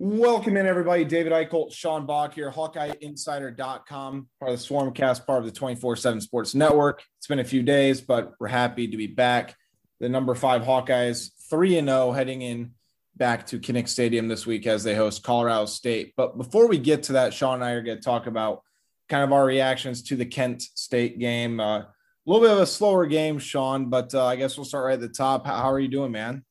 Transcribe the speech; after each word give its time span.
Welcome 0.00 0.56
in, 0.56 0.66
everybody. 0.66 1.04
David 1.04 1.30
Eichel, 1.30 1.72
Sean 1.72 2.04
Bach 2.04 2.34
here, 2.34 2.50
HawkeyeInsider.com, 2.50 4.28
part 4.40 4.52
of 4.52 4.58
the 4.58 4.66
Swarmcast, 4.66 5.24
part 5.24 5.38
of 5.38 5.44
the 5.44 5.52
24 5.52 5.94
7 5.94 6.20
Sports 6.20 6.52
Network. 6.52 7.04
It's 7.18 7.28
been 7.28 7.38
a 7.38 7.44
few 7.44 7.62
days, 7.62 8.00
but 8.00 8.32
we're 8.40 8.48
happy 8.48 8.88
to 8.88 8.96
be 8.96 9.06
back. 9.06 9.54
The 10.00 10.08
number 10.08 10.34
five 10.34 10.62
Hawkeyes, 10.62 11.30
3 11.48 11.78
and 11.78 11.86
0, 11.86 12.10
heading 12.10 12.42
in 12.42 12.72
back 13.14 13.46
to 13.46 13.60
Kinnick 13.60 13.86
Stadium 13.86 14.26
this 14.26 14.44
week 14.44 14.66
as 14.66 14.82
they 14.82 14.96
host 14.96 15.22
Colorado 15.22 15.66
State. 15.66 16.14
But 16.16 16.36
before 16.38 16.66
we 16.66 16.78
get 16.78 17.04
to 17.04 17.12
that, 17.12 17.32
Sean 17.32 17.54
and 17.54 17.64
I 17.64 17.70
are 17.70 17.82
going 17.82 17.96
to 17.96 18.02
talk 18.02 18.26
about 18.26 18.62
kind 19.08 19.22
of 19.22 19.32
our 19.32 19.44
reactions 19.44 20.02
to 20.02 20.16
the 20.16 20.26
Kent 20.26 20.62
State 20.74 21.20
game. 21.20 21.60
Uh, 21.60 21.78
a 21.78 21.88
little 22.26 22.42
bit 22.42 22.50
of 22.50 22.58
a 22.58 22.66
slower 22.66 23.06
game, 23.06 23.38
Sean, 23.38 23.90
but 23.90 24.12
uh, 24.12 24.26
I 24.26 24.34
guess 24.34 24.56
we'll 24.56 24.64
start 24.64 24.86
right 24.86 24.94
at 24.94 25.00
the 25.00 25.08
top. 25.08 25.46
How 25.46 25.70
are 25.70 25.78
you 25.78 25.86
doing, 25.86 26.10
man? 26.10 26.44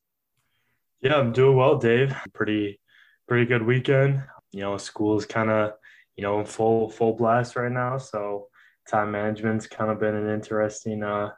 Yeah, 1.02 1.16
I'm 1.16 1.34
doing 1.34 1.58
well, 1.58 1.78
Dave. 1.78 2.16
Pretty 2.34 2.80
pretty 3.28 3.46
good 3.46 3.64
weekend. 3.64 4.24
You 4.52 4.62
know, 4.62 4.78
school's 4.78 5.26
kind 5.26 5.50
of 5.50 5.74
you 6.16 6.24
know 6.24 6.44
full 6.44 6.90
full 6.90 7.14
blast 7.14 7.56
right 7.56 7.72
now, 7.72 7.98
so 7.98 8.48
time 8.90 9.12
management's 9.12 9.68
kind 9.68 9.92
of 9.92 10.00
been 10.00 10.16
an 10.16 10.30
interesting 10.30 11.04
uh, 11.04 11.32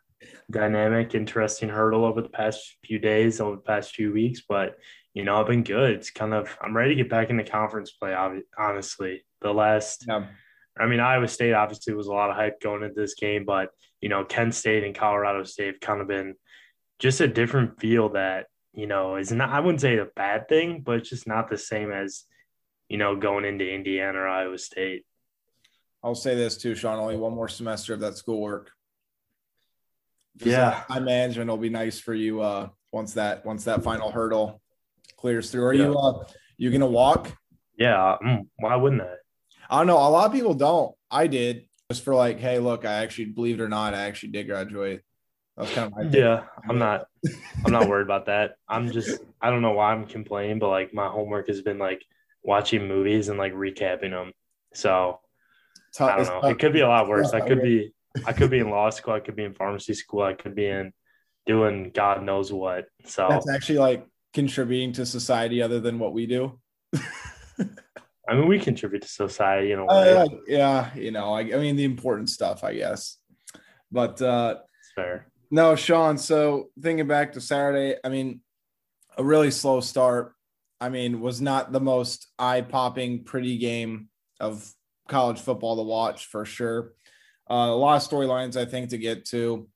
dynamic, 0.52 1.16
interesting 1.16 1.70
hurdle 1.70 2.06
over 2.06 2.22
the 2.22 2.30
past 2.30 2.78
few 2.84 3.00
days, 3.00 3.40
over 3.40 3.56
the 3.56 3.62
past 3.62 3.96
few 3.96 4.12
weeks. 4.12 4.42
But 4.48 4.76
you 5.14 5.24
know, 5.24 5.40
I've 5.40 5.48
been 5.48 5.64
good. 5.64 5.92
It's 5.92 6.12
kind 6.12 6.34
of 6.34 6.58
I'm 6.62 6.76
ready 6.76 6.96
to 6.96 7.04
get 7.04 7.10
back 7.10 7.30
into 7.30 7.44
conference 7.44 7.92
play. 7.92 8.16
Honestly, 8.58 9.24
the 9.42 9.54
last. 9.54 10.06
Yeah. 10.08 10.28
I 10.78 10.88
mean, 10.88 11.00
Iowa 11.00 11.30
State 11.30 11.54
obviously 11.54 11.94
was 11.94 12.08
a 12.08 12.12
lot 12.12 12.30
of 12.30 12.36
hype 12.36 12.60
going 12.60 12.84
into 12.84 13.00
this 13.00 13.14
game, 13.14 13.46
but 13.46 13.70
you 14.02 14.10
know, 14.10 14.26
Kent 14.26 14.54
State 14.56 14.84
and 14.84 14.94
Colorado 14.94 15.46
State 15.46 15.68
have 15.68 15.80
kind 15.80 16.02
of 16.02 16.08
been 16.10 16.36
just 17.00 17.22
a 17.22 17.30
different 17.30 17.80
feel 17.80 18.10
that 18.10 18.48
you 18.76 18.88
know, 18.88 19.16
is 19.16 19.32
not, 19.32 19.50
I 19.50 19.60
wouldn't 19.60 19.82
say 19.82 19.98
a 19.98 20.06
bad 20.06 20.48
thing, 20.50 20.82
but 20.82 20.98
it's 20.98 21.10
just 21.10 21.28
not 21.28 21.50
the 21.50 21.58
same 21.58 21.92
as, 21.92 22.24
you 22.90 22.98
know, 22.98 23.16
going 23.16 23.46
into 23.46 23.68
Indiana 23.68 24.20
or 24.20 24.28
Iowa 24.28 24.58
State. 24.58 25.06
I'll 26.04 26.14
say 26.14 26.36
this 26.36 26.58
too, 26.58 26.76
Sean, 26.76 27.00
only 27.00 27.18
one 27.18 27.34
more 27.34 27.48
semester 27.48 27.94
of 27.94 28.02
that 28.02 28.18
schoolwork. 28.18 28.72
Yeah. 30.38 30.84
Time 30.88 31.06
management 31.06 31.50
will 31.50 31.58
be 31.58 31.70
nice 31.70 32.00
for 32.00 32.14
you 32.14 32.42
uh, 32.42 32.68
once 32.92 33.14
that, 33.14 33.46
once 33.46 33.64
that 33.64 33.84
final 33.84 34.12
hurdle 34.12 34.62
clears 35.18 35.50
through. 35.50 35.64
Are 35.64 35.74
yeah. 35.74 35.86
you, 35.86 35.98
uh, 35.98 36.24
you 36.58 36.70
going 36.70 36.82
to 36.82 36.88
walk? 36.88 37.32
Yeah. 37.78 38.18
Mm, 38.24 38.48
why 38.58 38.76
wouldn't 38.76 39.02
I? 39.02 39.16
I 39.70 39.78
don't 39.80 39.88
know. 39.88 39.98
A 39.98 40.10
lot 40.10 40.28
of 40.28 40.34
people 40.34 40.54
don't. 40.54 40.94
I 41.10 41.28
did 41.28 41.66
just 41.90 42.04
for 42.04 42.14
like, 42.14 42.40
Hey, 42.40 42.60
look, 42.60 42.86
I 42.86 42.96
actually 42.96 43.26
believe 43.26 43.60
it 43.60 43.64
or 43.64 43.70
not, 43.70 43.94
I 43.94 44.02
actually 44.02 44.30
did 44.30 44.48
graduate. 44.48 45.02
That's 45.58 45.74
kind 45.74 45.88
of 45.88 45.98
my 45.98 46.18
yeah. 46.18 46.44
I'm 46.70 46.78
not. 46.78 47.08
I'm 47.66 47.72
not 47.72 47.88
worried 47.88 48.04
about 48.04 48.26
that. 48.26 48.56
I'm 48.68 48.92
just. 48.92 49.20
I 49.42 49.50
don't 49.50 49.62
know 49.62 49.72
why 49.72 49.94
I'm 49.94 50.06
complaining, 50.06 50.60
but 50.60 50.70
like 50.70 50.94
my 50.94 51.08
homework 51.08 51.48
has 51.48 51.62
been 51.62 51.78
like 51.78 52.04
watching 52.44 52.88
movies 52.88 53.30
and 53.30 53.40
like 53.40 53.54
recapping 53.54 54.12
them. 54.12 54.34
So 54.74 55.20
I 56.00 56.18
don't 56.18 56.28
know. 56.28 56.50
It 56.50 56.60
could 56.60 56.74
be 56.74 56.82
a 56.82 56.88
lot 56.88 57.08
worse. 57.08 57.34
I 57.34 57.42
could 57.42 57.62
be. 57.62 57.94
I 58.26 58.34
could 58.34 58.50
be 58.50 58.60
in 58.60 58.70
law 58.70 58.90
school. 58.90 59.14
I 59.14 59.20
could 59.20 59.36
be 59.36 59.44
in 59.44 59.54
pharmacy 59.54 59.94
school. 59.94 60.24
I 60.24 60.34
could 60.34 60.56
be 60.56 60.68
in 60.68 60.94
doing 61.46 61.92
God 61.94 62.24
knows 62.24 62.52
what. 62.52 62.86
So 63.06 63.28
that's 63.30 63.50
actually 63.50 63.80
like 63.80 64.06
contributing 64.34 64.94
to 64.94 65.06
society 65.06 65.62
other 65.62 65.80
than 65.80 66.00
what 66.00 66.14
we 66.14 66.26
do. 66.26 66.60
I 68.28 68.34
mean, 68.34 68.48
we 68.48 68.60
contribute 68.60 69.04
to 69.04 69.08
society 69.08 69.72
in 69.72 69.80
a 69.80 69.86
way. 69.86 70.18
Uh, 70.18 70.28
yeah, 70.48 70.94
you 70.96 71.12
know, 71.12 71.34
I, 71.34 71.42
I 71.42 71.58
mean 71.58 71.76
the 71.76 71.84
important 71.84 72.30
stuff, 72.30 72.64
I 72.64 72.74
guess. 72.74 73.18
But 73.92 74.22
uh, 74.22 74.58
it's 74.82 74.92
fair. 74.96 75.28
No, 75.56 75.78
Sean. 75.78 76.18
So 76.18 76.68
thinking 76.82 77.08
back 77.08 77.32
to 77.32 77.40
Saturday, 77.40 77.96
I 78.04 78.10
mean, 78.10 78.42
a 79.18 79.24
really 79.24 79.52
slow 79.52 79.80
start. 79.80 80.34
I 80.82 80.90
mean, 80.90 81.22
was 81.22 81.40
not 81.40 81.72
the 81.72 81.80
most 81.80 82.28
eye 82.38 82.60
popping, 82.60 83.24
pretty 83.24 83.58
game 83.58 84.10
of 84.42 84.70
college 85.08 85.40
football 85.40 85.78
to 85.78 85.84
watch 85.84 86.26
for 86.26 86.44
sure. 86.44 86.92
Uh, 87.50 87.72
a 87.72 87.74
lot 87.74 87.96
of 87.96 88.06
storylines, 88.06 88.58
I 88.58 88.66
think, 88.66 88.90
to 88.90 88.98
get 88.98 89.24
to. 89.28 89.70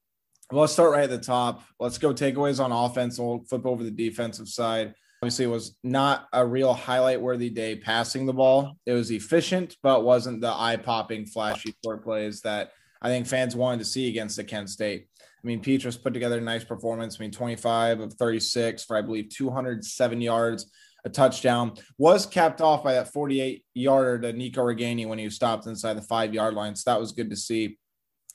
Well, 0.51 0.59
let's 0.59 0.73
start 0.73 0.91
right 0.91 1.06
at 1.06 1.09
the 1.12 1.17
top. 1.17 1.63
Let's 1.79 1.97
go 1.97 2.13
takeaways 2.13 2.61
on 2.61 2.73
offense. 2.73 3.17
We'll 3.17 3.46
flip 3.47 3.66
over 3.66 3.81
the 3.81 3.90
defensive 3.90 4.50
side. 4.50 4.94
Obviously, 5.23 5.46
it 5.46 5.47
was 5.47 5.78
not 5.81 6.28
a 6.34 6.46
real 6.46 6.73
highlight 6.73 7.22
worthy 7.22 7.50
day 7.50 7.78
passing 7.78 8.25
the 8.25 8.34
ball. 8.34 8.75
It 8.85 8.91
was 8.91 9.11
efficient, 9.11 9.78
but 9.81 10.03
wasn't 10.03 10.41
the 10.41 10.51
eye 10.51 10.75
popping, 10.75 11.25
flashy 11.25 11.73
short 11.85 12.03
plays 12.03 12.41
that 12.41 12.73
I 13.01 13.07
think 13.07 13.28
fans 13.28 13.56
wanted 13.56 13.79
to 13.79 13.85
see 13.85 14.09
against 14.09 14.35
the 14.35 14.44
Kent 14.44 14.69
State. 14.69 15.07
I 15.41 15.47
mean, 15.47 15.61
Petras 15.61 16.01
put 16.01 16.13
together 16.13 16.38
a 16.38 16.41
nice 16.41 16.63
performance. 16.63 17.17
I 17.17 17.23
mean, 17.23 17.31
25 17.31 18.01
of 18.01 18.13
36 18.13 18.83
for, 18.83 18.97
I 18.97 19.01
believe, 19.01 19.29
207 19.29 20.22
yards, 20.22 20.69
a 21.05 21.09
touchdown. 21.09 21.73
Was 21.97 22.25
capped 22.25 22.61
off 22.61 22.83
by 22.83 22.94
that 22.94 23.13
48 23.13 23.63
yarder 23.73 24.19
to 24.19 24.33
Nico 24.33 24.61
Ragaini 24.61 25.07
when 25.07 25.19
he 25.19 25.29
stopped 25.29 25.66
inside 25.66 25.94
the 25.94 26.01
five 26.01 26.33
yard 26.33 26.55
line. 26.55 26.75
So 26.75 26.91
that 26.91 26.99
was 26.99 27.13
good 27.13 27.29
to 27.29 27.35
see. 27.35 27.78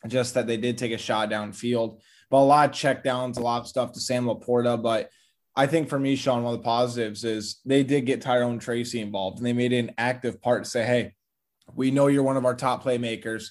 Just 0.06 0.34
that 0.34 0.46
they 0.46 0.56
did 0.56 0.76
take 0.76 0.92
a 0.92 0.98
shot 0.98 1.30
downfield, 1.30 2.00
but 2.30 2.38
a 2.38 2.44
lot 2.44 2.68
of 2.68 2.74
check 2.74 3.02
downs, 3.02 3.38
a 3.38 3.42
lot 3.42 3.62
of 3.62 3.68
stuff 3.68 3.92
to 3.92 4.00
Sam 4.00 4.26
LaPorta. 4.26 4.82
But 4.82 5.08
I 5.56 5.66
think 5.66 5.88
for 5.88 5.98
me, 5.98 6.14
Sean, 6.14 6.42
one 6.42 6.52
of 6.52 6.60
the 6.60 6.64
positives 6.64 7.24
is 7.24 7.60
they 7.64 7.84
did 7.84 8.06
get 8.06 8.20
Tyrone 8.20 8.58
Tracy 8.58 9.00
involved 9.00 9.38
and 9.38 9.46
they 9.46 9.54
made 9.54 9.72
an 9.72 9.92
active 9.96 10.42
part 10.42 10.64
to 10.64 10.70
say, 10.70 10.84
hey, 10.84 11.12
we 11.74 11.90
know 11.90 12.08
you're 12.08 12.22
one 12.22 12.36
of 12.36 12.44
our 12.44 12.54
top 12.54 12.84
playmakers 12.84 13.50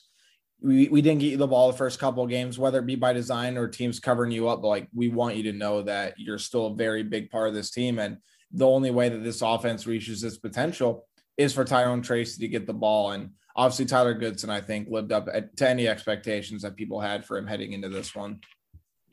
we, 0.64 0.88
we 0.88 1.02
didn't 1.02 1.20
get 1.20 1.32
you 1.32 1.38
the 1.38 1.46
ball 1.46 1.72
the 1.72 1.78
first 1.78 2.00
couple 2.00 2.24
of 2.24 2.30
games, 2.30 2.58
whether 2.58 2.80
it 2.80 2.86
be 2.86 2.96
by 2.96 3.12
design 3.12 3.58
or 3.58 3.68
teams 3.68 4.00
covering 4.00 4.32
you 4.32 4.48
up. 4.48 4.62
But 4.62 4.70
like 4.70 4.88
we 4.94 5.10
want 5.10 5.36
you 5.36 5.44
to 5.44 5.58
know 5.58 5.82
that 5.84 6.18
you're 6.18 6.38
still 6.38 6.68
a 6.68 6.76
very 6.76 7.04
big 7.04 7.30
part 7.30 7.50
of 7.50 7.54
this 7.54 7.70
team. 7.70 8.00
And 8.00 8.18
the 8.52 8.68
only 8.68 8.90
way 8.90 9.10
that 9.10 9.24
this 9.24 9.42
offense 9.42 9.86
reaches 9.86 10.24
its 10.24 10.38
potential 10.38 11.06
is 11.38 11.54
for 11.54 11.66
Tyrone 11.66 12.02
Tracy 12.02 12.40
to 12.40 12.48
get 12.48 12.66
the 12.66 12.74
ball. 12.74 13.12
And 13.12 13.32
obviously 13.58 13.86
Tyler 13.86 14.14
Goodson, 14.14 14.50
I 14.50 14.62
think, 14.62 14.88
lived 14.90 15.12
up 15.12 15.28
to 15.58 15.70
any 15.70 15.88
expectations 15.88 16.62
that 16.62 16.78
people 16.78 17.02
had 17.02 17.26
for 17.26 17.38
him 17.38 17.48
heading 17.48 17.74
into 17.74 17.90
this 17.90 18.16
one. 18.16 18.40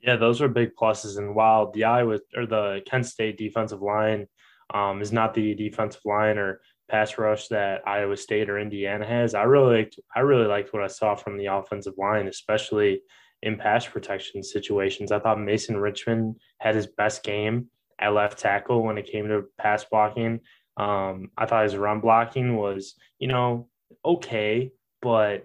Yeah, 0.03 0.17
those 0.17 0.41
are 0.41 0.49
big 0.49 0.77
pluses. 0.77 1.19
And 1.19 1.35
while 1.35 1.73
the 1.73 1.85
Iowa 1.85 2.21
or 2.37 2.47
the 2.47 2.81
Kent 2.87 3.07
State 3.07 3.37
defensive 3.37 3.83
line 3.83 4.29
um, 4.73 5.03
is 5.03 5.13
not 5.13 5.35
the 5.35 5.55
defensive 5.55 6.03
line 6.05 6.39
or 6.39 6.61
pass 6.91 7.19
rush 7.19 7.49
that 7.49 7.87
Iowa 7.87 8.17
State 8.17 8.51
or 8.51 8.59
Indiana 8.59 9.07
has. 9.07 9.35
I 9.35 9.43
really 9.45 9.79
liked 9.79 9.99
I 10.15 10.21
really 10.21 10.47
liked 10.47 10.73
what 10.73 10.83
I 10.83 10.89
saw 10.89 11.15
from 11.15 11.37
the 11.37 11.47
offensive 11.47 11.95
line, 11.97 12.27
especially 12.27 13.03
in 13.43 13.57
pass 13.57 13.87
protection 13.87 14.43
situations. 14.43 15.13
I 15.13 15.19
thought 15.19 15.41
Mason 15.41 15.77
Richman 15.77 16.37
had 16.59 16.75
his 16.75 16.87
best 16.87 17.23
game 17.23 17.69
at 17.99 18.13
left 18.13 18.39
tackle 18.39 18.83
when 18.83 18.99
it 18.99 19.11
came 19.11 19.29
to 19.29 19.45
pass 19.59 19.85
blocking. 19.85 20.41
Um, 20.77 21.31
I 21.37 21.47
thought 21.47 21.65
his 21.65 21.77
run 21.77 22.01
blocking 22.01 22.57
was, 22.57 22.95
you 23.19 23.29
know, 23.29 23.69
okay, 24.05 24.73
but 25.03 25.45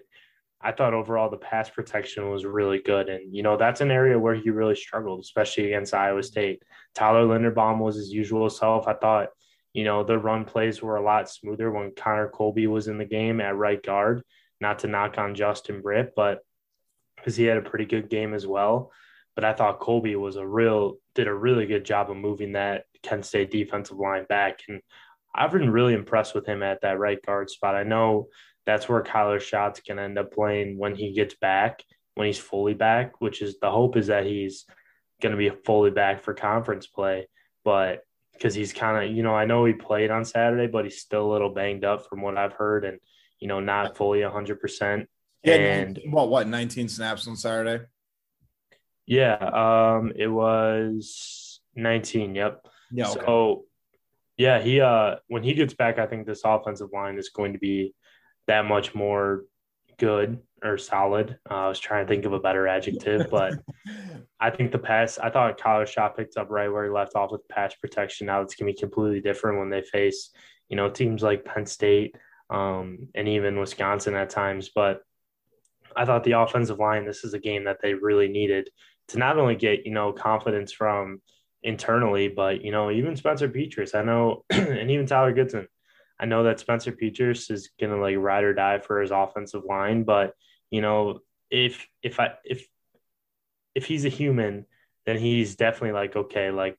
I 0.62 0.72
thought 0.72 0.94
overall 0.94 1.30
the 1.30 1.38
pass 1.38 1.70
protection 1.70 2.30
was 2.32 2.46
really 2.46 2.80
good. 2.80 3.08
And, 3.10 3.36
you 3.36 3.44
know, 3.44 3.56
that's 3.56 3.82
an 3.82 3.92
area 3.92 4.18
where 4.18 4.36
he 4.36 4.50
really 4.50 4.76
struggled, 4.76 5.20
especially 5.20 5.66
against 5.68 5.94
Iowa 5.94 6.24
State. 6.24 6.64
Tyler 6.96 7.26
Linderbaum 7.26 7.80
was 7.80 7.98
his 7.98 8.12
usual 8.12 8.50
self. 8.50 8.88
I 8.88 8.94
thought 8.94 9.30
you 9.76 9.84
know, 9.84 10.06
the 10.06 10.18
run 10.18 10.46
plays 10.46 10.82
were 10.82 10.96
a 10.96 11.04
lot 11.04 11.30
smoother 11.30 11.70
when 11.70 11.92
Connor 11.94 12.30
Colby 12.30 12.66
was 12.66 12.88
in 12.88 12.98
the 12.98 13.04
game 13.04 13.42
at 13.42 13.58
right 13.58 13.84
guard. 13.84 14.24
Not 14.62 14.80
to 14.80 14.88
knock 14.88 15.18
on 15.18 15.36
Justin 15.36 15.82
Britt, 15.82 16.14
but 16.16 16.40
because 17.18 17.36
he 17.36 17.44
had 17.44 17.58
a 17.58 17.70
pretty 17.70 17.84
good 17.84 18.10
game 18.10 18.34
as 18.34 18.48
well. 18.48 18.94
But 19.36 19.44
I 19.44 19.52
thought 19.52 19.82
Colby 19.82 20.16
was 20.16 20.38
a 20.38 20.48
real 20.48 20.96
did 21.14 21.28
a 21.28 21.34
really 21.34 21.66
good 21.66 21.84
job 21.84 22.10
of 22.10 22.16
moving 22.16 22.54
that 22.54 22.86
Kent 23.04 23.26
State 23.26 23.52
defensive 23.52 23.98
line 23.98 24.26
back. 24.30 24.62
And 24.70 24.80
I've 25.36 25.52
been 25.52 25.70
really 25.70 25.94
impressed 25.94 26.34
with 26.34 26.46
him 26.46 26.64
at 26.64 26.80
that 26.82 26.98
right 26.98 27.22
guard 27.26 27.50
spot. 27.50 27.76
I 27.76 27.84
know 27.84 28.30
that's 28.66 28.88
where 28.88 29.04
Kyler 29.04 29.42
Schott's 29.42 29.82
gonna 29.86 30.04
end 30.04 30.18
up 30.18 30.32
playing 30.32 30.78
when 30.78 30.96
he 30.96 31.12
gets 31.12 31.36
back, 31.36 31.84
when 32.14 32.28
he's 32.28 32.40
fully 32.40 32.76
back, 32.76 33.20
which 33.20 33.42
is 33.42 33.60
the 33.60 33.70
hope 33.70 33.98
is 33.98 34.08
that 34.08 34.26
he's 34.26 34.64
gonna 35.22 35.36
be 35.36 35.50
fully 35.50 35.92
back 35.92 36.22
for 36.22 36.34
conference 36.34 36.88
play. 36.88 37.28
But 37.66 38.06
because 38.36 38.54
he's 38.54 38.74
kind 38.74 39.04
of, 39.04 39.16
you 39.16 39.24
know, 39.24 39.34
I 39.34 39.46
know 39.46 39.66
he 39.66 39.74
played 39.74 40.12
on 40.12 40.26
Saturday, 40.26 40.68
but 40.68 40.86
he's 40.86 41.00
still 41.00 41.26
a 41.26 41.32
little 41.32 41.50
banged 41.50 41.86
up 41.86 42.08
from 42.08 42.22
what 42.22 42.38
I've 42.38 42.54
heard 42.54 42.86
and, 42.86 43.00
you 43.40 43.48
know, 43.48 43.60
not 43.60 43.98
fully 43.98 44.20
100%. 44.20 45.08
Yeah, 45.44 45.54
and 45.54 46.00
what, 46.10 46.30
what, 46.30 46.48
19 46.48 46.90
snaps 46.90 47.28
on 47.28 47.36
Saturday? 47.36 47.86
Yeah, 49.06 49.36
um, 49.36 50.12
it 50.16 50.28
was 50.28 51.62
19. 51.76 52.36
Yep. 52.36 52.68
Yeah. 52.92 53.10
Okay. 53.10 53.22
So, 53.26 53.66
yeah, 54.38 54.62
he, 54.62 54.82
uh, 54.82 55.18
when 55.28 55.44
he 55.44 55.54
gets 55.54 55.74
back, 55.74 56.00
I 56.00 56.08
think 56.08 56.26
this 56.26 56.42
offensive 56.44 56.90
line 56.92 57.18
is 57.18 57.30
going 57.30 57.54
to 57.54 57.60
be 57.60 57.94
that 58.48 58.66
much 58.66 58.96
more 58.96 59.44
good 59.98 60.40
or 60.64 60.78
solid. 60.78 61.38
Uh, 61.50 61.54
I 61.54 61.68
was 61.68 61.80
trying 61.80 62.06
to 62.06 62.10
think 62.10 62.26
of 62.26 62.34
a 62.34 62.40
better 62.40 62.68
adjective, 62.68 63.30
but 63.30 63.54
I 64.40 64.50
think 64.50 64.72
the 64.72 64.80
pass, 64.80 65.18
I 65.18 65.30
thought 65.30 65.60
Kyler 65.60 65.88
Schott 65.88 66.18
picked 66.18 66.38
up 66.38 66.50
right 66.50 66.72
where 66.72 66.86
he 66.86 66.90
left 66.90 67.16
off 67.16 67.32
with 67.32 67.48
pass 67.48 67.74
protection. 67.76 68.28
Now 68.28 68.42
it's 68.42 68.56
going 68.56 68.72
to 68.72 68.76
be 68.76 68.80
completely 68.80 69.22
different 69.22 69.60
when 69.60 69.70
they 69.70 69.82
face, 69.82 70.32
you 70.70 70.76
know, 70.76 70.90
teams 70.90 71.24
like 71.24 71.46
Penn 71.46 71.66
State 71.66 72.16
um, 72.50 73.10
and 73.16 73.28
even 73.28 73.60
Wisconsin 73.60 74.16
at 74.16 74.30
times. 74.30 74.70
But 74.74 75.02
I 75.96 76.06
thought 76.06 76.24
the 76.24 76.34
offensive 76.34 76.80
line, 76.80 77.06
this 77.06 77.24
is 77.24 77.34
a 77.34 77.40
game 77.40 77.66
that 77.66 77.78
they 77.82 77.94
really 77.94 78.28
needed 78.28 78.70
to 79.10 79.20
not 79.20 79.38
only 79.38 79.56
get, 79.56 79.86
you 79.86 79.92
know, 79.92 80.12
confidence 80.12 80.72
from 80.72 81.22
internally, 81.64 82.28
but, 82.28 82.64
you 82.64 82.72
know, 82.72 82.92
even 82.92 83.16
Spencer 83.16 83.50
Petras, 83.50 83.96
I 83.96 84.04
know, 84.04 84.44
and 84.50 84.92
even 84.92 85.06
Tyler 85.06 85.34
Goodson, 85.34 85.68
I 86.20 86.26
know 86.26 86.44
that 86.44 86.60
Spencer 86.60 86.92
Petras 86.92 87.52
is 87.52 87.70
gonna 87.80 88.00
like 88.00 88.18
ride 88.18 88.44
or 88.44 88.54
die 88.54 88.80
for 88.80 89.02
his 89.02 89.12
offensive 89.12 89.64
line, 89.66 90.04
but 90.04 90.34
you 90.72 90.82
know, 90.82 91.20
if 91.50 91.88
if 92.02 92.20
I 92.20 92.34
if 92.44 92.66
if 93.74 93.86
he's 93.86 94.06
a 94.06 94.10
human, 94.10 94.66
then 95.06 95.18
he's 95.18 95.56
definitely 95.56 95.92
like, 95.92 96.16
okay, 96.16 96.52
like 96.52 96.78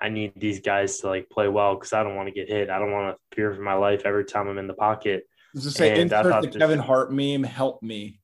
I 0.00 0.08
need 0.08 0.32
these 0.36 0.60
guys 0.60 0.98
to 1.00 1.08
like 1.08 1.30
play 1.30 1.48
well 1.48 1.74
because 1.74 1.92
I 1.92 2.02
don't 2.02 2.16
want 2.16 2.28
to 2.28 2.34
get 2.34 2.48
hit. 2.48 2.70
I 2.70 2.78
don't 2.78 2.92
want 2.92 3.16
to 3.16 3.36
fear 3.36 3.54
for 3.54 3.62
my 3.62 3.74
life 3.74 4.02
every 4.04 4.24
time 4.24 4.48
I'm 4.48 4.58
in 4.58 4.66
the 4.66 4.74
pocket. 4.74 5.24
Just 5.54 5.76
say, 5.76 5.90
and 5.90 6.12
insert 6.12 6.52
the 6.52 6.58
Kevin 6.58 6.78
Hart 6.78 7.12
meme. 7.12 7.44
Help 7.44 7.82
me. 7.82 8.20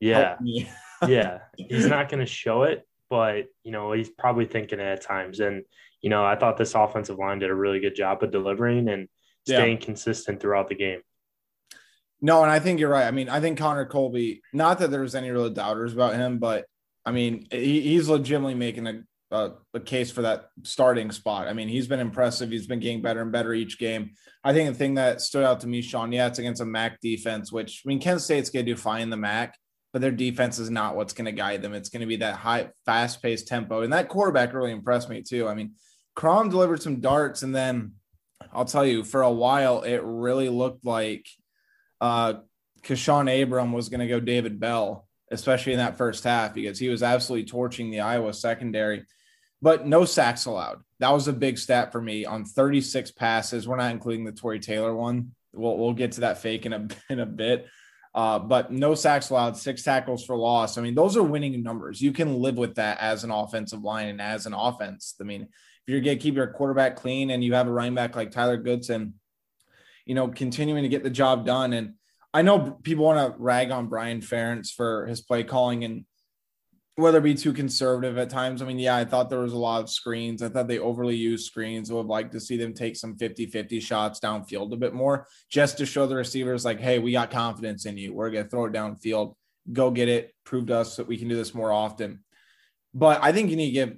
Yeah, 0.00 0.28
help 0.28 0.40
me. 0.40 0.70
yeah. 1.08 1.38
He's 1.56 1.86
not 1.86 2.08
going 2.08 2.20
to 2.20 2.26
show 2.26 2.64
it, 2.64 2.86
but 3.10 3.46
you 3.64 3.72
know 3.72 3.92
he's 3.92 4.10
probably 4.10 4.44
thinking 4.44 4.80
at 4.80 5.02
times. 5.02 5.40
And 5.40 5.64
you 6.02 6.10
know, 6.10 6.24
I 6.24 6.36
thought 6.36 6.56
this 6.56 6.74
offensive 6.74 7.18
line 7.18 7.38
did 7.38 7.50
a 7.50 7.54
really 7.54 7.80
good 7.80 7.96
job 7.96 8.22
of 8.22 8.30
delivering 8.30 8.88
and 8.88 9.08
staying 9.48 9.78
yeah. 9.78 9.84
consistent 9.84 10.40
throughout 10.40 10.68
the 10.68 10.74
game. 10.74 11.00
No, 12.20 12.42
and 12.42 12.50
I 12.50 12.58
think 12.58 12.80
you're 12.80 12.90
right. 12.90 13.06
I 13.06 13.10
mean, 13.10 13.28
I 13.28 13.40
think 13.40 13.58
Connor 13.58 13.86
Colby. 13.86 14.42
Not 14.52 14.78
that 14.80 14.90
there 14.90 15.02
was 15.02 15.14
any 15.14 15.30
real 15.30 15.50
doubters 15.50 15.92
about 15.92 16.14
him, 16.14 16.38
but 16.38 16.66
I 17.06 17.12
mean, 17.12 17.46
he, 17.50 17.80
he's 17.80 18.08
legitimately 18.08 18.54
making 18.54 18.86
a, 18.86 19.02
a, 19.30 19.50
a 19.74 19.80
case 19.80 20.10
for 20.10 20.22
that 20.22 20.48
starting 20.64 21.12
spot. 21.12 21.46
I 21.46 21.52
mean, 21.52 21.68
he's 21.68 21.86
been 21.86 22.00
impressive. 22.00 22.50
He's 22.50 22.66
been 22.66 22.80
getting 22.80 23.02
better 23.02 23.22
and 23.22 23.30
better 23.30 23.54
each 23.54 23.78
game. 23.78 24.10
I 24.42 24.52
think 24.52 24.68
the 24.68 24.74
thing 24.74 24.94
that 24.94 25.20
stood 25.20 25.44
out 25.44 25.60
to 25.60 25.68
me, 25.68 25.80
Sean, 25.80 26.12
yeah, 26.12 26.26
it's 26.26 26.38
against 26.38 26.60
a 26.60 26.66
MAC 26.66 27.00
defense, 27.00 27.52
which 27.52 27.82
I 27.84 27.88
mean, 27.88 28.00
Kent 28.00 28.20
State's 28.20 28.50
going 28.50 28.66
to 28.66 28.72
do 28.72 28.76
fine 28.76 29.02
in 29.02 29.10
the 29.10 29.16
MAC, 29.16 29.56
but 29.92 30.02
their 30.02 30.10
defense 30.10 30.58
is 30.58 30.70
not 30.70 30.96
what's 30.96 31.12
going 31.12 31.26
to 31.26 31.32
guide 31.32 31.62
them. 31.62 31.72
It's 31.72 31.88
going 31.88 32.00
to 32.00 32.06
be 32.06 32.16
that 32.16 32.36
high, 32.36 32.70
fast 32.84 33.22
paced 33.22 33.46
tempo. 33.46 33.82
And 33.82 33.92
that 33.92 34.08
quarterback 34.08 34.52
really 34.52 34.72
impressed 34.72 35.08
me 35.08 35.22
too. 35.22 35.46
I 35.46 35.54
mean, 35.54 35.74
Crum 36.16 36.48
delivered 36.48 36.82
some 36.82 37.00
darts, 37.00 37.42
and 37.42 37.54
then 37.54 37.92
I'll 38.52 38.64
tell 38.64 38.86
you, 38.86 39.04
for 39.04 39.22
a 39.22 39.32
while, 39.32 39.82
it 39.82 40.00
really 40.02 40.48
looked 40.48 40.84
like 40.84 41.26
uh, 42.00 42.34
Keshunn 42.82 43.42
Abram 43.42 43.72
was 43.72 43.88
going 43.88 44.00
to 44.00 44.06
go 44.06 44.20
David 44.20 44.60
Bell 44.60 45.08
especially 45.30 45.72
in 45.72 45.78
that 45.78 45.98
first 45.98 46.24
half, 46.24 46.54
because 46.54 46.78
he 46.78 46.88
was 46.88 47.02
absolutely 47.02 47.48
torching 47.48 47.90
the 47.90 48.00
Iowa 48.00 48.32
secondary. 48.32 49.04
But 49.60 49.86
no 49.86 50.04
sacks 50.04 50.46
allowed. 50.46 50.80
That 51.00 51.10
was 51.10 51.28
a 51.28 51.32
big 51.32 51.58
stat 51.58 51.92
for 51.92 52.00
me 52.00 52.24
on 52.24 52.44
36 52.44 53.10
passes. 53.12 53.66
We're 53.66 53.76
not 53.76 53.90
including 53.90 54.24
the 54.24 54.32
Tory 54.32 54.60
Taylor 54.60 54.94
one. 54.94 55.32
We'll, 55.52 55.76
we'll 55.76 55.94
get 55.94 56.12
to 56.12 56.20
that 56.22 56.38
fake 56.38 56.66
in 56.66 56.72
a, 56.72 56.88
in 57.10 57.20
a 57.20 57.26
bit. 57.26 57.66
Uh, 58.14 58.38
but 58.38 58.72
no 58.72 58.94
sacks 58.94 59.30
allowed, 59.30 59.56
six 59.56 59.82
tackles 59.82 60.24
for 60.24 60.36
loss. 60.36 60.78
I 60.78 60.82
mean, 60.82 60.94
those 60.94 61.16
are 61.16 61.22
winning 61.22 61.62
numbers. 61.62 62.00
You 62.00 62.12
can 62.12 62.40
live 62.40 62.56
with 62.56 62.76
that 62.76 62.98
as 63.00 63.22
an 63.22 63.30
offensive 63.30 63.82
line 63.82 64.08
and 64.08 64.20
as 64.20 64.46
an 64.46 64.54
offense. 64.54 65.14
I 65.20 65.24
mean, 65.24 65.48
you're 65.88 66.00
going 66.00 66.18
to 66.18 66.22
keep 66.22 66.34
your 66.34 66.46
quarterback 66.48 66.96
clean 66.96 67.30
and 67.30 67.42
you 67.42 67.54
have 67.54 67.66
a 67.66 67.72
running 67.72 67.94
back 67.94 68.14
like 68.14 68.30
Tyler 68.30 68.58
Goodson, 68.58 69.14
you 70.04 70.14
know, 70.14 70.28
continuing 70.28 70.82
to 70.82 70.88
get 70.88 71.02
the 71.02 71.10
job 71.10 71.46
done. 71.46 71.72
And 71.72 71.94
I 72.34 72.42
know 72.42 72.78
people 72.82 73.04
want 73.04 73.18
to 73.18 73.40
rag 73.40 73.70
on 73.70 73.88
Brian 73.88 74.20
Ferentz 74.20 74.70
for 74.70 75.06
his 75.06 75.22
play 75.22 75.44
calling 75.44 75.84
and 75.84 76.04
whether 76.96 77.18
it 77.18 77.22
be 77.22 77.34
too 77.34 77.52
conservative 77.52 78.18
at 78.18 78.28
times. 78.28 78.60
I 78.60 78.66
mean, 78.66 78.78
yeah, 78.78 78.96
I 78.96 79.04
thought 79.04 79.30
there 79.30 79.38
was 79.38 79.52
a 79.52 79.58
lot 79.58 79.82
of 79.82 79.88
screens. 79.88 80.42
I 80.42 80.48
thought 80.48 80.66
they 80.66 80.80
overly 80.80 81.14
used 81.14 81.46
screens. 81.46 81.90
I 81.90 81.94
would 81.94 82.06
like 82.06 82.32
to 82.32 82.40
see 82.40 82.56
them 82.56 82.74
take 82.74 82.96
some 82.96 83.16
50 83.16 83.46
50 83.46 83.78
shots 83.80 84.18
downfield 84.18 84.72
a 84.72 84.76
bit 84.76 84.92
more 84.92 85.26
just 85.48 85.78
to 85.78 85.86
show 85.86 86.06
the 86.06 86.16
receivers, 86.16 86.64
like, 86.64 86.80
hey, 86.80 86.98
we 86.98 87.12
got 87.12 87.30
confidence 87.30 87.86
in 87.86 87.96
you. 87.96 88.12
We're 88.12 88.30
going 88.30 88.44
to 88.44 88.50
throw 88.50 88.64
it 88.64 88.72
downfield. 88.72 89.36
Go 89.72 89.92
get 89.92 90.08
it. 90.08 90.34
Prove 90.44 90.66
to 90.66 90.78
us 90.78 90.96
that 90.96 91.06
we 91.06 91.16
can 91.16 91.28
do 91.28 91.36
this 91.36 91.54
more 91.54 91.72
often. 91.72 92.24
But 92.92 93.22
I 93.22 93.30
think 93.30 93.50
you 93.50 93.56
need 93.56 93.66
to 93.66 93.72
give 93.72 93.96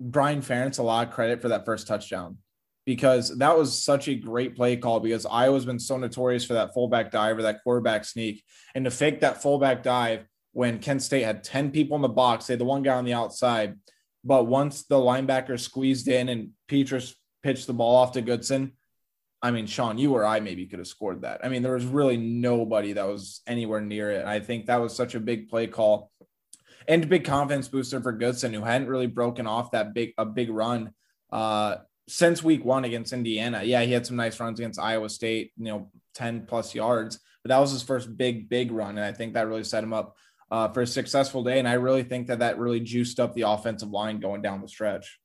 Brian 0.00 0.40
Ferentz 0.40 0.78
a 0.78 0.82
lot 0.82 1.06
of 1.06 1.14
credit 1.14 1.42
for 1.42 1.48
that 1.48 1.66
first 1.66 1.86
touchdown 1.86 2.38
because 2.86 3.36
that 3.38 3.56
was 3.56 3.84
such 3.84 4.08
a 4.08 4.14
great 4.14 4.56
play 4.56 4.76
call 4.76 4.98
because 4.98 5.26
Iowa's 5.26 5.66
been 5.66 5.78
so 5.78 5.98
notorious 5.98 6.44
for 6.44 6.54
that 6.54 6.72
fullback 6.72 7.10
dive 7.10 7.38
or 7.38 7.42
that 7.42 7.62
quarterback 7.62 8.04
sneak. 8.04 8.42
And 8.74 8.84
to 8.86 8.90
fake 8.90 9.20
that 9.20 9.42
fullback 9.42 9.82
dive 9.82 10.24
when 10.52 10.78
Kent 10.78 11.02
State 11.02 11.22
had 11.22 11.44
10 11.44 11.70
people 11.70 11.96
in 11.96 12.02
the 12.02 12.08
box, 12.08 12.46
they 12.46 12.54
had 12.54 12.60
the 12.60 12.64
one 12.64 12.82
guy 12.82 12.96
on 12.96 13.04
the 13.04 13.12
outside. 13.12 13.76
But 14.24 14.44
once 14.44 14.84
the 14.84 14.96
linebacker 14.96 15.60
squeezed 15.60 16.08
in 16.08 16.28
and 16.28 16.50
Petras 16.68 17.14
pitched 17.42 17.66
the 17.66 17.74
ball 17.74 17.96
off 17.96 18.12
to 18.12 18.22
Goodson, 18.22 18.72
I 19.42 19.50
mean, 19.50 19.66
Sean, 19.66 19.96
you 19.96 20.14
or 20.14 20.24
I 20.24 20.40
maybe 20.40 20.66
could 20.66 20.80
have 20.80 20.88
scored 20.88 21.22
that. 21.22 21.44
I 21.44 21.48
mean, 21.48 21.62
there 21.62 21.74
was 21.74 21.86
really 21.86 22.16
nobody 22.16 22.94
that 22.94 23.06
was 23.06 23.40
anywhere 23.46 23.80
near 23.80 24.10
it. 24.10 24.20
And 24.20 24.28
I 24.28 24.40
think 24.40 24.66
that 24.66 24.80
was 24.80 24.94
such 24.94 25.14
a 25.14 25.20
big 25.20 25.48
play 25.48 25.66
call 25.66 26.09
and 26.90 27.08
big 27.08 27.24
confidence 27.24 27.68
booster 27.68 28.00
for 28.00 28.10
Goodson, 28.10 28.52
who 28.52 28.62
hadn't 28.62 28.88
really 28.88 29.06
broken 29.06 29.46
off 29.46 29.70
that 29.70 29.94
big 29.94 30.12
a 30.18 30.26
big 30.26 30.50
run 30.50 30.92
uh, 31.32 31.76
since 32.08 32.42
week 32.42 32.64
one 32.64 32.84
against 32.84 33.12
Indiana. 33.12 33.62
Yeah, 33.62 33.82
he 33.82 33.92
had 33.92 34.04
some 34.04 34.16
nice 34.16 34.38
runs 34.40 34.58
against 34.58 34.80
Iowa 34.80 35.08
State, 35.08 35.52
you 35.56 35.66
know, 35.66 35.90
10 36.14 36.46
plus 36.46 36.74
yards, 36.74 37.20
but 37.44 37.50
that 37.50 37.58
was 37.58 37.70
his 37.70 37.84
first 37.84 38.16
big, 38.16 38.48
big 38.48 38.72
run. 38.72 38.98
And 38.98 39.04
I 39.04 39.12
think 39.12 39.34
that 39.34 39.46
really 39.46 39.62
set 39.62 39.84
him 39.84 39.92
up 39.92 40.16
uh, 40.50 40.68
for 40.68 40.82
a 40.82 40.86
successful 40.86 41.44
day. 41.44 41.60
And 41.60 41.68
I 41.68 41.74
really 41.74 42.02
think 42.02 42.26
that 42.26 42.40
that 42.40 42.58
really 42.58 42.80
juiced 42.80 43.20
up 43.20 43.34
the 43.34 43.42
offensive 43.42 43.90
line 43.90 44.18
going 44.18 44.42
down 44.42 44.60
the 44.60 44.68
stretch. 44.68 45.20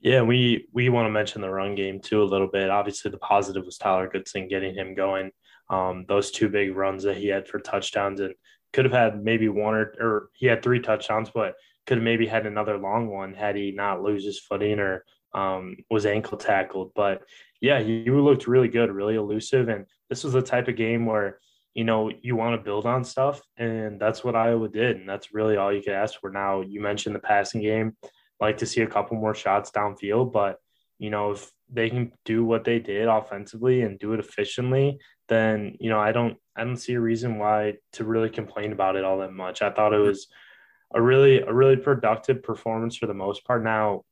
Yeah, 0.00 0.22
we 0.22 0.66
we 0.72 0.88
want 0.88 1.04
to 1.04 1.10
mention 1.10 1.42
the 1.42 1.50
run 1.50 1.74
game 1.74 2.00
too 2.00 2.22
a 2.22 2.24
little 2.24 2.48
bit. 2.48 2.70
Obviously, 2.70 3.10
the 3.10 3.18
positive 3.18 3.66
was 3.66 3.76
Tyler 3.76 4.08
Goodson 4.08 4.48
getting 4.48 4.74
him 4.74 4.94
going. 4.94 5.30
Um, 5.68 6.06
those 6.08 6.30
two 6.30 6.48
big 6.48 6.74
runs 6.74 7.02
that 7.02 7.18
he 7.18 7.26
had 7.26 7.46
for 7.46 7.60
touchdowns 7.60 8.20
and 8.20 8.34
could 8.72 8.84
have 8.84 8.94
had 8.94 9.22
maybe 9.22 9.48
one 9.48 9.74
or, 9.74 9.94
or 10.00 10.30
he 10.34 10.46
had 10.46 10.62
three 10.62 10.80
touchdowns, 10.80 11.30
but 11.30 11.54
could 11.86 11.98
have 11.98 12.04
maybe 12.04 12.26
had 12.26 12.46
another 12.46 12.78
long 12.78 13.08
one 13.08 13.34
had 13.34 13.56
he 13.56 13.72
not 13.72 14.02
lose 14.02 14.24
his 14.24 14.40
footing 14.40 14.78
or 14.78 15.04
um, 15.34 15.76
was 15.90 16.06
ankle 16.06 16.38
tackled. 16.38 16.92
But 16.94 17.22
yeah, 17.60 17.78
you 17.78 18.20
looked 18.20 18.46
really 18.46 18.68
good, 18.68 18.90
really 18.90 19.16
elusive. 19.16 19.68
And 19.68 19.86
this 20.08 20.24
was 20.24 20.32
the 20.32 20.42
type 20.42 20.68
of 20.68 20.76
game 20.76 21.06
where, 21.06 21.38
you 21.74 21.84
know, 21.84 22.10
you 22.22 22.36
want 22.36 22.58
to 22.58 22.64
build 22.64 22.86
on 22.86 23.04
stuff. 23.04 23.40
And 23.56 24.00
that's 24.00 24.24
what 24.24 24.36
Iowa 24.36 24.68
did. 24.68 24.96
And 24.96 25.08
that's 25.08 25.34
really 25.34 25.56
all 25.56 25.72
you 25.72 25.82
could 25.82 25.92
ask 25.92 26.18
for. 26.20 26.30
Now, 26.30 26.62
you 26.62 26.80
mentioned 26.80 27.14
the 27.14 27.20
passing 27.20 27.60
game. 27.60 27.96
Like 28.40 28.56
to 28.58 28.66
see 28.66 28.80
a 28.80 28.86
couple 28.86 29.18
more 29.18 29.34
shots 29.34 29.70
downfield, 29.70 30.32
but 30.32 30.56
you 30.98 31.10
know, 31.10 31.32
if 31.32 31.50
they 31.72 31.90
can 31.90 32.12
do 32.24 32.44
what 32.44 32.64
they 32.64 32.78
did 32.78 33.08
offensively 33.08 33.82
and 33.82 33.98
do 33.98 34.12
it 34.12 34.20
efficiently, 34.20 34.98
then 35.30 35.78
you 35.80 35.88
know, 35.88 35.98
I 35.98 36.12
don't 36.12 36.36
I 36.54 36.64
don't 36.64 36.76
see 36.76 36.92
a 36.92 37.00
reason 37.00 37.38
why 37.38 37.78
to 37.92 38.04
really 38.04 38.28
complain 38.28 38.72
about 38.72 38.96
it 38.96 39.04
all 39.04 39.20
that 39.20 39.32
much. 39.32 39.62
I 39.62 39.70
thought 39.70 39.94
it 39.94 39.98
was 39.98 40.26
a 40.94 41.00
really 41.00 41.40
a 41.40 41.52
really 41.52 41.76
productive 41.76 42.42
performance 42.42 42.96
for 42.96 43.06
the 43.06 43.14
most 43.14 43.46
part. 43.46 43.64
Now, 43.64 44.04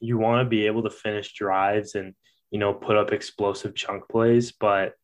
you 0.00 0.16
want 0.18 0.44
to 0.44 0.48
be 0.48 0.66
able 0.66 0.82
to 0.84 0.90
finish 0.90 1.34
drives 1.34 1.94
and 1.94 2.14
you 2.50 2.58
know 2.58 2.72
put 2.72 2.96
up 2.96 3.12
explosive 3.12 3.74
chunk 3.74 4.08
plays 4.08 4.52
but 4.52 4.94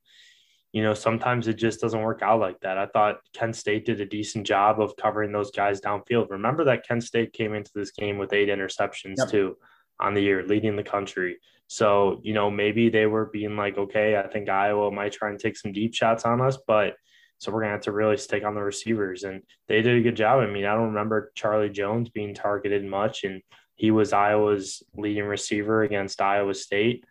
you 0.73 0.83
know 0.83 0.95
sometimes 0.95 1.47
it 1.47 1.55
just 1.55 1.81
doesn't 1.81 2.03
work 2.03 2.23
out 2.23 2.41
like 2.41 2.59
that 2.61 2.79
i 2.79 2.87
thought 2.87 3.19
kent 3.33 3.55
state 3.55 3.85
did 3.85 4.01
a 4.01 4.07
decent 4.07 4.47
job 4.47 4.81
of 4.81 4.97
covering 4.97 5.33
those 5.33 5.51
guys 5.51 5.81
downfield 5.81 6.31
remember 6.31 6.65
that 6.65 6.87
kent 6.87 7.03
state 7.03 7.33
came 7.33 7.55
into 7.55 7.71
this 7.75 7.91
game 7.91 8.19
with 8.19 8.33
eight 8.33 8.49
interceptions 8.49 9.17
yep. 9.19 9.29
too 9.29 9.57
on 10.01 10.15
the 10.15 10.21
year 10.21 10.45
leading 10.47 10.77
the 10.77 10.83
country 10.83 11.37
so 11.67 12.21
you 12.23 12.35
know 12.35 12.51
maybe 12.51 12.89
they 12.89 13.07
were 13.07 13.27
being 13.27 13.57
like 13.57 13.79
okay 13.79 14.17
i 14.17 14.27
think 14.27 14.49
iowa 14.49 14.91
might 14.91 15.13
try 15.13 15.31
and 15.31 15.39
take 15.39 15.57
some 15.57 15.73
deep 15.73 15.95
shots 15.95 16.25
on 16.25 16.41
us 16.41 16.59
but 16.67 16.95
so 17.39 17.51
we're 17.51 17.61
gonna 17.61 17.73
have 17.73 17.81
to 17.81 17.93
really 17.93 18.17
stick 18.17 18.45
on 18.45 18.55
the 18.55 18.63
receivers 18.63 19.25
and 19.25 19.43
they 19.69 19.83
did 19.83 19.97
a 19.97 20.03
good 20.03 20.17
job 20.17 20.41
i 20.41 20.47
mean 20.47 20.65
i 20.65 20.75
don't 20.75 20.89
remember 20.89 21.33
charlie 21.35 21.71
jones 21.71 22.09
being 22.09 22.35
targeted 22.35 22.85
much 22.85 23.25
and 23.25 23.41
he 23.77 23.91
was 23.91 24.13
Iowa's 24.13 24.83
leading 24.97 25.25
receiver 25.25 25.83
against 25.83 26.21
Iowa 26.21 26.55
State. 26.55 27.05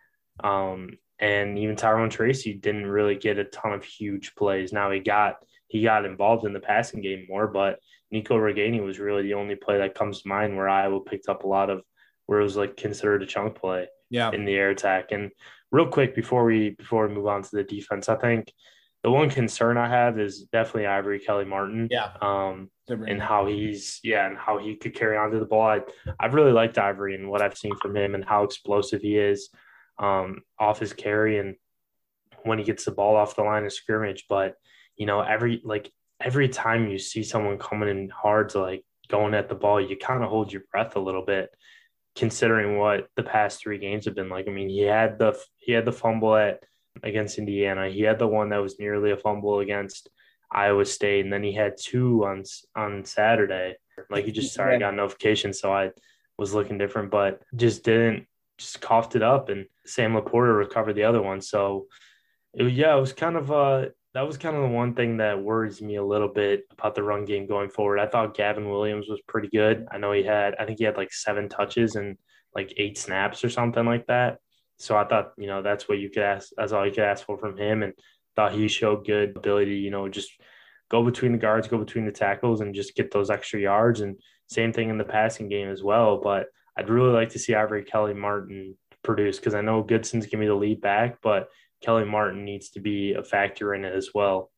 Um, 0.43 0.97
and 1.19 1.57
even 1.59 1.75
Tyrone 1.75 2.09
Tracy 2.09 2.53
didn't 2.53 2.87
really 2.87 3.15
get 3.15 3.37
a 3.37 3.43
ton 3.45 3.73
of 3.73 3.83
huge 3.83 4.33
plays. 4.35 4.73
Now 4.73 4.91
he 4.91 4.99
got 4.99 5.37
he 5.67 5.83
got 5.83 6.05
involved 6.05 6.45
in 6.45 6.53
the 6.53 6.59
passing 6.59 7.01
game 7.01 7.25
more, 7.27 7.47
but 7.47 7.79
Nico 8.11 8.37
Ragaini 8.37 8.83
was 8.83 8.99
really 8.99 9.23
the 9.23 9.33
only 9.33 9.55
play 9.55 9.79
that 9.79 9.95
comes 9.95 10.21
to 10.21 10.27
mind 10.27 10.55
where 10.55 10.69
Iowa 10.69 10.99
picked 11.01 11.29
up 11.29 11.43
a 11.43 11.47
lot 11.47 11.69
of 11.69 11.81
where 12.25 12.39
it 12.39 12.43
was 12.43 12.55
like 12.55 12.77
considered 12.77 13.23
a 13.23 13.25
chunk 13.25 13.55
play 13.55 13.87
yeah. 14.09 14.31
in 14.31 14.45
the 14.45 14.53
air 14.53 14.69
attack. 14.69 15.11
And 15.11 15.31
real 15.71 15.87
quick 15.87 16.15
before 16.15 16.45
we 16.45 16.71
before 16.71 17.07
we 17.07 17.13
move 17.13 17.27
on 17.27 17.43
to 17.43 17.49
the 17.51 17.63
defense, 17.63 18.09
I 18.09 18.15
think 18.15 18.51
the 19.03 19.11
one 19.11 19.29
concern 19.29 19.77
I 19.77 19.89
have 19.89 20.17
is 20.19 20.43
definitely 20.43 20.87
Ivory 20.87 21.19
Kelly 21.19 21.45
Martin. 21.45 21.89
Yeah. 21.91 22.11
Um, 22.21 22.69
and 22.87 23.21
how 23.21 23.45
he's 23.45 23.99
yeah, 24.03 24.27
and 24.27 24.37
how 24.37 24.57
he 24.57 24.75
could 24.75 24.93
carry 24.93 25.17
on 25.17 25.31
to 25.31 25.39
the 25.39 25.45
ball. 25.45 25.67
I 25.67 25.81
I've 26.19 26.33
really 26.33 26.51
liked 26.51 26.77
Ivory 26.77 27.15
and 27.15 27.29
what 27.29 27.41
I've 27.41 27.57
seen 27.57 27.75
from 27.77 27.95
him 27.95 28.15
and 28.15 28.25
how 28.25 28.43
explosive 28.43 29.01
he 29.01 29.17
is 29.17 29.49
um, 29.99 30.41
off 30.59 30.79
his 30.79 30.93
carry 30.93 31.37
and 31.37 31.55
when 32.43 32.59
he 32.59 32.65
gets 32.65 32.85
the 32.85 32.91
ball 32.91 33.15
off 33.15 33.35
the 33.35 33.43
line 33.43 33.65
of 33.65 33.73
scrimmage. 33.73 34.25
But 34.27 34.55
you 34.95 35.05
know, 35.05 35.21
every 35.21 35.61
like 35.63 35.91
every 36.19 36.49
time 36.49 36.89
you 36.89 36.99
see 36.99 37.23
someone 37.23 37.57
coming 37.57 37.89
in 37.89 38.09
hard 38.09 38.49
to 38.49 38.59
like 38.59 38.85
going 39.09 39.33
at 39.33 39.49
the 39.49 39.55
ball, 39.55 39.81
you 39.81 39.97
kind 39.97 40.23
of 40.23 40.29
hold 40.29 40.51
your 40.51 40.63
breath 40.71 40.95
a 40.95 40.99
little 40.99 41.25
bit, 41.25 41.49
considering 42.15 42.77
what 42.77 43.07
the 43.15 43.23
past 43.23 43.61
three 43.61 43.77
games 43.77 44.05
have 44.05 44.15
been 44.15 44.29
like. 44.29 44.47
I 44.47 44.51
mean, 44.51 44.69
he 44.69 44.81
had 44.81 45.17
the 45.17 45.37
he 45.57 45.71
had 45.71 45.85
the 45.85 45.91
fumble 45.91 46.35
at 46.35 46.63
against 47.01 47.37
Indiana. 47.37 47.89
He 47.89 48.01
had 48.01 48.19
the 48.19 48.27
one 48.27 48.49
that 48.49 48.61
was 48.61 48.79
nearly 48.79 49.11
a 49.11 49.17
fumble 49.17 49.59
against 49.59 50.09
Iowa 50.51 50.85
State, 50.85 51.23
and 51.23 51.33
then 51.33 51.43
he 51.43 51.53
had 51.53 51.77
two 51.77 52.25
on 52.25 52.43
on 52.75 53.05
Saturday. 53.05 53.75
Like 54.09 54.25
he 54.25 54.31
just 54.31 54.53
sorry, 54.55 54.75
I 54.75 54.79
got 54.79 54.95
notification, 54.95 55.53
so 55.53 55.73
I 55.73 55.91
was 56.37 56.53
looking 56.53 56.77
different, 56.77 57.11
but 57.11 57.41
just 57.55 57.83
didn't 57.83 58.27
just 58.57 58.81
coughed 58.81 59.15
it 59.15 59.23
up, 59.23 59.49
and 59.49 59.65
Sam 59.85 60.13
LaPorta 60.13 60.55
recovered 60.55 60.93
the 60.93 61.03
other 61.03 61.21
one. 61.21 61.41
So, 61.41 61.87
it, 62.53 62.71
yeah, 62.71 62.95
it 62.95 63.01
was 63.01 63.13
kind 63.13 63.35
of 63.35 63.51
uh, 63.51 63.85
that 64.13 64.21
was 64.21 64.37
kind 64.37 64.55
of 64.55 64.61
the 64.61 64.67
one 64.67 64.93
thing 64.93 65.17
that 65.17 65.41
worries 65.41 65.81
me 65.81 65.95
a 65.95 66.03
little 66.03 66.27
bit 66.27 66.65
about 66.71 66.93
the 66.93 67.01
run 67.03 67.25
game 67.25 67.47
going 67.47 67.69
forward. 67.69 67.99
I 67.99 68.05
thought 68.05 68.35
Gavin 68.35 68.69
Williams 68.69 69.07
was 69.09 69.19
pretty 69.27 69.47
good. 69.47 69.87
I 69.91 69.97
know 69.97 70.11
he 70.11 70.23
had, 70.23 70.53
I 70.59 70.65
think 70.65 70.77
he 70.77 70.85
had 70.85 70.97
like 70.97 71.11
seven 71.11 71.49
touches 71.49 71.95
and 71.95 72.17
like 72.55 72.73
eight 72.77 72.97
snaps 72.97 73.43
or 73.43 73.49
something 73.49 73.85
like 73.85 74.05
that. 74.07 74.37
So 74.77 74.95
I 74.97 75.05
thought, 75.05 75.33
you 75.37 75.47
know, 75.47 75.61
that's 75.61 75.87
what 75.87 75.97
you 75.97 76.09
could 76.09 76.23
ask. 76.23 76.49
That's 76.57 76.73
all 76.73 76.85
you 76.85 76.91
could 76.91 77.03
ask 77.03 77.25
for 77.25 77.37
from 77.37 77.57
him, 77.57 77.83
and 77.83 77.93
thought 78.35 78.53
he 78.53 78.67
showed 78.67 79.05
good 79.05 79.37
ability. 79.37 79.75
You 79.75 79.91
know, 79.91 80.09
just 80.09 80.31
go 80.89 81.03
between 81.03 81.31
the 81.31 81.37
guards, 81.37 81.67
go 81.67 81.77
between 81.77 82.05
the 82.05 82.11
tackles, 82.11 82.61
and 82.61 82.75
just 82.75 82.95
get 82.95 83.11
those 83.11 83.29
extra 83.29 83.59
yards. 83.59 84.01
And 84.01 84.19
same 84.47 84.73
thing 84.73 84.89
in 84.89 84.97
the 84.97 85.03
passing 85.03 85.47
game 85.47 85.69
as 85.69 85.83
well. 85.83 86.19
But 86.21 86.47
I'd 86.77 86.89
really 86.89 87.13
like 87.13 87.29
to 87.29 87.39
see 87.39 87.55
Ivory 87.55 87.83
Kelly 87.83 88.13
Martin 88.13 88.75
produce 89.03 89.37
because 89.37 89.53
I 89.53 89.61
know 89.61 89.83
Goodson's 89.83 90.25
gonna 90.25 90.41
be 90.41 90.47
the 90.47 90.55
lead 90.55 90.81
back, 90.81 91.19
but 91.21 91.49
Kelly 91.83 92.05
Martin 92.05 92.45
needs 92.45 92.69
to 92.71 92.79
be 92.79 93.13
a 93.13 93.23
factor 93.23 93.73
in 93.73 93.85
it 93.85 93.93
as 93.93 94.09
well. 94.13 94.51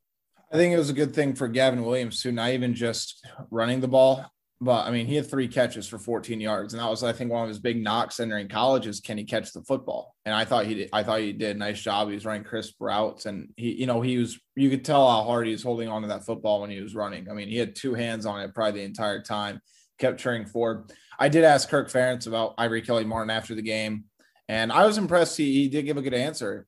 I 0.51 0.57
think 0.57 0.73
it 0.73 0.77
was 0.77 0.89
a 0.89 0.93
good 0.93 1.13
thing 1.13 1.33
for 1.33 1.47
Gavin 1.47 1.83
Williams 1.83 2.21
too, 2.21 2.31
not 2.31 2.51
even 2.51 2.73
just 2.73 3.25
running 3.49 3.81
the 3.81 3.87
ball, 3.87 4.25
but 4.61 4.85
I 4.85 4.91
mean, 4.91 5.05
he 5.05 5.15
had 5.15 5.29
three 5.29 5.47
catches 5.47 5.87
for 5.87 5.99
14 5.99 6.39
yards, 6.39 6.73
and 6.73 6.81
that 6.81 6.89
was, 6.89 7.03
I 7.03 7.11
think, 7.11 7.29
one 7.31 7.43
of 7.43 7.49
his 7.49 7.59
big 7.59 7.83
knocks 7.83 8.19
entering 8.19 8.47
college 8.47 8.87
is 8.87 9.01
can 9.01 9.17
he 9.17 9.25
catch 9.25 9.51
the 9.51 9.61
football? 9.63 10.15
And 10.23 10.33
I 10.33 10.45
thought 10.45 10.65
he 10.65 10.75
did. 10.75 10.89
I 10.93 11.03
thought 11.03 11.19
he 11.19 11.33
did 11.33 11.55
a 11.55 11.59
nice 11.59 11.81
job. 11.81 12.07
He 12.07 12.13
was 12.13 12.25
running 12.25 12.45
crisp 12.45 12.75
routes, 12.79 13.25
and 13.25 13.49
he, 13.57 13.73
you 13.73 13.85
know, 13.85 14.01
he 14.01 14.17
was. 14.17 14.39
You 14.55 14.69
could 14.69 14.85
tell 14.85 15.09
how 15.09 15.23
hard 15.23 15.45
he 15.45 15.51
was 15.51 15.63
holding 15.63 15.89
on 15.89 16.03
to 16.03 16.07
that 16.07 16.25
football 16.25 16.61
when 16.61 16.69
he 16.69 16.79
was 16.79 16.95
running. 16.95 17.29
I 17.29 17.33
mean, 17.33 17.49
he 17.49 17.57
had 17.57 17.75
two 17.75 17.93
hands 17.93 18.25
on 18.25 18.39
it 18.41 18.55
probably 18.55 18.79
the 18.79 18.85
entire 18.85 19.21
time. 19.21 19.61
Kept 19.99 20.19
turning 20.19 20.45
forward. 20.45 20.91
I 21.19 21.29
did 21.29 21.43
ask 21.43 21.69
Kirk 21.69 21.89
Ferentz 21.89 22.27
about 22.27 22.55
Ivory 22.57 22.81
Kelly 22.81 23.05
Martin 23.05 23.29
after 23.29 23.55
the 23.55 23.61
game, 23.61 24.05
and 24.47 24.71
I 24.71 24.85
was 24.85 24.97
impressed. 24.97 25.37
He, 25.37 25.53
he 25.53 25.67
did 25.67 25.85
give 25.85 25.97
a 25.97 26.01
good 26.01 26.13
answer. 26.13 26.65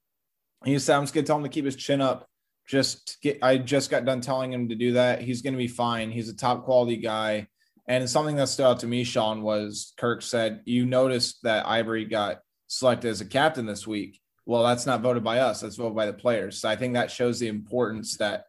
He 0.65 0.77
said, 0.79 0.95
"I'm 0.95 1.03
just 1.03 1.13
gonna 1.13 1.25
tell 1.25 1.37
him 1.37 1.43
to 1.43 1.49
keep 1.49 1.65
his 1.65 1.75
chin 1.75 2.01
up." 2.01 2.27
Just 2.67 3.17
get. 3.21 3.39
I 3.41 3.57
just 3.57 3.89
got 3.89 4.05
done 4.05 4.21
telling 4.21 4.51
him 4.51 4.69
to 4.69 4.75
do 4.75 4.93
that. 4.93 5.21
He's 5.21 5.41
gonna 5.41 5.57
be 5.57 5.67
fine. 5.67 6.11
He's 6.11 6.29
a 6.29 6.35
top 6.35 6.65
quality 6.65 6.97
guy 6.97 7.47
and 7.87 8.09
something 8.09 8.35
that 8.35 8.49
stood 8.49 8.65
out 8.65 8.79
to 8.81 8.87
me, 8.87 9.03
Sean, 9.03 9.41
was 9.41 9.93
Kirk 9.97 10.21
said, 10.21 10.61
You 10.65 10.85
noticed 10.85 11.43
that 11.43 11.65
Ivory 11.65 12.05
got 12.05 12.41
selected 12.67 13.09
as 13.09 13.21
a 13.21 13.25
captain 13.25 13.65
this 13.65 13.87
week. 13.87 14.19
Well, 14.45 14.63
that's 14.63 14.85
not 14.85 15.01
voted 15.01 15.23
by 15.23 15.39
us, 15.39 15.61
that's 15.61 15.77
voted 15.77 15.95
by 15.95 16.05
the 16.05 16.13
players. 16.13 16.59
So 16.59 16.69
I 16.69 16.75
think 16.75 16.93
that 16.93 17.11
shows 17.11 17.39
the 17.39 17.47
importance 17.47 18.17
that 18.17 18.43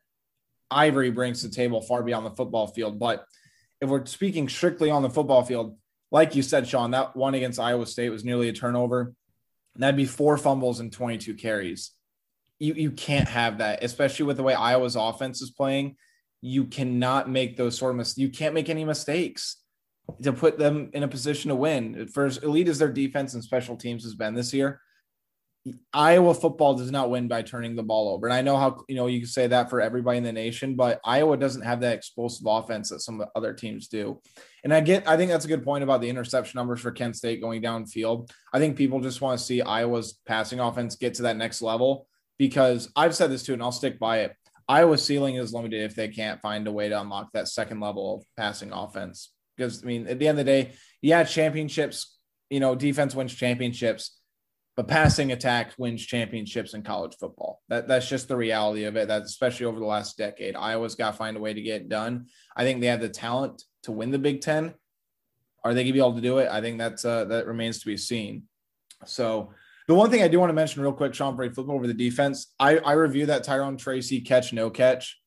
Ivory 0.71 1.11
brings 1.11 1.43
to 1.43 1.49
the 1.49 1.55
table 1.55 1.81
far 1.81 2.03
beyond 2.03 2.27
the 2.27 2.31
football 2.31 2.67
field. 2.67 2.99
But 2.99 3.25
if 3.81 3.89
we're 3.89 4.07
speaking 4.07 4.49
strictly 4.49 4.91
on 4.91 5.03
the 5.03 5.11
football 5.11 5.45
field, 5.45 5.77
like 6.11 6.35
you 6.35 6.43
said, 6.43 6.67
Sean, 6.67 6.91
that 6.91 7.17
one 7.17 7.35
against 7.35 7.61
Iowa 7.61 7.87
State 7.87 8.11
was 8.11 8.25
nearly 8.25 8.49
a 8.49 8.53
turnover. 8.53 9.13
And 9.75 9.83
That'd 9.83 9.97
be 9.97 10.05
four 10.05 10.37
fumbles 10.37 10.81
and 10.81 10.93
22 10.93 11.35
carries. 11.35 11.93
You, 12.59 12.75
you 12.75 12.91
can't 12.91 13.29
have 13.29 13.59
that, 13.59 13.85
especially 13.85 14.27
with 14.27 14.37
the 14.37 14.43
way 14.43 14.55
Iowa's 14.55 14.97
offense 14.97 15.41
is 15.43 15.51
playing 15.51 15.97
you 16.41 16.65
cannot 16.65 17.29
make 17.29 17.57
those 17.57 17.77
sort 17.77 17.91
of 17.91 17.97
mistakes. 17.97 18.19
You 18.19 18.29
can't 18.31 18.55
make 18.55 18.69
any 18.69 18.85
mistakes 18.85 19.57
to 20.23 20.33
put 20.33 20.59
them 20.59 20.91
in 20.93 21.03
a 21.03 21.09
position 21.09 21.49
to 21.49 21.55
win. 21.55 22.09
For 22.09 22.27
as 22.27 22.39
elite 22.39 22.69
as 22.69 22.79
their 22.79 22.93
defense 22.93 23.35
and 23.35 23.43
special 23.43 23.77
teams 23.77 24.05
has 24.05 24.15
been 24.15 24.35
this 24.35 24.55
year, 24.55 24.81
Iowa 25.93 26.33
football 26.33 26.75
does 26.75 26.91
not 26.91 27.11
win 27.11 27.29
by 27.29 27.43
turning 27.43 27.77
the 27.77 27.83
ball 27.83 28.15
over. 28.15 28.27
And 28.27 28.33
I 28.33 28.41
know 28.41 28.57
how 28.57 28.85
you 28.89 28.95
know 28.95 29.07
you 29.07 29.21
can 29.21 29.29
say 29.29 29.49
that 29.49 29.69
for 29.69 29.81
everybody 29.81 30.17
in 30.17 30.25
the 30.25 30.33
nation, 30.33 30.77
but 30.77 31.01
Iowa 31.05 31.37
doesn't 31.37 31.63
have 31.63 31.81
that 31.81 31.97
explosive 31.97 32.47
offense 32.47 32.89
that 32.89 33.01
some 33.01 33.23
other 33.35 33.53
teams 33.53 33.89
do. 33.89 34.23
And 34.65 34.73
I 34.73 34.81
get, 34.81 35.07
I 35.07 35.17
think 35.17 35.31
that's 35.31 35.45
a 35.45 35.49
good 35.49 35.65
point 35.65 35.85
about 35.85 36.01
the 36.01 36.09
interception 36.09 36.57
numbers 36.59 36.81
for 36.81 36.91
Kent 36.91 37.17
State 37.17 37.41
going 37.41 37.61
downfield. 37.61 38.31
I 38.53 38.59
think 38.59 38.77
people 38.77 39.01
just 39.01 39.21
want 39.21 39.39
to 39.39 39.45
see 39.45 39.61
Iowa's 39.61 40.15
passing 40.27 40.61
offense 40.61 40.97
get 40.97 41.15
to 41.15 41.23
that 41.23 41.37
next 41.37 41.61
level 41.61 42.07
because 42.39 42.91
I've 42.97 43.15
said 43.15 43.31
this 43.31 43.43
too, 43.43 43.53
and 43.53 43.63
I'll 43.63 43.73
stick 43.73 43.99
by 43.99 44.21
it. 44.21 44.37
Iowa's 44.69 45.03
ceiling 45.03 45.37
is 45.37 45.53
limited 45.53 45.83
if 45.83 45.95
they 45.95 46.09
can't 46.09 46.41
find 46.41 46.67
a 46.67 46.73
way 46.73 46.89
to 46.89 47.01
unlock 47.01 47.33
that 47.33 47.49
second 47.49 47.81
level 47.81 48.17
of 48.17 48.25
passing 48.37 48.73
offense. 48.73 49.33
Because 49.57 49.83
I 49.83 49.87
mean, 49.87 50.07
at 50.07 50.19
the 50.19 50.29
end 50.29 50.39
of 50.39 50.45
the 50.45 50.53
day, 50.53 50.73
yeah, 51.03 51.25
championships, 51.25 52.19
you 52.51 52.61
know, 52.61 52.75
defense 52.75 53.15
wins 53.15 53.35
championships, 53.35 54.19
but 54.77 54.87
passing 54.87 55.33
attack 55.33 55.73
wins 55.79 56.05
championships 56.05 56.75
in 56.75 56.83
college 56.83 57.17
football. 57.19 57.63
That 57.69 57.89
that's 57.89 58.09
just 58.09 58.29
the 58.29 58.37
reality 58.37 58.85
of 58.85 58.97
it. 58.97 59.09
That 59.09 59.23
especially 59.23 59.67
over 59.67 59.81
the 59.81 59.87
last 59.87 60.19
decade, 60.19 60.55
Iowa's 60.55 60.95
got 60.95 61.13
to 61.13 61.17
find 61.17 61.37
a 61.37 61.41
way 61.41 61.55
to 61.55 61.63
get 61.63 61.83
it 61.83 61.89
done. 61.89 62.27
I 62.55 62.63
think 62.63 62.81
they 62.81 62.87
have 62.89 63.01
the 63.01 63.09
talent 63.09 63.65
to 63.85 63.93
win 63.93 64.11
the 64.11 64.19
Big 64.19 64.43
Ten. 64.43 64.75
Are 65.65 65.75
they 65.75 65.83
gonna 65.83 65.95
be 65.95 65.99
able 65.99 66.15
to 66.15 66.21
do 66.21 66.39
it? 66.39 66.49
I 66.49 66.61
think 66.61 66.79
that's 66.79 67.05
uh, 67.05 67.25
that 67.25 67.47
remains 67.47 67.81
to 67.81 67.87
be 67.87 67.97
seen. 67.97 68.45
So 69.05 69.53
the 69.89 69.95
one 69.95 70.11
thing 70.11 70.23
I 70.23 70.29
do 70.29 70.39
want 70.39 70.51
to 70.51 70.55
mention 70.55 70.83
real 70.83 70.93
quick, 70.93 71.15
Sean, 71.15 71.35
before 71.35 71.65
flip 71.65 71.71
over 71.71 71.87
the 71.87 71.95
defense, 71.95 72.53
I, 72.61 72.77
I 72.77 72.93
review 72.93 73.27
that 73.27 73.43
Tyrone 73.43 73.79
Tracy 73.79 74.21
catch, 74.21 74.53
no 74.53 74.69
catch. 74.69 75.19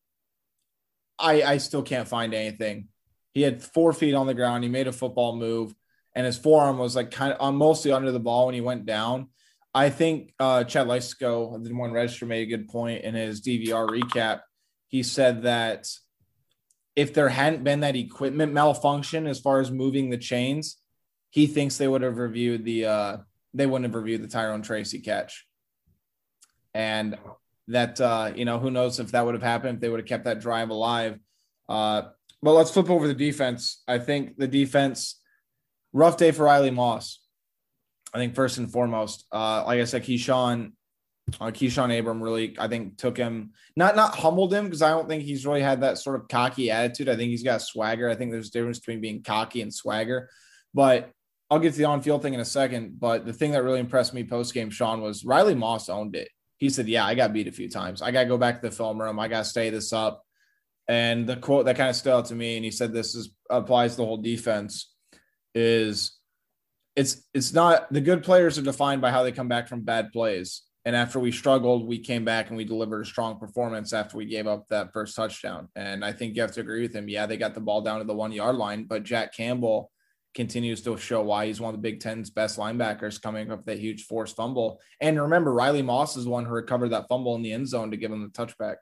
I, 1.17 1.41
I 1.41 1.57
still 1.57 1.81
can't 1.81 2.07
find 2.07 2.33
anything. 2.33 2.87
He 3.33 3.41
had 3.41 3.63
four 3.63 3.91
feet 3.91 4.13
on 4.13 4.27
the 4.27 4.35
ground. 4.35 4.63
He 4.63 4.69
made 4.69 4.87
a 4.87 4.91
football 4.91 5.35
move, 5.35 5.73
and 6.15 6.27
his 6.27 6.37
forearm 6.37 6.77
was 6.77 6.95
like 6.95 7.09
kind 7.09 7.33
of 7.33 7.53
mostly 7.55 7.91
under 7.91 8.11
the 8.11 8.19
ball 8.19 8.45
when 8.45 8.55
he 8.55 8.61
went 8.61 8.85
down. 8.85 9.29
I 9.73 9.89
think 9.89 10.33
uh, 10.39 10.63
Chad 10.65 10.85
Leistikow, 10.85 11.63
the 11.63 11.73
one 11.73 11.91
register, 11.91 12.27
made 12.27 12.47
a 12.47 12.57
good 12.57 12.67
point 12.67 13.03
in 13.03 13.15
his 13.15 13.41
DVR 13.41 13.89
recap. 13.89 14.41
He 14.89 15.01
said 15.01 15.43
that 15.43 15.87
if 16.95 17.15
there 17.15 17.29
hadn't 17.29 17.63
been 17.63 17.79
that 17.79 17.95
equipment 17.95 18.53
malfunction 18.53 19.25
as 19.25 19.39
far 19.39 19.59
as 19.59 19.71
moving 19.71 20.09
the 20.11 20.17
chains, 20.17 20.77
he 21.31 21.47
thinks 21.47 21.77
they 21.77 21.87
would 21.87 22.01
have 22.03 22.17
reviewed 22.17 22.63
the 22.63 22.85
uh, 22.85 23.17
they 23.53 23.65
wouldn't 23.65 23.85
have 23.85 23.95
reviewed 23.95 24.23
the 24.23 24.27
Tyrone 24.27 24.61
Tracy 24.61 24.99
catch. 24.99 25.45
And 26.73 27.17
that, 27.67 27.99
uh, 27.99 28.31
you 28.35 28.45
know, 28.45 28.59
who 28.59 28.71
knows 28.71 28.99
if 28.99 29.11
that 29.11 29.25
would 29.25 29.35
have 29.35 29.43
happened 29.43 29.75
if 29.75 29.81
they 29.81 29.89
would 29.89 29.99
have 29.99 30.07
kept 30.07 30.25
that 30.25 30.39
drive 30.39 30.69
alive. 30.69 31.19
Uh, 31.67 32.03
but 32.41 32.53
let's 32.53 32.71
flip 32.71 32.89
over 32.89 33.07
the 33.07 33.13
defense. 33.13 33.83
I 33.87 33.99
think 33.99 34.37
the 34.37 34.47
defense, 34.47 35.19
rough 35.93 36.17
day 36.17 36.31
for 36.31 36.45
Riley 36.45 36.71
Moss. 36.71 37.19
I 38.13 38.17
think 38.17 38.35
first 38.35 38.57
and 38.57 38.71
foremost, 38.71 39.25
uh, 39.31 39.63
like 39.65 39.79
I 39.79 39.85
said, 39.85 40.03
Keshunn, 40.03 40.73
uh, 41.39 41.45
Keshunn 41.45 41.97
Abram 41.97 42.21
really, 42.21 42.55
I 42.59 42.67
think, 42.67 42.97
took 42.97 43.15
him 43.15 43.51
not 43.77 43.95
not 43.95 44.15
humbled 44.15 44.53
him 44.53 44.65
because 44.65 44.81
I 44.81 44.89
don't 44.89 45.07
think 45.07 45.23
he's 45.23 45.45
really 45.45 45.61
had 45.61 45.81
that 45.81 45.97
sort 45.97 46.19
of 46.19 46.27
cocky 46.27 46.71
attitude. 46.71 47.07
I 47.07 47.15
think 47.15 47.29
he's 47.29 47.43
got 47.43 47.61
swagger. 47.61 48.09
I 48.09 48.15
think 48.15 48.31
there's 48.31 48.49
a 48.49 48.51
difference 48.51 48.79
between 48.79 49.01
being 49.01 49.23
cocky 49.23 49.61
and 49.61 49.73
swagger. 49.73 50.29
But 50.73 51.11
I'll 51.51 51.59
get 51.59 51.73
to 51.73 51.77
the 51.77 51.85
on-field 51.85 52.21
thing 52.21 52.33
in 52.33 52.39
a 52.39 52.45
second, 52.45 52.97
but 52.97 53.25
the 53.25 53.33
thing 53.33 53.51
that 53.51 53.63
really 53.63 53.81
impressed 53.81 54.13
me 54.13 54.23
post-game, 54.23 54.69
Sean, 54.69 55.01
was 55.01 55.25
Riley 55.25 55.53
Moss 55.53 55.89
owned 55.89 56.15
it. 56.15 56.29
He 56.57 56.69
said, 56.69 56.87
"Yeah, 56.87 57.05
I 57.05 57.13
got 57.13 57.33
beat 57.33 57.47
a 57.47 57.51
few 57.51 57.69
times. 57.69 58.01
I 58.01 58.11
got 58.11 58.21
to 58.21 58.29
go 58.29 58.37
back 58.37 58.61
to 58.61 58.69
the 58.69 58.75
film 58.75 59.01
room. 59.01 59.19
I 59.19 59.27
got 59.27 59.39
to 59.39 59.45
stay 59.45 59.69
this 59.69 59.91
up." 59.91 60.23
And 60.87 61.27
the 61.27 61.35
quote 61.35 61.65
that 61.65 61.75
kind 61.75 61.89
of 61.89 61.95
stood 61.97 62.13
out 62.13 62.25
to 62.27 62.35
me, 62.35 62.55
and 62.55 62.63
he 62.63 62.71
said 62.71 62.93
this 62.93 63.15
is 63.15 63.35
applies 63.49 63.91
to 63.91 63.97
the 63.97 64.05
whole 64.05 64.17
defense, 64.17 64.93
is 65.53 66.17
it's 66.95 67.27
it's 67.33 67.53
not 67.53 67.91
the 67.91 68.01
good 68.01 68.23
players 68.23 68.57
are 68.57 68.63
defined 68.63 69.01
by 69.01 69.11
how 69.11 69.23
they 69.23 69.33
come 69.33 69.49
back 69.49 69.67
from 69.67 69.81
bad 69.81 70.13
plays. 70.13 70.61
And 70.85 70.95
after 70.95 71.19
we 71.19 71.31
struggled, 71.31 71.85
we 71.85 71.99
came 71.99 72.25
back 72.25 72.47
and 72.47 72.57
we 72.57 72.63
delivered 72.63 73.01
a 73.01 73.05
strong 73.05 73.37
performance 73.37 73.93
after 73.93 74.17
we 74.17 74.25
gave 74.25 74.47
up 74.47 74.67
that 74.69 74.93
first 74.93 75.15
touchdown. 75.15 75.67
And 75.75 76.03
I 76.03 76.11
think 76.11 76.35
you 76.35 76.41
have 76.41 76.53
to 76.53 76.61
agree 76.61 76.81
with 76.81 76.95
him. 76.95 77.07
Yeah, 77.07 77.27
they 77.27 77.37
got 77.37 77.53
the 77.53 77.59
ball 77.59 77.81
down 77.81 77.99
to 77.99 78.05
the 78.05 78.15
one 78.15 78.31
yard 78.31 78.55
line, 78.55 78.85
but 78.85 79.03
Jack 79.03 79.35
Campbell 79.35 79.91
continues 80.33 80.81
to 80.81 80.97
show 80.97 81.21
why 81.21 81.47
he's 81.47 81.59
one 81.59 81.73
of 81.73 81.81
the 81.81 81.89
Big 81.89 81.99
Ten's 81.99 82.29
best 82.29 82.57
linebackers 82.57 83.21
coming 83.21 83.51
up 83.51 83.65
that 83.65 83.79
huge 83.79 84.05
forced 84.05 84.35
fumble. 84.35 84.79
And 84.99 85.21
remember, 85.21 85.53
Riley 85.53 85.81
Moss 85.81 86.15
is 86.15 86.27
one 86.27 86.45
who 86.45 86.51
recovered 86.51 86.89
that 86.89 87.07
fumble 87.09 87.35
in 87.35 87.41
the 87.41 87.53
end 87.53 87.67
zone 87.67 87.91
to 87.91 87.97
give 87.97 88.11
him 88.11 88.21
the 88.23 88.29
touchback. 88.29 88.77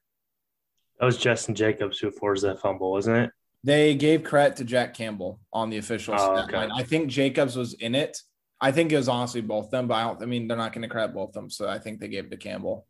That 0.99 1.05
was 1.05 1.17
Justin 1.17 1.55
Jacobs 1.55 1.99
who 1.99 2.11
forced 2.11 2.43
that 2.43 2.59
fumble, 2.59 2.91
wasn't 2.91 3.17
it? 3.17 3.31
They 3.63 3.95
gave 3.95 4.23
credit 4.23 4.57
to 4.57 4.63
Jack 4.63 4.93
Campbell 4.93 5.39
on 5.51 5.69
the 5.69 5.77
official 5.77 6.15
oh, 6.17 6.43
okay. 6.43 6.57
line. 6.57 6.71
I 6.71 6.83
think 6.83 7.09
Jacobs 7.09 7.55
was 7.55 7.73
in 7.73 7.95
it. 7.95 8.17
I 8.61 8.71
think 8.71 8.91
it 8.91 8.97
was 8.97 9.09
honestly 9.09 9.41
both 9.41 9.65
of 9.65 9.71
them, 9.71 9.87
but 9.87 9.95
I 9.95 10.03
don't. 10.03 10.21
I 10.21 10.25
mean, 10.25 10.47
they're 10.47 10.57
not 10.57 10.73
going 10.73 10.81
to 10.81 10.87
credit 10.89 11.13
both 11.13 11.29
of 11.29 11.33
them, 11.33 11.49
so 11.49 11.67
I 11.67 11.79
think 11.79 11.99
they 11.99 12.09
gave 12.09 12.25
it 12.25 12.31
to 12.31 12.37
Campbell. 12.37 12.85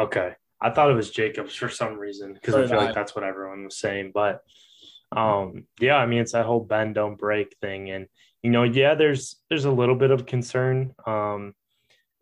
Okay, 0.00 0.32
I 0.60 0.70
thought 0.70 0.90
it 0.90 0.94
was 0.94 1.10
Jacobs 1.10 1.54
for 1.54 1.68
some 1.68 1.94
reason 1.94 2.34
because 2.34 2.54
I 2.54 2.66
feel 2.66 2.78
like 2.78 2.94
that's 2.94 3.14
what 3.14 3.24
everyone 3.24 3.64
was 3.64 3.78
saying, 3.78 4.10
but 4.12 4.42
um, 5.16 5.66
yeah, 5.80 5.96
I 5.96 6.06
mean, 6.06 6.20
it's 6.20 6.32
that 6.32 6.46
whole 6.46 6.60
bend 6.60 6.94
don't 6.94 7.18
break 7.18 7.56
thing, 7.60 7.90
and 7.90 8.06
you 8.42 8.50
know, 8.50 8.64
yeah, 8.64 8.94
there's 8.94 9.36
there's 9.48 9.64
a 9.64 9.70
little 9.70 9.94
bit 9.94 10.10
of 10.10 10.26
concern 10.26 10.94
um, 11.06 11.54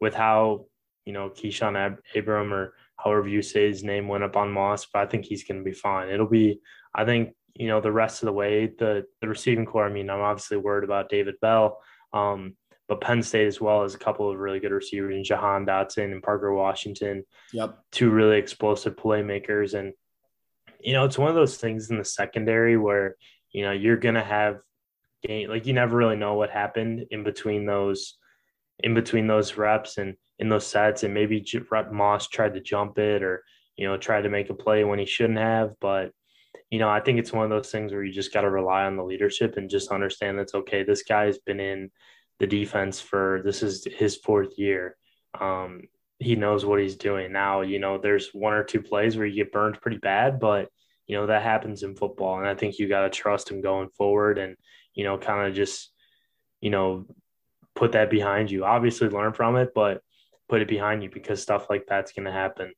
with 0.01 0.15
how 0.15 0.67
you 1.05 1.13
know 1.13 1.31
Keshunn 1.31 1.77
Ab- 1.77 2.01
Abram 2.15 2.53
or 2.53 2.75
however 2.97 3.29
you 3.29 3.43
say 3.43 3.69
his 3.69 3.83
name 3.83 4.09
went 4.09 4.25
up 4.25 4.37
on 4.37 4.53
Moss, 4.53 4.87
but 4.87 5.01
I 5.01 5.07
think 5.07 5.25
he's 5.25 5.45
going 5.45 5.59
to 5.59 5.65
be 5.65 5.75
fine. 5.75 6.09
It'll 6.09 6.27
be, 6.27 6.61
I 6.95 7.05
think, 7.05 7.35
you 7.55 7.67
know, 7.67 7.81
the 7.81 7.93
rest 7.93 8.23
of 8.23 8.27
the 8.27 8.33
way, 8.33 8.67
the 8.79 9.05
the 9.21 9.29
receiving 9.29 9.67
corps. 9.67 9.87
I 9.87 9.93
mean, 9.93 10.11
I'm 10.11 10.21
obviously 10.21 10.57
worried 10.57 10.85
about 10.85 11.09
David 11.09 11.35
Bell, 11.41 11.79
um, 12.13 12.57
but 12.89 13.01
Penn 13.01 13.23
State 13.23 13.47
as 13.47 13.61
well 13.61 13.83
as 13.83 13.95
a 13.95 13.99
couple 13.99 14.31
of 14.31 14.39
really 14.39 14.61
good 14.61 14.73
receivers, 14.73 15.15
in 15.15 15.25
Jahan 15.25 15.67
Dotson 15.67 16.13
and 16.13 16.23
Parker 16.23 16.53
Washington. 16.55 17.25
Yep, 17.53 17.79
two 17.91 18.11
really 18.11 18.39
explosive 18.39 18.97
playmakers, 18.97 19.75
and 19.75 19.93
you 20.83 20.93
know, 20.93 21.05
it's 21.05 21.19
one 21.19 21.29
of 21.29 21.35
those 21.35 21.57
things 21.57 21.91
in 21.91 21.99
the 21.99 22.05
secondary 22.05 22.77
where, 22.77 23.17
you 23.53 23.63
know, 23.63 23.73
you're 23.73 23.97
going 23.97 24.15
to 24.15 24.25
have 24.25 24.59
game, 25.27 25.49
like 25.49 25.67
you 25.67 25.73
never 25.73 25.97
really 25.97 26.17
know 26.17 26.35
what 26.35 26.51
happened 26.51 27.07
in 27.11 27.25
between 27.25 27.67
those, 27.67 28.17
in 28.81 28.95
between 28.95 29.27
those 29.27 29.57
reps 29.57 29.99
and 29.99 30.17
in 30.39 30.49
those 30.49 30.67
sets, 30.67 31.03
and 31.03 31.15
maybe 31.15 31.45
Rep 31.71 31.93
Moss 31.93 32.29
tried 32.29 32.55
to 32.55 32.61
jump 32.61 32.99
it 32.99 33.23
or 33.23 33.45
you 33.77 33.87
know 33.87 33.97
tried 33.97 34.23
to 34.23 34.29
make 34.29 34.51
a 34.51 34.55
play 34.55 34.85
when 34.85 34.99
he 34.99 35.07
shouldn't 35.07 35.39
have. 35.39 35.75
But 35.81 36.13
you 36.71 36.79
know, 36.79 36.89
I 36.89 37.01
think 37.01 37.19
it's 37.19 37.33
one 37.33 37.45
of 37.45 37.51
those 37.51 37.71
things 37.71 37.93
where 37.93 38.03
you 38.03 38.13
just 38.13 38.33
got 38.33 38.43
to 38.43 38.51
rely 38.51 38.85
on 38.85 38.97
the 38.97 39.05
leadership 39.05 39.57
and 39.57 39.71
just 39.71 39.91
understand 39.91 40.39
that's 40.39 40.55
okay. 40.55 40.83
This 40.83 41.03
guy's 41.03 41.39
been 41.39 41.61
in 41.61 41.91
the 42.39 42.47
defense 42.47 43.01
for 43.01 43.41
this 43.45 43.63
is 43.63 43.87
his 43.97 44.17
fourth 44.17 44.59
year. 44.59 44.97
Um, 45.39 45.83
he 46.23 46.37
knows 46.37 46.65
what 46.65 46.81
he's 46.81 46.97
doing 46.97 47.33
now. 47.33 47.63
You 47.63 47.79
know, 47.79 47.99
there's 47.99 48.31
one 48.33 48.53
or 48.53 48.63
two 48.63 48.81
plays 48.81 49.17
where 49.17 49.27
you 49.27 49.45
get 49.45 49.53
burned 49.53 49.81
pretty 49.81 49.99
bad, 49.99 50.39
but 50.39 50.69
you 51.07 51.17
know 51.17 51.27
that 51.27 51.43
happens 51.43 51.83
in 51.83 51.97
football, 51.97 52.39
and 52.39 52.47
I 52.47 52.55
think 52.55 52.79
you 52.79 52.89
got 52.89 53.03
to 53.03 53.11
trust 53.11 53.51
him 53.51 53.61
going 53.61 53.89
forward, 53.91 54.39
and 54.39 54.57
you 54.95 55.05
know, 55.05 55.19
kind 55.19 55.49
of 55.49 55.55
just 55.55 55.91
you 56.61 56.71
know 56.71 57.07
put 57.75 57.93
that 57.93 58.11
behind 58.11 58.51
you. 58.51 58.65
Obviously, 58.65 59.09
learn 59.09 59.33
from 59.33 59.57
it, 59.57 59.73
but 59.75 60.01
put 60.49 60.63
it 60.63 60.69
behind 60.69 61.03
you 61.03 61.11
because 61.11 61.43
stuff 61.43 61.69
like 61.69 61.87
that's 61.89 62.13
going 62.13 62.27
to 62.27 62.33
happen. 62.33 62.73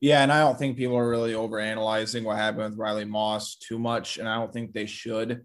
Yeah, 0.00 0.22
and 0.22 0.32
I 0.32 0.40
don't 0.40 0.58
think 0.58 0.78
people 0.78 0.96
are 0.96 1.08
really 1.08 1.32
overanalyzing 1.32 2.24
what 2.24 2.38
happened 2.38 2.70
with 2.70 2.78
Riley 2.78 3.04
Moss 3.04 3.56
too 3.56 3.78
much, 3.78 4.16
and 4.16 4.26
I 4.26 4.36
don't 4.36 4.52
think 4.52 4.72
they 4.72 4.86
should. 4.86 5.44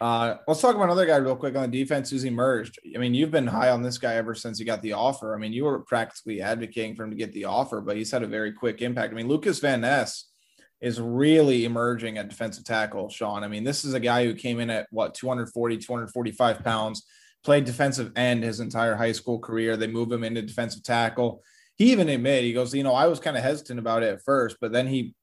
Uh, 0.00 0.36
let's 0.46 0.60
talk 0.60 0.74
about 0.74 0.84
another 0.84 1.06
guy 1.06 1.16
real 1.16 1.36
quick 1.36 1.56
on 1.56 1.68
the 1.68 1.80
defense 1.80 2.10
who's 2.10 2.24
emerged. 2.24 2.78
I 2.94 2.98
mean, 2.98 3.14
you've 3.14 3.30
been 3.30 3.46
high 3.46 3.70
on 3.70 3.82
this 3.82 3.98
guy 3.98 4.14
ever 4.14 4.34
since 4.34 4.58
he 4.58 4.64
got 4.64 4.80
the 4.82 4.92
offer. 4.92 5.34
I 5.34 5.38
mean, 5.38 5.52
you 5.52 5.64
were 5.64 5.80
practically 5.80 6.40
advocating 6.40 6.94
for 6.94 7.04
him 7.04 7.10
to 7.10 7.16
get 7.16 7.32
the 7.32 7.46
offer, 7.46 7.80
but 7.80 7.96
he's 7.96 8.10
had 8.10 8.22
a 8.22 8.28
very 8.28 8.52
quick 8.52 8.80
impact. 8.80 9.12
I 9.12 9.16
mean, 9.16 9.28
Lucas 9.28 9.58
Van 9.58 9.80
Ness 9.80 10.26
is 10.80 11.00
really 11.00 11.64
emerging 11.64 12.18
at 12.18 12.28
defensive 12.28 12.64
tackle, 12.64 13.08
Sean. 13.08 13.42
I 13.42 13.48
mean, 13.48 13.64
this 13.64 13.84
is 13.84 13.94
a 13.94 14.00
guy 14.00 14.24
who 14.24 14.34
came 14.34 14.60
in 14.60 14.70
at 14.70 14.86
what 14.90 15.14
240, 15.14 15.78
245 15.78 16.62
pounds, 16.62 17.04
played 17.42 17.64
defensive 17.64 18.12
end 18.14 18.44
his 18.44 18.60
entire 18.60 18.94
high 18.94 19.12
school 19.12 19.40
career. 19.40 19.76
They 19.76 19.88
move 19.88 20.12
him 20.12 20.22
into 20.22 20.42
defensive 20.42 20.84
tackle 20.84 21.42
he 21.78 21.92
even 21.92 22.08
admitted 22.08 22.44
he 22.44 22.52
goes, 22.52 22.74
you 22.74 22.82
know, 22.82 22.94
I 22.94 23.06
was 23.06 23.20
kind 23.20 23.36
of 23.36 23.42
hesitant 23.44 23.78
about 23.78 24.02
it 24.02 24.12
at 24.12 24.24
first, 24.24 24.56
but 24.60 24.72
then 24.72 24.88
he 24.88 25.14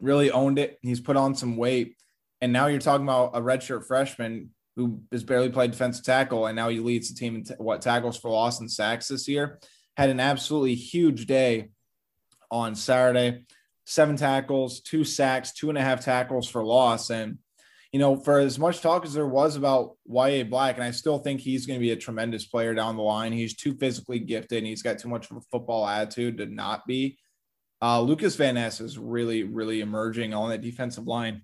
really 0.00 0.32
owned 0.32 0.58
it. 0.58 0.78
He's 0.82 1.00
put 1.00 1.16
on 1.16 1.36
some 1.36 1.56
weight, 1.56 1.96
and 2.42 2.52
now 2.52 2.66
you're 2.66 2.80
talking 2.80 3.06
about 3.06 3.30
a 3.34 3.40
redshirt 3.40 3.86
freshman 3.86 4.50
who 4.74 5.00
has 5.12 5.22
barely 5.22 5.48
played 5.48 5.70
defensive 5.70 6.04
tackle, 6.04 6.46
and 6.46 6.56
now 6.56 6.68
he 6.68 6.80
leads 6.80 7.08
the 7.08 7.14
team 7.14 7.36
in 7.36 7.44
t- 7.44 7.54
what 7.58 7.80
tackles 7.80 8.18
for 8.18 8.30
loss 8.30 8.60
and 8.60 8.70
sacks 8.70 9.08
this 9.08 9.28
year. 9.28 9.60
Had 9.96 10.10
an 10.10 10.18
absolutely 10.18 10.74
huge 10.74 11.26
day 11.26 11.70
on 12.50 12.74
Saturday. 12.74 13.44
Seven 13.86 14.16
tackles, 14.16 14.80
two 14.80 15.04
sacks, 15.04 15.52
two 15.52 15.68
and 15.68 15.78
a 15.78 15.82
half 15.82 16.04
tackles 16.04 16.48
for 16.48 16.64
loss, 16.64 17.10
and 17.10 17.38
you 17.92 18.00
know, 18.00 18.16
for 18.16 18.38
as 18.38 18.58
much 18.58 18.80
talk 18.80 19.04
as 19.04 19.12
there 19.12 19.28
was 19.28 19.54
about 19.54 19.96
Yahya 20.06 20.46
Black, 20.46 20.76
and 20.76 20.84
I 20.84 20.90
still 20.90 21.18
think 21.18 21.40
he's 21.40 21.66
going 21.66 21.78
to 21.78 21.84
be 21.84 21.92
a 21.92 21.96
tremendous 21.96 22.46
player 22.46 22.74
down 22.74 22.96
the 22.96 23.02
line. 23.02 23.32
He's 23.32 23.54
too 23.54 23.74
physically 23.74 24.18
gifted 24.18 24.58
and 24.58 24.66
he's 24.66 24.82
got 24.82 24.98
too 24.98 25.08
much 25.08 25.30
of 25.30 25.36
a 25.36 25.42
football 25.42 25.86
attitude 25.86 26.38
to 26.38 26.46
not 26.46 26.86
be. 26.86 27.18
Uh, 27.82 28.00
Lucas 28.00 28.34
Van 28.36 28.54
Ness 28.54 28.80
is 28.80 28.98
really, 28.98 29.42
really 29.42 29.82
emerging 29.82 30.32
on 30.32 30.48
that 30.48 30.62
defensive 30.62 31.06
line 31.06 31.42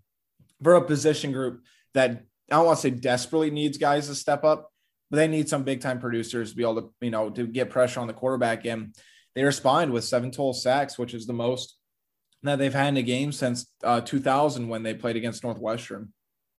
for 0.63 0.75
a 0.75 0.85
position 0.85 1.33
group 1.33 1.63
that 1.95 2.25
I 2.51 2.57
don't 2.57 2.67
want 2.67 2.79
to 2.79 2.83
say 2.83 2.91
desperately 2.91 3.51
needs 3.51 3.79
guys 3.79 4.09
to 4.09 4.15
step 4.15 4.45
up, 4.45 4.73
but 5.11 5.19
they 5.19 5.29
need 5.29 5.49
some 5.49 5.63
big 5.63 5.81
time 5.81 5.99
producers 5.99 6.51
to 6.51 6.57
be 6.57 6.63
able 6.63 6.83
to, 6.83 6.93
you 7.01 7.11
know, 7.11 7.31
to 7.31 7.47
get 7.47 7.71
pressure 7.71 8.01
on 8.01 8.07
the 8.07 8.13
quarterback. 8.13 8.65
And 8.65 8.95
they 9.35 9.45
respond 9.45 9.93
with 9.93 10.05
seven 10.05 10.31
total 10.31 10.55
sacks, 10.55 10.99
which 10.99 11.15
is 11.15 11.27
the 11.27 11.33
most 11.33 11.77
that 12.43 12.59
they've 12.59 12.73
had 12.73 12.89
in 12.89 12.97
a 12.97 13.03
game 13.03 13.33
since 13.33 13.67
uh, 13.83 14.01
2000 14.01 14.69
when 14.69 14.83
they 14.83 14.95
played 14.95 15.17
against 15.17 15.43
Northwestern. 15.43 16.13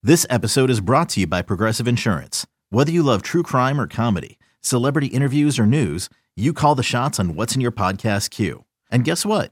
This 0.04 0.26
episode 0.30 0.70
is 0.70 0.82
brought 0.82 1.10
to 1.10 1.22
you 1.22 1.28
by 1.28 1.42
Progressive 1.42 1.88
Insurance. 1.88 2.46
Whether 2.70 2.92
you 2.92 3.04
love 3.04 3.22
true 3.22 3.44
crime 3.44 3.80
or 3.80 3.88
comedy, 3.88 4.38
celebrity 4.62 5.08
interviews 5.08 5.58
or 5.58 5.66
news, 5.66 6.10
you 6.36 6.54
call 6.54 6.76
the 6.76 6.84
shots 6.84 7.20
on 7.20 7.36
what's 7.36 7.56
in 7.56 7.62
your 7.62 7.72
podcast 7.72 8.30
queue. 8.30 8.64
And 8.92 9.04
guess 9.04 9.26
what? 9.26 9.52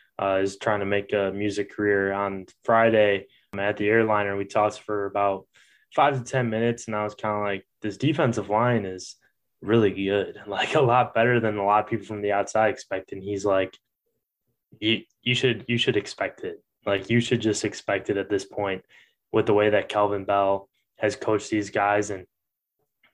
uh, 0.21 0.39
is 0.41 0.57
trying 0.57 0.81
to 0.81 0.85
make 0.85 1.13
a 1.13 1.31
music 1.31 1.71
career 1.71 2.13
on 2.13 2.45
Friday 2.63 3.27
at 3.57 3.77
the 3.77 3.87
airliner. 3.87 4.37
We 4.37 4.45
talked 4.45 4.79
for 4.79 5.05
about 5.05 5.47
five 5.95 6.17
to 6.17 6.23
10 6.23 6.49
minutes, 6.49 6.87
and 6.87 6.95
I 6.95 7.03
was 7.03 7.15
kind 7.15 7.35
of 7.35 7.41
like, 7.41 7.65
this 7.81 7.97
defensive 7.97 8.49
line 8.49 8.85
is 8.85 9.15
really 9.61 9.91
good, 9.91 10.39
like 10.47 10.75
a 10.75 10.81
lot 10.81 11.13
better 11.13 11.39
than 11.39 11.57
a 11.57 11.65
lot 11.65 11.83
of 11.83 11.89
people 11.89 12.05
from 12.05 12.21
the 12.21 12.33
outside 12.33 12.69
expect. 12.69 13.11
And 13.11 13.23
he's 13.23 13.45
like, 13.45 13.77
you, 14.79 15.01
you 15.21 15.35
should 15.35 15.65
you 15.67 15.77
should 15.77 15.97
expect 15.97 16.43
it. 16.43 16.63
Like 16.85 17.09
you 17.09 17.19
should 17.19 17.41
just 17.41 17.65
expect 17.65 18.09
it 18.09 18.17
at 18.17 18.29
this 18.29 18.45
point 18.45 18.83
with 19.31 19.45
the 19.45 19.53
way 19.53 19.69
that 19.69 19.89
Kelvin 19.89 20.23
Bell 20.23 20.69
has 20.97 21.15
coached 21.15 21.49
these 21.49 21.69
guys 21.69 22.09
and 22.09 22.25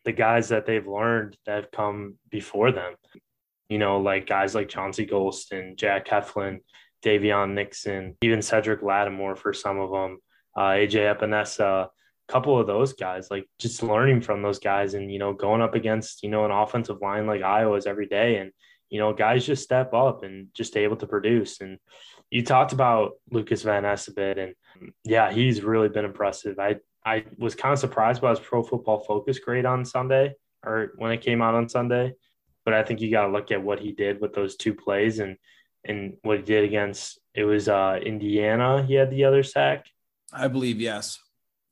the 0.06 0.12
guys 0.12 0.50
that 0.50 0.66
they've 0.66 0.88
learned 0.88 1.36
that 1.46 1.56
have 1.56 1.72
come 1.72 2.16
before 2.30 2.72
them. 2.72 2.94
You 3.70 3.80
know, 3.80 4.00
like 4.00 4.28
guys 4.28 4.56
like 4.56 4.70
Chauncey 4.70 5.06
Golston, 5.06 5.76
Jack 5.76 6.08
Heflin, 6.08 6.60
Daviyon 7.04 7.54
Nixon, 7.54 8.16
even 8.22 8.42
Cedric 8.42 8.82
Lattimore 8.82 9.36
for 9.36 9.54
some 9.54 9.80
of 9.80 9.92
them, 9.92 10.20
uh, 10.56 10.72
AJ 10.72 11.16
Epenesa, 11.16 11.86
a 11.86 11.90
couple 12.28 12.60
of 12.60 12.68
those 12.68 12.94
guys, 12.94 13.30
like 13.30 13.46
just 13.60 13.84
learning 13.84 14.22
from 14.22 14.42
those 14.42 14.60
guys 14.60 14.94
and, 14.94 15.12
you 15.12 15.20
know, 15.20 15.34
going 15.34 15.62
up 15.62 15.76
against, 15.76 16.24
you 16.24 16.30
know, 16.30 16.46
an 16.46 16.52
offensive 16.52 17.02
line 17.02 17.28
like 17.28 17.42
Iowa's 17.42 17.86
every 17.86 18.08
day. 18.08 18.38
And, 18.38 18.52
you 18.90 19.00
know, 19.00 19.14
guys 19.14 19.46
just 19.46 19.64
step 19.64 19.94
up 19.94 20.24
and 20.24 20.48
just 20.54 20.78
able 20.78 20.96
to 20.98 21.08
produce. 21.08 21.62
And, 21.62 21.78
you 22.30 22.44
talked 22.44 22.74
about 22.74 23.14
Lucas 23.32 23.64
Van 23.64 23.84
Ness 23.84 24.08
a 24.08 24.14
bit, 24.14 24.38
and 24.38 24.54
yeah, 25.04 25.32
he's 25.32 25.64
really 25.64 25.90
been 25.90 26.06
impressive. 26.06 26.60
I 26.60 26.78
I 27.06 27.26
was 27.38 27.56
kind 27.56 27.72
of 27.72 27.80
surprised 27.80 28.22
by 28.22 28.32
his 28.32 28.40
Pro 28.40 28.64
Football 28.64 29.00
Focus 29.00 29.40
grade 29.40 29.66
on 29.66 29.86
Sunday, 29.86 30.36
or 30.66 30.94
when 30.98 31.12
it 31.12 31.22
came 31.22 31.42
out 31.42 31.56
on 31.56 31.70
Sunday. 31.70 32.14
But 32.66 32.74
I 32.74 32.84
think 32.84 33.00
you 33.00 33.10
got 33.10 33.28
to 33.28 33.32
look 33.32 33.52
at 33.52 33.64
what 33.64 33.80
he 33.80 33.94
did 33.94 34.20
with 34.20 34.34
those 34.34 34.58
two 34.58 34.74
plays, 34.74 35.20
and 35.20 35.38
and 35.88 36.18
what 36.22 36.38
he 36.38 36.44
did 36.44 36.64
against 36.64 37.20
it 37.34 37.44
was 37.44 37.70
uh, 37.70 38.00
Indiana. 38.04 38.84
He 38.84 38.96
had 38.96 39.12
the 39.12 39.26
other 39.26 39.44
sack. 39.44 39.86
I 40.34 40.48
believe 40.48 40.80
yes. 40.82 41.20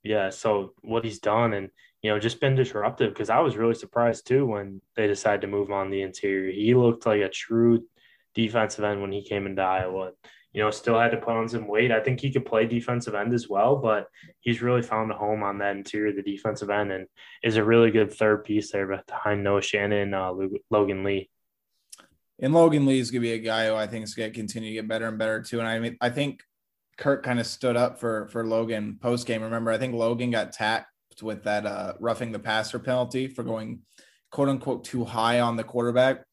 Yeah. 0.04 0.30
So 0.30 0.74
what 0.82 1.04
he's 1.04 1.20
done, 1.20 1.54
and 1.54 1.70
you 2.02 2.12
know, 2.12 2.20
just 2.20 2.40
been 2.40 2.56
disruptive 2.56 3.14
because 3.14 3.30
I 3.30 3.40
was 3.40 3.58
really 3.58 3.74
surprised 3.74 4.28
too 4.28 4.46
when 4.46 4.82
they 4.96 5.08
decided 5.08 5.42
to 5.42 5.48
move 5.48 5.72
on 5.72 5.90
the 5.90 6.02
interior. 6.02 6.52
He 6.52 6.76
looked 6.76 7.06
like 7.06 7.22
a 7.22 7.30
true 7.30 7.86
defensive 8.34 8.84
end 8.84 9.02
when 9.02 9.12
he 9.12 9.24
came 9.24 9.46
into 9.46 9.62
Iowa 9.62 10.12
you 10.56 10.62
know, 10.62 10.72
still 10.72 10.98
had 10.98 11.12
to 11.12 11.18
put 11.18 11.36
on 11.36 11.50
some 11.50 11.68
weight. 11.68 11.92
I 11.92 12.00
think 12.00 12.22
he 12.22 12.32
could 12.32 12.46
play 12.46 12.66
defensive 12.66 13.14
end 13.14 13.34
as 13.34 13.50
well, 13.50 13.76
but 13.76 14.08
he's 14.40 14.62
really 14.62 14.82
found 14.82 15.12
a 15.12 15.14
home 15.14 15.44
on 15.44 15.58
that 15.58 15.76
interior, 15.76 16.14
the 16.14 16.22
defensive 16.22 16.70
end, 16.70 16.94
and 16.94 17.08
is 17.44 17.58
a 17.58 17.64
really 17.64 17.92
good 17.92 18.14
third 18.14 18.46
piece 18.46 18.72
there 18.72 19.04
behind 19.06 19.44
Noah 19.44 19.62
Shannon, 19.62 20.14
uh, 20.14 20.32
Logan 20.72 21.04
Lee. 21.04 21.30
And 22.40 22.54
Logan 22.54 22.86
Lee 22.86 23.00
is 23.00 23.12
going 23.12 23.22
to 23.22 23.28
be 23.28 23.34
a 23.34 23.40
guy 23.40 23.68
who 23.68 23.76
I 23.76 23.88
think 23.88 24.04
is 24.04 24.14
going 24.14 24.32
to 24.32 24.38
continue 24.38 24.70
to 24.70 24.76
get 24.76 24.88
better 24.88 25.08
and 25.08 25.18
better 25.18 25.42
too. 25.42 25.60
And 25.60 25.68
I 25.68 25.80
mean, 25.80 25.98
I 26.02 26.10
think 26.10 26.42
Kirk 26.98 27.24
kind 27.24 27.40
of 27.40 27.48
stood 27.48 27.76
up 27.76 28.00
for 28.00 28.28
for 28.28 28.46
Logan 28.46 28.98
post 29.02 29.28
game. 29.28 29.42
Remember, 29.42 29.72
I 29.72 29.78
think 29.78 29.94
Logan 29.94 30.32
got 30.32 30.54
tapped 30.54 30.88
with 31.22 31.44
that 31.44 31.66
uh, 31.66 31.94
roughing 32.00 32.32
the 32.32 32.40
passer 32.40 32.80
penalty 32.80 33.28
for 33.28 33.44
going 33.44 33.82
quote 34.32 34.50
unquote 34.50 34.84
too 34.84 35.06
high 35.06 35.40
on 35.40 35.56
the 35.56 35.64
quarterback. 35.64 36.24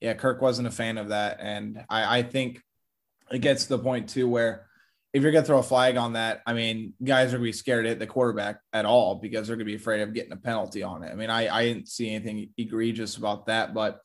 Yeah, 0.00 0.14
Kirk 0.14 0.40
wasn't 0.40 0.68
a 0.68 0.72
fan 0.72 0.96
of 0.98 1.08
that, 1.08 1.38
and 1.40 1.84
I, 1.88 2.18
I 2.18 2.22
think 2.22 2.62
it 3.32 3.40
gets 3.40 3.64
to 3.64 3.70
the 3.70 3.82
point 3.82 4.08
too 4.08 4.28
where 4.28 4.66
if 5.12 5.22
you're 5.22 5.32
gonna 5.32 5.44
throw 5.44 5.58
a 5.58 5.62
flag 5.62 5.96
on 5.96 6.12
that, 6.12 6.42
I 6.46 6.52
mean, 6.52 6.94
guys 7.02 7.28
are 7.28 7.38
gonna 7.38 7.44
be 7.44 7.52
scared 7.52 7.84
to 7.84 7.88
hit 7.88 7.98
the 7.98 8.06
quarterback 8.06 8.60
at 8.72 8.84
all 8.84 9.16
because 9.16 9.46
they're 9.46 9.56
gonna 9.56 9.64
be 9.64 9.74
afraid 9.74 10.02
of 10.02 10.14
getting 10.14 10.32
a 10.32 10.36
penalty 10.36 10.82
on 10.82 11.02
it. 11.02 11.10
I 11.10 11.14
mean, 11.14 11.30
I, 11.30 11.48
I 11.48 11.64
didn't 11.64 11.88
see 11.88 12.10
anything 12.10 12.50
egregious 12.56 13.16
about 13.16 13.46
that, 13.46 13.74
but 13.74 14.00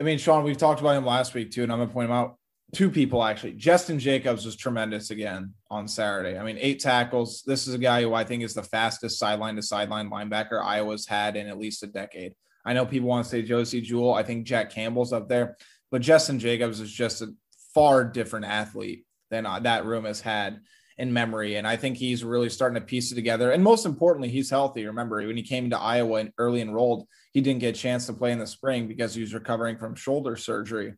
I 0.00 0.04
mean, 0.04 0.18
Sean, 0.18 0.44
we've 0.44 0.56
talked 0.56 0.80
about 0.80 0.96
him 0.96 1.06
last 1.06 1.34
week 1.34 1.50
too, 1.50 1.62
and 1.62 1.72
I'm 1.72 1.78
gonna 1.78 1.90
point 1.90 2.10
him 2.10 2.16
out. 2.16 2.38
Two 2.74 2.90
people 2.90 3.22
actually. 3.22 3.52
Justin 3.52 3.98
Jacobs 3.98 4.44
was 4.44 4.56
tremendous 4.56 5.10
again 5.10 5.54
on 5.70 5.86
Saturday. 5.88 6.36
I 6.36 6.42
mean, 6.42 6.58
eight 6.60 6.80
tackles. 6.80 7.42
This 7.46 7.66
is 7.66 7.74
a 7.74 7.78
guy 7.78 8.02
who 8.02 8.12
I 8.12 8.24
think 8.24 8.42
is 8.42 8.54
the 8.54 8.62
fastest 8.62 9.18
sideline 9.18 9.56
to 9.56 9.62
sideline 9.62 10.10
linebacker 10.10 10.62
Iowa's 10.62 11.06
had 11.06 11.36
in 11.36 11.46
at 11.46 11.58
least 11.58 11.82
a 11.82 11.86
decade. 11.86 12.34
I 12.64 12.72
know 12.72 12.84
people 12.84 13.08
want 13.08 13.24
to 13.24 13.30
say 13.30 13.42
Josey 13.42 13.80
Jewell. 13.80 14.14
I 14.14 14.24
think 14.24 14.46
Jack 14.46 14.70
Campbell's 14.70 15.12
up 15.12 15.28
there, 15.28 15.56
but 15.90 16.02
Justin 16.02 16.40
Jacobs 16.40 16.80
is 16.80 16.92
just 16.92 17.22
a 17.22 17.32
far 17.72 18.04
different 18.04 18.46
athlete 18.46 19.04
than 19.30 19.46
uh, 19.46 19.60
that 19.60 19.86
room 19.86 20.04
has 20.04 20.20
had 20.20 20.60
in 20.98 21.12
memory. 21.12 21.56
And 21.56 21.66
I 21.66 21.76
think 21.76 21.96
he's 21.96 22.24
really 22.24 22.48
starting 22.48 22.80
to 22.80 22.86
piece 22.86 23.12
it 23.12 23.16
together. 23.16 23.50
And 23.50 23.62
most 23.62 23.86
importantly, 23.86 24.28
he's 24.28 24.50
healthy. 24.50 24.86
Remember, 24.86 25.24
when 25.24 25.36
he 25.36 25.42
came 25.42 25.70
to 25.70 25.78
Iowa 25.78 26.20
and 26.20 26.32
early 26.38 26.60
enrolled, 26.60 27.06
he 27.36 27.42
didn't 27.42 27.60
get 27.60 27.76
a 27.76 27.78
chance 27.78 28.06
to 28.06 28.14
play 28.14 28.32
in 28.32 28.38
the 28.38 28.46
spring 28.46 28.88
because 28.88 29.14
he 29.14 29.20
was 29.20 29.34
recovering 29.34 29.76
from 29.76 29.94
shoulder 29.94 30.36
surgery. 30.36 30.94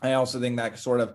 I 0.00 0.14
also 0.14 0.40
think 0.40 0.56
that 0.56 0.78
sort 0.78 1.00
of, 1.00 1.12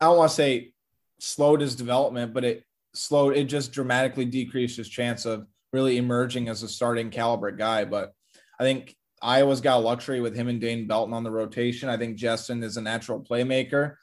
I 0.00 0.06
don't 0.06 0.16
want 0.16 0.28
to 0.28 0.34
say 0.34 0.72
slowed 1.20 1.60
his 1.60 1.76
development, 1.76 2.34
but 2.34 2.42
it 2.42 2.64
slowed, 2.96 3.36
it 3.36 3.44
just 3.44 3.70
dramatically 3.70 4.24
decreased 4.24 4.76
his 4.76 4.88
chance 4.88 5.24
of 5.24 5.46
really 5.72 5.98
emerging 5.98 6.48
as 6.48 6.64
a 6.64 6.68
starting 6.68 7.10
caliber 7.10 7.52
guy. 7.52 7.84
But 7.84 8.12
I 8.58 8.64
think 8.64 8.92
Iowa's 9.22 9.60
got 9.60 9.84
luxury 9.84 10.20
with 10.20 10.34
him 10.34 10.48
and 10.48 10.60
Dane 10.60 10.88
Belton 10.88 11.14
on 11.14 11.22
the 11.22 11.30
rotation. 11.30 11.88
I 11.88 11.96
think 11.96 12.16
Justin 12.16 12.64
is 12.64 12.76
a 12.76 12.82
natural 12.82 13.20
playmaker. 13.20 13.94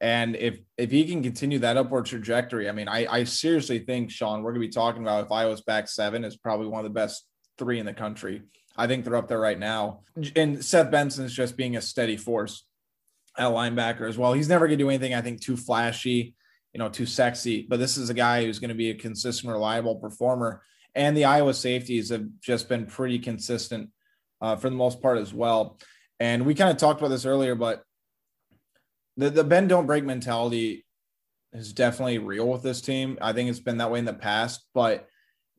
And 0.00 0.34
if 0.34 0.58
if 0.76 0.90
he 0.90 1.04
can 1.04 1.22
continue 1.22 1.60
that 1.60 1.76
upward 1.76 2.06
trajectory, 2.06 2.68
I 2.68 2.72
mean, 2.72 2.88
I, 2.88 3.06
I 3.08 3.22
seriously 3.22 3.78
think, 3.78 4.10
Sean, 4.10 4.42
we're 4.42 4.50
gonna 4.50 4.66
be 4.66 4.68
talking 4.68 5.02
about 5.02 5.26
if 5.26 5.30
Iowa's 5.30 5.60
back 5.60 5.86
seven 5.86 6.24
is 6.24 6.36
probably 6.36 6.66
one 6.66 6.84
of 6.84 6.92
the 6.92 7.00
best 7.00 7.24
three 7.56 7.78
in 7.78 7.86
the 7.86 7.94
country. 7.94 8.42
I 8.76 8.86
think 8.86 9.04
they're 9.04 9.16
up 9.16 9.28
there 9.28 9.40
right 9.40 9.58
now. 9.58 10.00
And 10.36 10.64
Seth 10.64 10.90
Benson's 10.90 11.34
just 11.34 11.56
being 11.56 11.76
a 11.76 11.80
steady 11.80 12.16
force 12.16 12.66
at 13.38 13.50
linebacker 13.50 14.08
as 14.08 14.18
well. 14.18 14.32
He's 14.32 14.48
never 14.48 14.66
gonna 14.66 14.76
do 14.76 14.88
anything, 14.88 15.14
I 15.14 15.20
think, 15.20 15.40
too 15.40 15.56
flashy, 15.56 16.34
you 16.72 16.78
know, 16.78 16.88
too 16.88 17.06
sexy. 17.06 17.66
But 17.68 17.78
this 17.78 17.96
is 17.96 18.10
a 18.10 18.14
guy 18.14 18.44
who's 18.44 18.58
gonna 18.58 18.74
be 18.74 18.90
a 18.90 18.94
consistent, 18.94 19.52
reliable 19.52 19.96
performer. 19.96 20.62
And 20.94 21.16
the 21.16 21.24
Iowa 21.24 21.54
safeties 21.54 22.10
have 22.10 22.26
just 22.40 22.68
been 22.68 22.86
pretty 22.86 23.18
consistent 23.18 23.90
uh, 24.40 24.56
for 24.56 24.70
the 24.70 24.76
most 24.76 25.00
part 25.02 25.18
as 25.18 25.32
well. 25.32 25.78
And 26.20 26.46
we 26.46 26.54
kind 26.54 26.70
of 26.70 26.76
talked 26.76 27.00
about 27.00 27.08
this 27.08 27.26
earlier, 27.26 27.54
but 27.54 27.82
the, 29.16 29.30
the 29.30 29.44
bend 29.44 29.68
don't 29.68 29.86
break 29.86 30.04
mentality 30.04 30.84
is 31.52 31.72
definitely 31.72 32.18
real 32.18 32.48
with 32.48 32.62
this 32.62 32.80
team. 32.80 33.18
I 33.20 33.32
think 33.32 33.48
it's 33.48 33.60
been 33.60 33.78
that 33.78 33.90
way 33.90 33.98
in 33.98 34.04
the 34.04 34.12
past, 34.12 34.66
but 34.74 35.08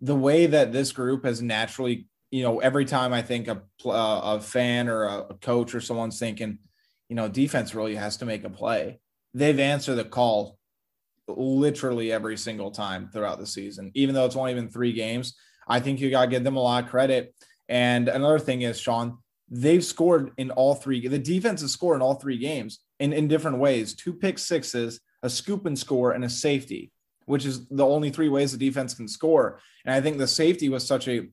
the 0.01 0.15
way 0.15 0.45
that 0.45 0.71
this 0.71 0.91
group 0.91 1.25
has 1.25 1.41
naturally, 1.41 2.07
you 2.35 2.43
know, 2.43 2.59
every 2.59 2.83
time 2.83 3.13
I 3.13 3.21
think 3.21 3.47
a, 3.47 3.61
uh, 3.85 4.21
a 4.35 4.41
fan 4.41 4.89
or 4.89 5.05
a 5.05 5.35
coach 5.41 5.73
or 5.73 5.79
someone's 5.79 6.19
thinking, 6.19 6.59
you 7.07 7.15
know, 7.15 7.29
defense 7.29 7.73
really 7.73 7.95
has 7.95 8.17
to 8.17 8.25
make 8.25 8.43
a 8.43 8.49
play, 8.49 8.99
they've 9.33 9.57
answered 9.57 9.95
the 9.95 10.03
call 10.03 10.57
literally 11.29 12.11
every 12.11 12.35
single 12.35 12.71
time 12.71 13.07
throughout 13.07 13.39
the 13.39 13.47
season, 13.47 13.89
even 13.95 14.13
though 14.13 14.25
it's 14.25 14.35
only 14.35 14.53
been 14.53 14.67
three 14.67 14.91
games. 14.91 15.37
I 15.65 15.79
think 15.79 16.01
you 16.01 16.11
got 16.11 16.25
to 16.25 16.31
give 16.31 16.43
them 16.43 16.57
a 16.57 16.61
lot 16.61 16.83
of 16.83 16.89
credit. 16.89 17.33
And 17.69 18.09
another 18.09 18.39
thing 18.39 18.63
is, 18.63 18.81
Sean, 18.81 19.19
they've 19.49 19.83
scored 19.83 20.31
in 20.37 20.51
all 20.51 20.75
three. 20.75 21.07
The 21.07 21.17
defense 21.17 21.61
has 21.61 21.71
scored 21.71 21.95
in 21.95 22.01
all 22.01 22.15
three 22.15 22.37
games 22.37 22.81
in, 22.99 23.13
in 23.13 23.29
different 23.29 23.59
ways 23.59 23.95
two 23.95 24.13
pick 24.13 24.39
sixes, 24.39 24.99
a 25.23 25.29
scoop 25.29 25.65
and 25.65 25.79
score, 25.79 26.11
and 26.11 26.25
a 26.25 26.29
safety, 26.29 26.91
which 27.27 27.45
is 27.45 27.65
the 27.69 27.85
only 27.85 28.09
three 28.09 28.27
ways 28.27 28.51
the 28.51 28.57
defense 28.57 28.93
can 28.93 29.07
score. 29.07 29.61
And 29.85 29.95
I 29.95 30.01
think 30.01 30.17
the 30.17 30.27
safety 30.27 30.67
was 30.67 30.85
such 30.85 31.07
a, 31.07 31.29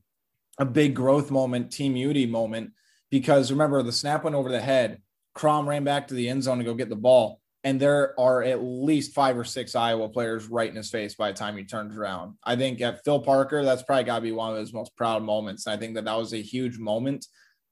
a 0.57 0.65
big 0.65 0.95
growth 0.95 1.31
moment, 1.31 1.71
team 1.71 1.95
unity 1.95 2.25
moment, 2.25 2.71
because 3.09 3.51
remember, 3.51 3.81
the 3.83 3.91
snap 3.91 4.23
went 4.23 4.35
over 4.35 4.49
the 4.49 4.61
head. 4.61 5.01
Crum 5.33 5.67
ran 5.67 5.83
back 5.83 6.07
to 6.07 6.13
the 6.13 6.29
end 6.29 6.43
zone 6.43 6.59
to 6.59 6.63
go 6.63 6.73
get 6.73 6.89
the 6.89 6.95
ball. 6.95 7.39
And 7.63 7.79
there 7.79 8.19
are 8.19 8.43
at 8.43 8.61
least 8.61 9.13
five 9.13 9.37
or 9.37 9.45
six 9.45 9.73
Iowa 9.73 10.09
players 10.09 10.47
right 10.47 10.69
in 10.69 10.75
his 10.75 10.89
face 10.89 11.15
by 11.15 11.31
the 11.31 11.37
time 11.37 11.55
he 11.55 11.63
turns 11.63 11.95
around. 11.95 12.35
I 12.43 12.57
think 12.57 12.81
at 12.81 13.03
Phil 13.05 13.21
Parker, 13.21 13.63
that's 13.63 13.83
probably 13.83 14.03
got 14.03 14.15
to 14.17 14.21
be 14.21 14.33
one 14.33 14.51
of 14.51 14.57
his 14.57 14.73
most 14.73 14.95
proud 14.97 15.23
moments. 15.23 15.65
And 15.65 15.73
I 15.73 15.77
think 15.77 15.95
that 15.95 16.05
that 16.05 16.17
was 16.17 16.33
a 16.33 16.41
huge 16.41 16.77
moment 16.77 17.25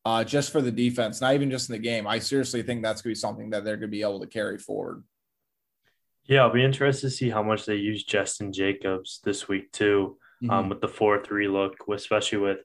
uh, 0.05 0.23
just 0.23 0.51
for 0.51 0.61
the 0.61 0.71
defense, 0.71 1.21
not 1.21 1.33
even 1.33 1.51
just 1.51 1.69
in 1.69 1.73
the 1.73 1.79
game. 1.79 2.07
I 2.07 2.19
seriously 2.19 2.63
think 2.63 2.83
that's 2.83 3.01
going 3.01 3.13
to 3.13 3.17
be 3.17 3.19
something 3.19 3.49
that 3.49 3.65
they're 3.65 3.75
going 3.75 3.89
to 3.89 3.95
be 3.95 4.01
able 4.01 4.21
to 4.21 4.27
carry 4.27 4.57
forward. 4.57 5.03
Yeah, 6.23 6.43
I'll 6.43 6.53
be 6.53 6.63
interested 6.63 7.07
to 7.07 7.15
see 7.15 7.29
how 7.29 7.43
much 7.43 7.65
they 7.65 7.75
use 7.75 8.03
Justin 8.03 8.53
Jacobs 8.53 9.19
this 9.23 9.47
week 9.47 9.71
too, 9.71 10.17
mm-hmm. 10.41 10.49
um, 10.49 10.69
with 10.69 10.81
the 10.81 10.87
four-three 10.87 11.47
look, 11.47 11.75
especially 11.93 12.39
with 12.39 12.59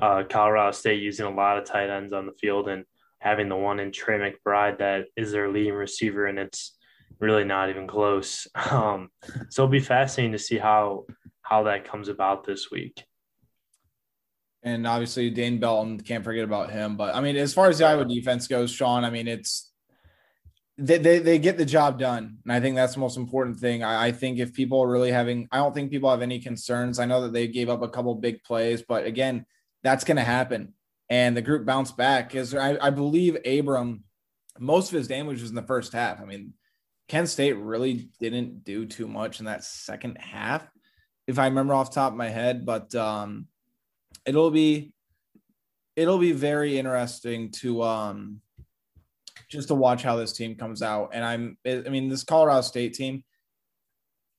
uh, 0.00 0.24
Colorado 0.28 0.72
State 0.72 1.02
using 1.02 1.26
a 1.26 1.30
lot 1.30 1.58
of 1.58 1.64
tight 1.64 1.90
ends 1.90 2.12
on 2.12 2.26
the 2.26 2.32
field 2.32 2.68
and 2.68 2.84
having 3.18 3.48
the 3.48 3.56
one 3.56 3.80
in 3.80 3.90
Trey 3.90 4.18
McBride 4.18 4.78
that 4.78 5.06
is 5.16 5.32
their 5.32 5.48
leading 5.48 5.74
receiver, 5.74 6.26
and 6.26 6.38
it's 6.38 6.76
really 7.18 7.44
not 7.44 7.70
even 7.70 7.86
close. 7.86 8.46
Um, 8.70 9.10
so 9.48 9.62
it'll 9.62 9.70
be 9.70 9.80
fascinating 9.80 10.32
to 10.32 10.38
see 10.38 10.58
how 10.58 11.06
how 11.42 11.62
that 11.64 11.84
comes 11.84 12.08
about 12.08 12.44
this 12.44 12.70
week 12.70 13.02
and 14.62 14.86
obviously 14.86 15.30
Dane 15.30 15.58
Belton 15.58 16.00
can't 16.00 16.24
forget 16.24 16.44
about 16.44 16.70
him. 16.70 16.96
But 16.96 17.14
I 17.14 17.20
mean, 17.20 17.36
as 17.36 17.54
far 17.54 17.68
as 17.68 17.78
the 17.78 17.86
Iowa 17.86 18.04
defense 18.04 18.46
goes, 18.46 18.70
Sean, 18.70 19.04
I 19.04 19.10
mean, 19.10 19.28
it's 19.28 19.67
they, 20.78 20.96
they, 20.98 21.18
they 21.18 21.38
get 21.38 21.58
the 21.58 21.64
job 21.64 21.98
done. 21.98 22.38
And 22.44 22.52
I 22.52 22.60
think 22.60 22.76
that's 22.76 22.94
the 22.94 23.00
most 23.00 23.16
important 23.16 23.58
thing. 23.58 23.82
I, 23.82 24.06
I, 24.06 24.12
think 24.12 24.38
if 24.38 24.54
people 24.54 24.80
are 24.80 24.88
really 24.88 25.10
having, 25.10 25.48
I 25.50 25.56
don't 25.56 25.74
think 25.74 25.90
people 25.90 26.08
have 26.08 26.22
any 26.22 26.38
concerns. 26.38 27.00
I 27.00 27.04
know 27.04 27.22
that 27.22 27.32
they 27.32 27.48
gave 27.48 27.68
up 27.68 27.82
a 27.82 27.88
couple 27.88 28.14
big 28.14 28.44
plays, 28.44 28.82
but 28.82 29.04
again, 29.04 29.44
that's 29.82 30.04
going 30.04 30.18
to 30.18 30.22
happen. 30.22 30.74
And 31.10 31.36
the 31.36 31.42
group 31.42 31.66
bounced 31.66 31.96
back 31.96 32.28
because 32.28 32.54
I, 32.54 32.78
I 32.80 32.90
believe 32.90 33.36
Abram, 33.44 34.04
most 34.58 34.92
of 34.92 34.98
his 34.98 35.08
damage 35.08 35.40
was 35.40 35.50
in 35.50 35.56
the 35.56 35.62
first 35.62 35.92
half. 35.92 36.20
I 36.20 36.24
mean, 36.24 36.52
Kent 37.08 37.28
State 37.28 37.54
really 37.54 38.10
didn't 38.20 38.62
do 38.62 38.86
too 38.86 39.08
much 39.08 39.40
in 39.40 39.46
that 39.46 39.64
second 39.64 40.18
half, 40.18 40.68
if 41.26 41.38
I 41.38 41.46
remember 41.46 41.74
off 41.74 41.92
top 41.92 42.12
of 42.12 42.18
my 42.18 42.28
head. 42.28 42.66
But 42.66 42.94
um, 42.94 43.48
it'll 44.26 44.50
be 44.50 44.92
it'll 45.96 46.18
be 46.18 46.32
very 46.32 46.78
interesting 46.78 47.50
to 47.50 47.82
um 47.82 48.40
just 49.50 49.68
to 49.68 49.74
watch 49.74 50.02
how 50.02 50.16
this 50.16 50.32
team 50.32 50.54
comes 50.54 50.82
out. 50.82 51.10
And 51.12 51.24
I'm 51.24 51.58
I 51.66 51.88
mean 51.88 52.08
this 52.08 52.24
Colorado 52.24 52.62
State 52.62 52.94
team. 52.94 53.24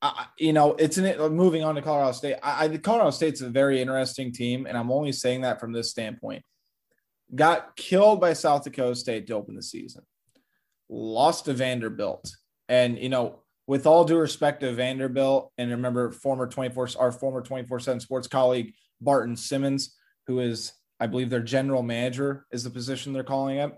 I, 0.01 0.27
you 0.37 0.53
know, 0.53 0.75
it's 0.75 0.97
an 0.97 1.33
moving 1.33 1.63
on 1.63 1.75
to 1.75 1.81
Colorado 1.81 2.13
State. 2.13 2.37
I, 2.41 2.65
I 2.65 2.77
Colorado 2.77 3.11
State's 3.11 3.41
a 3.41 3.49
very 3.49 3.81
interesting 3.81 4.31
team, 4.31 4.65
and 4.65 4.77
I'm 4.77 4.91
only 4.91 5.11
saying 5.11 5.41
that 5.41 5.59
from 5.59 5.73
this 5.73 5.89
standpoint. 5.89 6.43
Got 7.35 7.75
killed 7.75 8.19
by 8.19 8.33
South 8.33 8.63
Dakota 8.63 8.95
State 8.95 9.27
to 9.27 9.33
open 9.33 9.55
the 9.55 9.61
season, 9.61 10.03
lost 10.89 11.45
to 11.45 11.53
Vanderbilt, 11.53 12.35
and 12.67 12.97
you 12.97 13.09
know, 13.09 13.43
with 13.67 13.85
all 13.85 14.05
due 14.05 14.17
respect 14.17 14.61
to 14.61 14.73
Vanderbilt, 14.73 15.51
and 15.57 15.69
remember 15.69 16.11
former 16.11 16.47
24 16.47 16.89
our 16.97 17.11
former 17.11 17.41
24 17.41 17.79
7 17.79 17.99
sports 17.99 18.27
colleague 18.27 18.73
Barton 19.01 19.35
Simmons, 19.35 19.95
who 20.27 20.39
is, 20.39 20.73
I 20.99 21.07
believe, 21.07 21.29
their 21.29 21.41
general 21.41 21.83
manager, 21.83 22.45
is 22.51 22.63
the 22.63 22.69
position 22.69 23.13
they're 23.13 23.23
calling 23.23 23.57
it. 23.57 23.73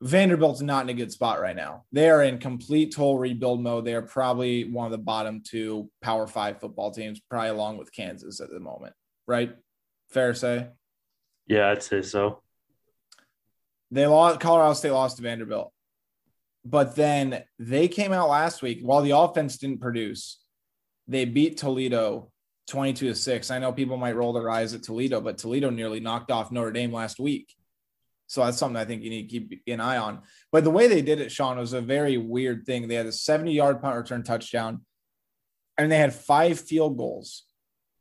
Vanderbilt's 0.00 0.60
not 0.60 0.84
in 0.84 0.90
a 0.90 0.94
good 0.94 1.10
spot 1.10 1.40
right 1.40 1.56
now. 1.56 1.84
They 1.90 2.08
are 2.08 2.22
in 2.22 2.38
complete 2.38 2.94
total 2.94 3.18
rebuild 3.18 3.60
mode. 3.60 3.84
They 3.84 3.94
are 3.94 4.02
probably 4.02 4.70
one 4.70 4.86
of 4.86 4.92
the 4.92 4.98
bottom 4.98 5.42
two 5.44 5.90
Power 6.02 6.26
Five 6.26 6.60
football 6.60 6.92
teams, 6.92 7.20
probably 7.28 7.50
along 7.50 7.78
with 7.78 7.92
Kansas 7.92 8.40
at 8.40 8.50
the 8.50 8.60
moment. 8.60 8.94
Right? 9.26 9.56
Fair 10.10 10.34
say. 10.34 10.68
Yeah, 11.46 11.70
I'd 11.70 11.82
say 11.82 12.02
so. 12.02 12.42
They 13.90 14.06
lost. 14.06 14.38
Colorado 14.38 14.74
State 14.74 14.92
lost 14.92 15.16
to 15.16 15.22
Vanderbilt, 15.22 15.72
but 16.64 16.94
then 16.94 17.42
they 17.58 17.88
came 17.88 18.12
out 18.12 18.28
last 18.28 18.62
week 18.62 18.80
while 18.82 19.02
the 19.02 19.16
offense 19.16 19.58
didn't 19.58 19.80
produce. 19.80 20.38
They 21.08 21.24
beat 21.24 21.56
Toledo 21.56 22.30
22 22.68 23.08
to 23.08 23.14
6. 23.14 23.50
I 23.50 23.58
know 23.58 23.72
people 23.72 23.96
might 23.96 24.14
roll 24.14 24.32
their 24.32 24.50
eyes 24.50 24.74
at 24.74 24.82
Toledo, 24.82 25.20
but 25.20 25.38
Toledo 25.38 25.70
nearly 25.70 26.00
knocked 26.00 26.30
off 26.30 26.52
Notre 26.52 26.70
Dame 26.70 26.92
last 26.92 27.18
week. 27.18 27.54
So 28.28 28.44
that's 28.44 28.58
something 28.58 28.76
I 28.76 28.84
think 28.84 29.02
you 29.02 29.10
need 29.10 29.28
to 29.28 29.40
keep 29.40 29.62
an 29.66 29.80
eye 29.80 29.96
on. 29.96 30.20
But 30.52 30.62
the 30.62 30.70
way 30.70 30.86
they 30.86 31.00
did 31.00 31.20
it, 31.20 31.32
Sean, 31.32 31.56
was 31.56 31.72
a 31.72 31.80
very 31.80 32.18
weird 32.18 32.66
thing. 32.66 32.86
They 32.86 32.94
had 32.94 33.06
a 33.06 33.12
70 33.12 33.52
yard 33.52 33.80
punt 33.80 33.96
return 33.96 34.22
touchdown, 34.22 34.82
and 35.78 35.90
they 35.90 35.96
had 35.96 36.14
five 36.14 36.60
field 36.60 36.98
goals. 36.98 37.44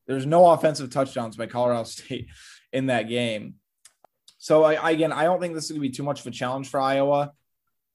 There's 0.06 0.26
no 0.26 0.52
offensive 0.52 0.90
touchdowns 0.90 1.38
by 1.38 1.48
Colorado 1.48 1.84
State 1.86 2.28
in 2.74 2.88
that 2.88 3.04
game. 3.04 3.56
So 4.38 4.66
I, 4.66 4.92
again, 4.92 5.14
I 5.14 5.24
don't 5.24 5.40
think 5.40 5.56
this 5.56 5.66
is 5.66 5.72
going 5.72 5.82
to 5.82 5.90
be 5.90 5.96
too 5.96 6.04
much 6.04 6.20
of 6.20 6.28
a 6.28 6.32
challenge 6.32 6.70
for 6.70 6.80
Iowa, 6.80 7.32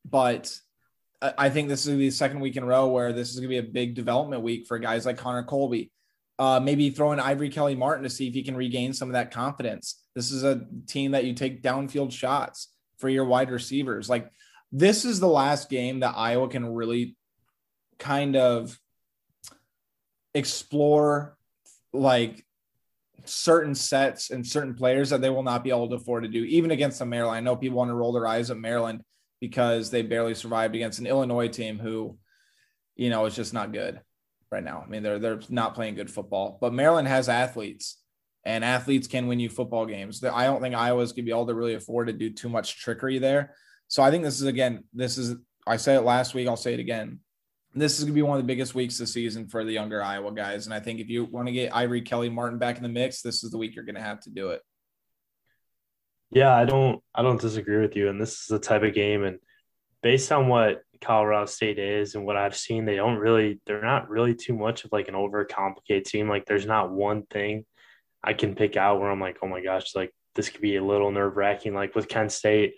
but 0.04 0.54
I 1.22 1.50
think 1.50 1.68
this 1.68 1.86
is 1.86 1.96
the 1.96 2.10
second 2.10 2.40
week 2.40 2.56
in 2.56 2.62
a 2.62 2.66
row 2.66 2.88
where 2.88 3.12
this 3.12 3.30
is 3.30 3.36
going 3.36 3.50
to 3.50 3.62
be 3.62 3.68
a 3.68 3.70
big 3.70 3.94
development 3.94 4.42
week 4.42 4.66
for 4.66 4.78
guys 4.78 5.06
like 5.06 5.18
Connor 5.18 5.44
Colby 5.44 5.92
uh, 6.38 6.60
maybe 6.60 6.90
throw 6.90 7.12
in 7.12 7.20
Ivory 7.20 7.48
Kelly 7.48 7.74
Martin 7.74 8.04
to 8.04 8.10
see 8.10 8.28
if 8.28 8.34
he 8.34 8.42
can 8.42 8.56
regain 8.56 8.92
some 8.92 9.08
of 9.08 9.14
that 9.14 9.30
confidence. 9.30 10.02
This 10.14 10.30
is 10.30 10.44
a 10.44 10.66
team 10.86 11.12
that 11.12 11.24
you 11.24 11.34
take 11.34 11.62
downfield 11.62 12.12
shots 12.12 12.68
for 12.98 13.08
your 13.08 13.24
wide 13.24 13.50
receivers. 13.50 14.08
Like 14.08 14.30
this 14.70 15.04
is 15.04 15.20
the 15.20 15.28
last 15.28 15.68
game 15.68 16.00
that 16.00 16.14
Iowa 16.16 16.48
can 16.48 16.66
really 16.66 17.16
kind 17.98 18.36
of 18.36 18.78
explore 20.34 21.36
like 21.92 22.44
certain 23.24 23.74
sets 23.74 24.30
and 24.30 24.46
certain 24.46 24.74
players 24.74 25.10
that 25.10 25.20
they 25.20 25.30
will 25.30 25.42
not 25.42 25.62
be 25.62 25.70
able 25.70 25.88
to 25.88 25.96
afford 25.96 26.24
to 26.24 26.28
do, 26.28 26.42
even 26.44 26.70
against 26.70 26.98
the 26.98 27.06
Maryland. 27.06 27.36
I 27.36 27.40
know 27.40 27.54
people 27.54 27.78
want 27.78 27.90
to 27.90 27.94
roll 27.94 28.12
their 28.12 28.26
eyes 28.26 28.50
at 28.50 28.56
Maryland 28.56 29.02
because 29.40 29.90
they 29.90 30.02
barely 30.02 30.34
survived 30.34 30.74
against 30.74 30.98
an 30.98 31.06
Illinois 31.06 31.48
team 31.48 31.78
who, 31.78 32.16
you 32.96 33.10
know, 33.10 33.26
is 33.26 33.36
just 33.36 33.52
not 33.52 33.72
good 33.72 34.00
right 34.52 34.62
now. 34.62 34.84
I 34.86 34.88
mean, 34.88 35.02
they're 35.02 35.18
they're 35.18 35.40
not 35.48 35.74
playing 35.74 35.94
good 35.94 36.10
football, 36.10 36.58
but 36.60 36.72
Maryland 36.72 37.08
has 37.08 37.28
athletes, 37.28 37.98
and 38.44 38.64
athletes 38.64 39.08
can 39.08 39.26
win 39.26 39.40
you 39.40 39.48
football 39.48 39.86
games. 39.86 40.22
I 40.22 40.44
don't 40.44 40.60
think 40.60 40.74
Iowa's 40.74 41.12
gonna 41.12 41.24
be 41.24 41.30
able 41.30 41.46
to 41.46 41.54
really 41.54 41.74
afford 41.74 42.08
to 42.08 42.12
do 42.12 42.30
too 42.30 42.48
much 42.48 42.78
trickery 42.80 43.18
there. 43.18 43.54
So 43.88 44.02
I 44.02 44.10
think 44.10 44.22
this 44.22 44.40
is 44.40 44.46
again, 44.46 44.84
this 44.92 45.18
is 45.18 45.36
I 45.66 45.76
said 45.76 45.96
it 45.96 46.02
last 46.02 46.34
week, 46.34 46.46
I'll 46.46 46.56
say 46.56 46.74
it 46.74 46.80
again. 46.80 47.20
This 47.74 47.98
is 47.98 48.04
gonna 48.04 48.14
be 48.14 48.22
one 48.22 48.36
of 48.36 48.42
the 48.42 48.46
biggest 48.46 48.74
weeks 48.74 48.98
this 48.98 49.12
season 49.12 49.48
for 49.48 49.64
the 49.64 49.72
younger 49.72 50.02
Iowa 50.02 50.32
guys, 50.32 50.66
and 50.66 50.74
I 50.74 50.80
think 50.80 51.00
if 51.00 51.08
you 51.08 51.24
want 51.24 51.48
to 51.48 51.52
get 51.52 51.74
Ivory 51.74 52.02
Kelly 52.02 52.28
Martin 52.28 52.58
back 52.58 52.76
in 52.76 52.82
the 52.82 52.88
mix, 52.88 53.22
this 53.22 53.42
is 53.42 53.50
the 53.50 53.58
week 53.58 53.74
you're 53.74 53.84
gonna 53.84 54.02
have 54.02 54.20
to 54.20 54.30
do 54.30 54.50
it. 54.50 54.60
Yeah, 56.30 56.54
I 56.54 56.64
don't 56.64 57.02
I 57.14 57.22
don't 57.22 57.40
disagree 57.40 57.80
with 57.80 57.96
you. 57.96 58.08
And 58.08 58.20
this 58.20 58.32
is 58.32 58.46
the 58.46 58.58
type 58.58 58.82
of 58.82 58.94
game 58.94 59.24
and 59.24 59.38
based 60.02 60.32
on 60.32 60.48
what 60.48 60.82
Colorado 61.02 61.46
State 61.46 61.78
is 61.78 62.14
and 62.14 62.24
what 62.24 62.36
I've 62.36 62.56
seen, 62.56 62.84
they 62.84 62.96
don't 62.96 63.18
really 63.18 63.60
they're 63.66 63.82
not 63.82 64.08
really 64.08 64.34
too 64.34 64.56
much 64.56 64.84
of 64.84 64.92
like 64.92 65.08
an 65.08 65.14
overcomplicated 65.14 66.04
team. 66.04 66.28
Like 66.28 66.46
there's 66.46 66.66
not 66.66 66.90
one 66.90 67.24
thing 67.26 67.64
I 68.24 68.32
can 68.32 68.54
pick 68.54 68.76
out 68.76 69.00
where 69.00 69.10
I'm 69.10 69.20
like, 69.20 69.38
oh 69.42 69.48
my 69.48 69.62
gosh, 69.62 69.94
like 69.94 70.12
this 70.34 70.48
could 70.48 70.60
be 70.60 70.76
a 70.76 70.84
little 70.84 71.10
nerve 71.10 71.36
wracking. 71.36 71.74
Like 71.74 71.94
with 71.94 72.08
Kent 72.08 72.32
State, 72.32 72.74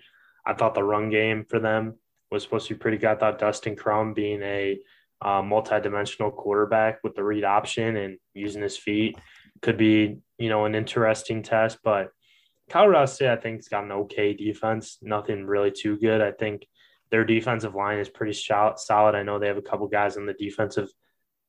I 0.47 0.55
thought 0.55 0.75
the 0.75 0.83
run 0.83 1.11
game 1.11 1.45
for 1.49 1.59
them 1.59 1.99
was 2.31 2.43
supposed 2.43 2.69
to 2.69 2.75
be 2.75 2.79
pretty 2.79 2.99
good. 2.99 3.11
I 3.11 3.15
thought 3.17 3.39
Dustin 3.39 3.77
Crum 3.77 4.15
being 4.15 4.43
a 4.43 4.79
uh, 5.23 5.43
multi-dimensional 5.43 6.33
quarterback 6.33 6.99
with 7.03 7.15
the 7.15 7.25
read 7.25 7.45
option 7.45 7.97
and 7.97 8.19
using 8.35 8.63
his 8.63 8.77
feet 8.77 9.17
could 9.63 9.79
be, 9.79 10.19
you 10.39 10.49
know, 10.49 10.65
an 10.65 10.75
interesting 10.75 11.43
test. 11.43 11.79
But 11.85 12.11
Colorado 12.69 13.07
State, 13.07 13.31
I 13.31 13.37
think, 13.37 13.59
has 13.59 13.69
got 13.69 13.85
an 13.85 13.93
okay 13.93 14.35
defense. 14.35 14.99
Nothing 15.01 15.47
really 15.47 15.71
too 15.71 15.97
good. 15.99 16.21
I 16.21 16.33
think 16.33 16.67
their 17.15 17.25
defensive 17.25 17.77
line 17.77 18.01
is 18.01 18.09
pretty 18.09 18.33
solid. 18.33 19.15
I 19.15 19.23
know 19.23 19.39
they 19.39 19.47
have 19.47 19.57
a 19.57 19.63
couple 19.63 19.87
guys 19.87 20.17
in 20.17 20.27
the 20.27 20.33
defensive 20.33 20.89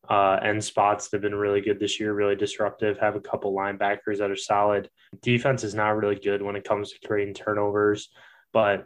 uh, 0.07 0.37
end 0.43 0.63
spots 0.63 1.09
that 1.09 1.17
have 1.17 1.23
been 1.23 1.33
really 1.33 1.59
good 1.59 1.79
this 1.79 1.99
year, 1.99 2.13
really 2.13 2.35
disruptive. 2.35 2.99
Have 2.99 3.15
a 3.15 3.19
couple 3.19 3.51
linebackers 3.51 4.19
that 4.19 4.29
are 4.29 4.35
solid. 4.35 4.91
Defense 5.23 5.63
is 5.63 5.73
not 5.73 5.97
really 5.97 6.19
good 6.19 6.43
when 6.43 6.55
it 6.55 6.65
comes 6.65 6.91
to 6.91 7.07
creating 7.07 7.33
turnovers, 7.33 8.09
but 8.53 8.85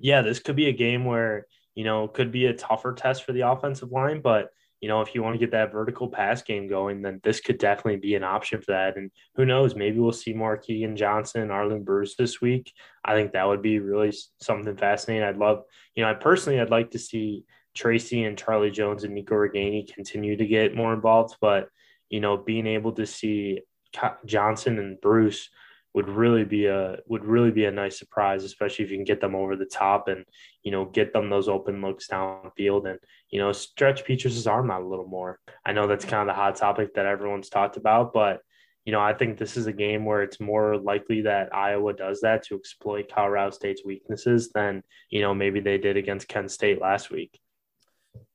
yeah, 0.00 0.22
this 0.22 0.40
could 0.40 0.56
be 0.56 0.66
a 0.66 0.72
game 0.72 1.04
where 1.04 1.46
you 1.76 1.84
know 1.84 2.08
could 2.08 2.32
be 2.32 2.46
a 2.46 2.52
tougher 2.52 2.92
test 2.92 3.22
for 3.22 3.32
the 3.32 3.48
offensive 3.48 3.92
line, 3.92 4.20
but 4.20 4.48
you 4.80 4.88
know, 4.88 5.00
if 5.00 5.14
you 5.14 5.22
want 5.22 5.34
to 5.34 5.38
get 5.38 5.52
that 5.52 5.72
vertical 5.72 6.08
pass 6.08 6.42
game 6.42 6.68
going, 6.68 7.02
then 7.02 7.20
this 7.24 7.40
could 7.40 7.58
definitely 7.58 7.96
be 7.96 8.14
an 8.14 8.24
option 8.24 8.60
for 8.60 8.72
that. 8.72 8.96
And 8.96 9.10
who 9.34 9.46
knows, 9.46 9.74
maybe 9.74 9.98
we'll 9.98 10.12
see 10.12 10.34
more 10.34 10.58
Keagan 10.58 10.96
Johnson 10.96 11.42
and 11.42 11.50
Arland 11.50 11.84
Bruce 11.84 12.14
this 12.16 12.40
week. 12.40 12.72
I 13.04 13.14
think 13.14 13.32
that 13.32 13.46
would 13.46 13.62
be 13.62 13.78
really 13.78 14.12
something 14.40 14.76
fascinating. 14.76 15.24
I'd 15.24 15.38
love, 15.38 15.62
you 15.94 16.02
know, 16.02 16.10
I 16.10 16.14
personally, 16.14 16.60
I'd 16.60 16.70
like 16.70 16.90
to 16.90 16.98
see 16.98 17.44
Tracy 17.74 18.24
and 18.24 18.36
Charlie 18.36 18.70
Jones 18.70 19.04
and 19.04 19.14
Nico 19.14 19.34
Ragaini 19.34 19.92
continue 19.92 20.36
to 20.36 20.46
get 20.46 20.76
more 20.76 20.92
involved. 20.92 21.36
But, 21.40 21.68
you 22.10 22.20
know, 22.20 22.36
being 22.36 22.66
able 22.66 22.92
to 22.92 23.06
see 23.06 23.60
Johnson 24.26 24.78
and 24.78 25.00
Bruce 25.00 25.48
would 25.96 26.10
really 26.10 26.44
be 26.44 26.66
a 26.66 26.98
would 27.06 27.24
really 27.24 27.50
be 27.50 27.64
a 27.64 27.70
nice 27.70 27.98
surprise, 27.98 28.44
especially 28.44 28.84
if 28.84 28.90
you 28.90 28.98
can 28.98 29.04
get 29.04 29.18
them 29.18 29.34
over 29.34 29.56
the 29.56 29.64
top 29.64 30.08
and 30.08 30.26
you 30.62 30.70
know 30.70 30.84
get 30.84 31.14
them 31.14 31.30
those 31.30 31.48
open 31.48 31.80
looks 31.80 32.06
downfield 32.06 32.88
and 32.88 32.98
you 33.30 33.40
know 33.40 33.50
stretch 33.50 34.04
Petras' 34.04 34.48
arm 34.48 34.70
out 34.70 34.82
a 34.82 34.86
little 34.86 35.08
more. 35.08 35.40
I 35.64 35.72
know 35.72 35.86
that's 35.86 36.04
kind 36.04 36.20
of 36.20 36.26
the 36.26 36.38
hot 36.38 36.56
topic 36.56 36.94
that 36.94 37.06
everyone's 37.06 37.48
talked 37.48 37.78
about, 37.78 38.12
but 38.12 38.42
you 38.84 38.92
know 38.92 39.00
I 39.00 39.14
think 39.14 39.38
this 39.38 39.56
is 39.56 39.68
a 39.68 39.72
game 39.72 40.04
where 40.04 40.22
it's 40.22 40.38
more 40.38 40.76
likely 40.76 41.22
that 41.22 41.54
Iowa 41.54 41.94
does 41.94 42.20
that 42.20 42.44
to 42.44 42.56
exploit 42.56 43.10
Colorado 43.10 43.50
State's 43.50 43.82
weaknesses 43.82 44.50
than 44.52 44.82
you 45.08 45.22
know 45.22 45.32
maybe 45.32 45.60
they 45.60 45.78
did 45.78 45.96
against 45.96 46.28
Kent 46.28 46.50
State 46.50 46.78
last 46.78 47.10
week. 47.10 47.40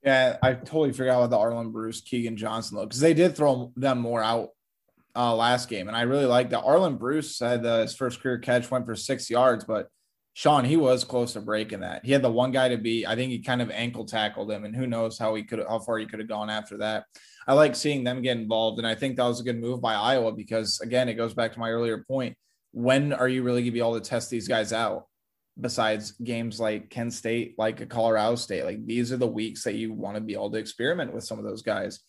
Yeah, 0.04 0.38
I 0.41 0.54
totally 0.54 0.93
forgot 0.93 1.19
about 1.19 1.30
the 1.30 1.38
Arland 1.38 1.74
Bruce, 1.74 2.02
Keagan 2.02 2.38
Johnson 2.38 2.78
look 2.78 2.89
because 2.89 3.02
they 3.02 3.13
did 3.13 3.36
throw 3.36 3.71
them 3.76 4.00
more 4.00 4.24
out 4.24 4.50
uh, 5.15 5.36
last 5.36 5.69
game, 5.69 5.88
and 5.88 5.97
I 5.97 6.02
really 6.02 6.26
like 6.26 6.50
that. 6.52 6.63
Arland 6.63 7.00
Bruce 7.00 7.39
had 7.39 7.65
uh, 7.65 7.82
his 7.82 7.95
first 7.95 8.21
career 8.21 8.38
catch 8.38 8.69
went 8.69 8.86
for 8.86 8.95
six 8.95 9.30
yards, 9.30 9.63
but 9.65 9.88
Sean 10.34 10.63
he 10.63 10.78
was 10.78 11.04
close 11.04 11.34
to 11.34 11.41
breaking 11.41 11.82
that. 11.82 12.06
He 12.06 12.12
had 12.12 12.21
the 12.21 12.32
one 12.32 12.52
guy 12.52 12.69
to 12.69 12.78
beat. 12.78 13.06
I 13.06 13.15
think 13.15 13.32
he 13.32 13.39
kind 13.39 13.62
of 13.62 13.69
ankle 13.69 14.06
tackled 14.06 14.50
him, 14.50 14.63
and 14.63 14.76
who 14.76 14.88
knows 14.88 15.17
how 15.17 15.36
he 15.36 15.43
could 15.43 15.63
how 15.67 15.80
far 15.80 15.97
he 15.97 16.06
could 16.06 16.19
have 16.19 16.30
gone 16.30 16.50
after 16.50 16.78
that. 16.78 17.06
I 17.47 17.54
like 17.54 17.76
seeing 17.76 18.04
them 18.04 18.21
get 18.21 18.38
involved, 18.38 18.78
and 18.78 18.88
I 18.88 18.95
think 18.95 19.17
that 19.17 19.26
was 19.26 19.41
a 19.41 19.43
good 19.43 19.60
move 19.60 19.82
by 19.82 19.93
Iowa 19.95 20.32
because 20.32 20.80
again, 20.80 21.10
it 21.10 21.15
goes 21.15 21.34
back 21.34 21.54
to 21.54 21.60
my 21.60 21.69
earlier 21.69 22.06
point. 22.08 22.38
When 22.71 23.12
are 23.12 23.28
you 23.28 23.43
really 23.43 23.62
going 23.62 23.65
to 23.65 23.71
be 23.71 23.80
able 23.80 24.00
to 24.00 24.10
test 24.10 24.30
these 24.30 24.47
guys 24.47 24.71
out? 24.71 25.08
Besides 25.60 26.12
games 26.12 26.62
like 26.62 26.89
Kent 26.89 27.12
State, 27.12 27.56
like 27.58 27.89
Colorado 27.89 28.36
State, 28.36 28.63
like 28.63 28.86
these 28.86 29.12
are 29.12 29.17
the 29.17 29.28
weeks 29.28 29.65
that 29.65 29.76
you 29.76 29.91
want 29.91 30.15
to 30.15 30.21
be 30.21 30.34
able 30.34 30.50
to 30.52 30.58
experiment 30.58 31.13
with 31.13 31.26
some 31.26 31.38
of 31.38 31.43
those 31.43 31.62
guys. 31.62 32.00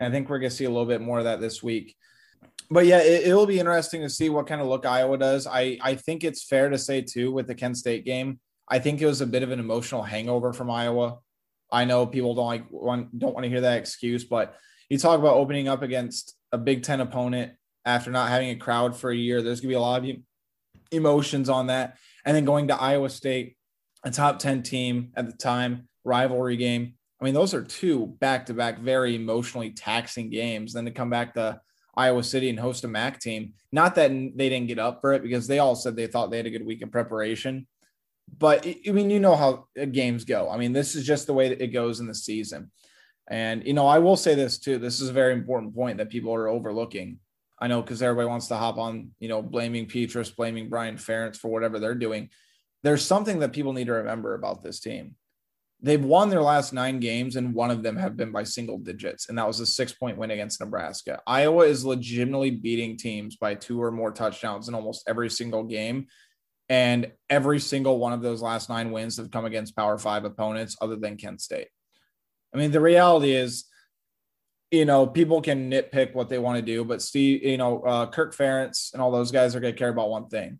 And 0.00 0.08
I 0.08 0.10
think 0.10 0.28
we're 0.28 0.40
going 0.40 0.50
to 0.50 0.56
see 0.56 0.64
a 0.64 0.70
little 0.70 0.84
bit 0.84 1.00
more 1.00 1.18
of 1.18 1.24
that 1.24 1.40
this 1.40 1.62
week 1.62 1.94
but 2.70 2.86
yeah, 2.86 2.98
it, 2.98 3.34
will 3.34 3.46
be 3.46 3.58
interesting 3.58 4.02
to 4.02 4.10
see 4.10 4.28
what 4.28 4.46
kind 4.46 4.60
of 4.60 4.66
look 4.66 4.84
Iowa 4.84 5.16
does. 5.16 5.46
I 5.46 5.78
I 5.80 5.94
think 5.94 6.22
it's 6.22 6.44
fair 6.44 6.68
to 6.68 6.78
say 6.78 7.00
too 7.00 7.32
with 7.32 7.46
the 7.46 7.54
Kent 7.54 7.78
State 7.78 8.04
game, 8.04 8.40
I 8.68 8.78
think 8.78 9.00
it 9.00 9.06
was 9.06 9.20
a 9.20 9.26
bit 9.26 9.42
of 9.42 9.50
an 9.50 9.60
emotional 9.60 10.02
hangover 10.02 10.52
from 10.52 10.70
Iowa. 10.70 11.18
I 11.72 11.84
know 11.84 12.06
people 12.06 12.34
don't 12.34 12.46
like 12.46 12.70
want 12.70 13.18
don't 13.18 13.34
want 13.34 13.44
to 13.44 13.50
hear 13.50 13.62
that 13.62 13.78
excuse, 13.78 14.24
but 14.24 14.54
you 14.90 14.98
talk 14.98 15.18
about 15.18 15.36
opening 15.36 15.68
up 15.68 15.82
against 15.82 16.34
a 16.52 16.58
Big 16.58 16.82
Ten 16.82 17.00
opponent 17.00 17.52
after 17.84 18.10
not 18.10 18.28
having 18.28 18.50
a 18.50 18.56
crowd 18.56 18.96
for 18.96 19.10
a 19.10 19.16
year. 19.16 19.40
There's 19.40 19.60
gonna 19.60 19.70
be 19.70 19.74
a 19.74 19.80
lot 19.80 20.04
of 20.04 20.16
emotions 20.90 21.48
on 21.48 21.68
that, 21.68 21.96
and 22.24 22.36
then 22.36 22.44
going 22.44 22.68
to 22.68 22.80
Iowa 22.80 23.08
State, 23.08 23.56
a 24.04 24.10
top 24.10 24.38
ten 24.38 24.62
team 24.62 25.12
at 25.16 25.26
the 25.26 25.36
time, 25.36 25.88
rivalry 26.04 26.56
game. 26.56 26.94
I 27.20 27.24
mean, 27.24 27.34
those 27.34 27.54
are 27.54 27.64
two 27.64 28.06
back 28.20 28.46
to 28.46 28.54
back 28.54 28.78
very 28.78 29.14
emotionally 29.14 29.70
taxing 29.70 30.30
games. 30.30 30.74
Then 30.74 30.84
to 30.84 30.90
come 30.90 31.10
back 31.10 31.34
to 31.34 31.60
Iowa 31.98 32.22
City 32.22 32.48
and 32.48 32.58
host 32.58 32.84
a 32.84 32.88
MAC 32.88 33.20
team. 33.20 33.54
Not 33.72 33.96
that 33.96 34.10
they 34.10 34.48
didn't 34.48 34.68
get 34.68 34.78
up 34.78 35.00
for 35.00 35.12
it 35.12 35.22
because 35.22 35.46
they 35.46 35.58
all 35.58 35.74
said 35.74 35.96
they 35.96 36.06
thought 36.06 36.30
they 36.30 36.36
had 36.36 36.46
a 36.46 36.50
good 36.50 36.64
week 36.64 36.80
in 36.80 36.90
preparation. 36.90 37.66
But 38.38 38.66
I 38.66 38.90
mean, 38.92 39.10
you 39.10 39.20
know 39.20 39.36
how 39.36 39.66
uh, 39.80 39.86
games 39.86 40.24
go. 40.24 40.48
I 40.50 40.58
mean, 40.58 40.72
this 40.72 40.94
is 40.94 41.04
just 41.04 41.26
the 41.26 41.34
way 41.34 41.48
that 41.48 41.60
it 41.60 41.68
goes 41.68 42.00
in 42.00 42.06
the 42.06 42.14
season. 42.14 42.70
And, 43.28 43.66
you 43.66 43.74
know, 43.74 43.86
I 43.86 43.98
will 43.98 44.16
say 44.16 44.34
this 44.34 44.58
too. 44.58 44.78
This 44.78 45.00
is 45.00 45.08
a 45.08 45.12
very 45.12 45.32
important 45.32 45.74
point 45.74 45.98
that 45.98 46.10
people 46.10 46.32
are 46.32 46.48
overlooking. 46.48 47.18
I 47.58 47.66
know 47.66 47.82
because 47.82 48.02
everybody 48.02 48.28
wants 48.28 48.48
to 48.48 48.56
hop 48.56 48.78
on, 48.78 49.10
you 49.18 49.28
know, 49.28 49.42
blaming 49.42 49.86
Petras, 49.86 50.34
blaming 50.34 50.68
Brian 50.68 50.96
Ferentz 50.96 51.36
for 51.36 51.48
whatever 51.48 51.78
they're 51.78 51.94
doing. 51.94 52.30
There's 52.84 53.04
something 53.04 53.40
that 53.40 53.52
people 53.52 53.72
need 53.72 53.88
to 53.88 53.94
remember 53.94 54.34
about 54.34 54.62
this 54.62 54.78
team 54.78 55.16
they've 55.80 56.04
won 56.04 56.28
their 56.28 56.42
last 56.42 56.72
nine 56.72 56.98
games, 56.98 57.36
and 57.36 57.54
one 57.54 57.70
of 57.70 57.82
them 57.82 57.96
have 57.96 58.16
been 58.16 58.32
by 58.32 58.42
single 58.42 58.78
digits, 58.78 59.28
and 59.28 59.38
that 59.38 59.46
was 59.46 59.60
a 59.60 59.66
six 59.66 59.92
point 59.92 60.18
win 60.18 60.30
against 60.30 60.60
Nebraska. 60.60 61.20
Iowa 61.26 61.64
is 61.64 61.84
legitimately 61.84 62.50
beating 62.50 62.96
teams 62.96 63.36
by 63.36 63.54
two 63.54 63.82
or 63.82 63.90
more 63.90 64.10
touchdowns 64.10 64.68
in 64.68 64.74
almost 64.74 65.08
every 65.08 65.30
single 65.30 65.64
game. 65.64 66.06
And 66.70 67.12
every 67.30 67.60
single 67.60 67.98
one 67.98 68.12
of 68.12 68.20
those 68.20 68.42
last 68.42 68.68
nine 68.68 68.90
wins 68.90 69.16
have 69.16 69.30
come 69.30 69.46
against 69.46 69.74
Power 69.74 69.96
Five 69.96 70.26
opponents 70.26 70.76
other 70.82 70.96
than 70.96 71.16
Kent 71.16 71.40
State. 71.40 71.68
I 72.54 72.58
mean, 72.58 72.72
the 72.72 72.80
reality 72.80 73.32
is, 73.32 73.64
you 74.70 74.84
know, 74.84 75.06
people 75.06 75.40
can 75.40 75.70
nitpick 75.70 76.14
what 76.14 76.28
they 76.28 76.38
want 76.38 76.56
to 76.56 76.62
do, 76.62 76.84
but 76.84 77.00
Steve, 77.00 77.42
you 77.42 77.56
know, 77.56 77.80
uh, 77.80 78.06
Kirk 78.06 78.36
Ferentz 78.36 78.92
and 78.92 79.00
all 79.00 79.10
those 79.10 79.32
guys 79.32 79.56
are 79.56 79.60
going 79.60 79.72
to 79.72 79.78
care 79.78 79.88
about 79.88 80.10
one 80.10 80.28
thing 80.28 80.58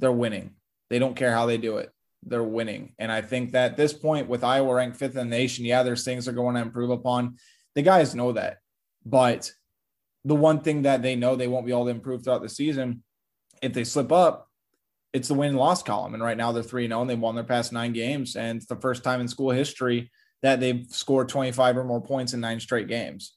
they're 0.00 0.10
winning. 0.10 0.54
They 0.88 0.98
don't 0.98 1.14
care 1.14 1.30
how 1.30 1.46
they 1.46 1.58
do 1.58 1.76
it 1.76 1.92
they're 2.22 2.44
winning. 2.44 2.94
And 2.98 3.10
I 3.10 3.22
think 3.22 3.52
that 3.52 3.72
at 3.72 3.76
this 3.76 3.92
point, 3.92 4.28
with 4.28 4.44
Iowa 4.44 4.74
ranked 4.74 4.96
fifth 4.96 5.16
in 5.16 5.30
the 5.30 5.36
nation, 5.36 5.64
yeah, 5.64 5.82
there's 5.82 6.04
things 6.04 6.24
they're 6.24 6.34
going 6.34 6.54
to 6.54 6.62
improve 6.62 6.90
upon. 6.90 7.36
The 7.74 7.82
guys 7.82 8.14
know 8.14 8.32
that. 8.32 8.58
But 9.04 9.52
the 10.24 10.34
one 10.34 10.60
thing 10.60 10.82
that 10.82 11.02
they 11.02 11.16
know 11.16 11.34
they 11.34 11.48
won't 11.48 11.66
be 11.66 11.72
able 11.72 11.86
to 11.86 11.90
improve 11.90 12.22
throughout 12.22 12.42
the 12.42 12.48
season, 12.48 13.02
if 13.62 13.72
they 13.72 13.84
slip 13.84 14.12
up, 14.12 14.48
it's 15.12 15.28
the 15.28 15.34
win 15.34 15.56
loss 15.56 15.82
column. 15.82 16.14
And 16.14 16.22
right 16.22 16.36
now 16.36 16.52
they're 16.52 16.62
3 16.62 16.86
0 16.86 17.00
and 17.00 17.10
they've 17.10 17.18
won 17.18 17.34
their 17.34 17.44
past 17.44 17.72
nine 17.72 17.92
games. 17.92 18.36
And 18.36 18.58
it's 18.58 18.66
the 18.66 18.76
first 18.76 19.02
time 19.02 19.20
in 19.20 19.28
school 19.28 19.50
history 19.50 20.10
that 20.42 20.60
they've 20.60 20.86
scored 20.88 21.28
25 21.28 21.78
or 21.78 21.84
more 21.84 22.00
points 22.00 22.32
in 22.32 22.40
nine 22.40 22.60
straight 22.60 22.88
games. 22.88 23.34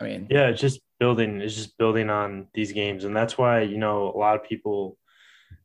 I 0.00 0.04
mean, 0.04 0.28
yeah, 0.30 0.46
it's 0.48 0.60
just 0.60 0.80
building, 0.98 1.40
it's 1.40 1.54
just 1.54 1.76
building 1.76 2.08
on 2.08 2.46
these 2.54 2.72
games. 2.72 3.04
And 3.04 3.14
that's 3.14 3.36
why, 3.36 3.62
you 3.62 3.76
know, 3.76 4.10
a 4.14 4.16
lot 4.16 4.34
of 4.34 4.44
people 4.44 4.96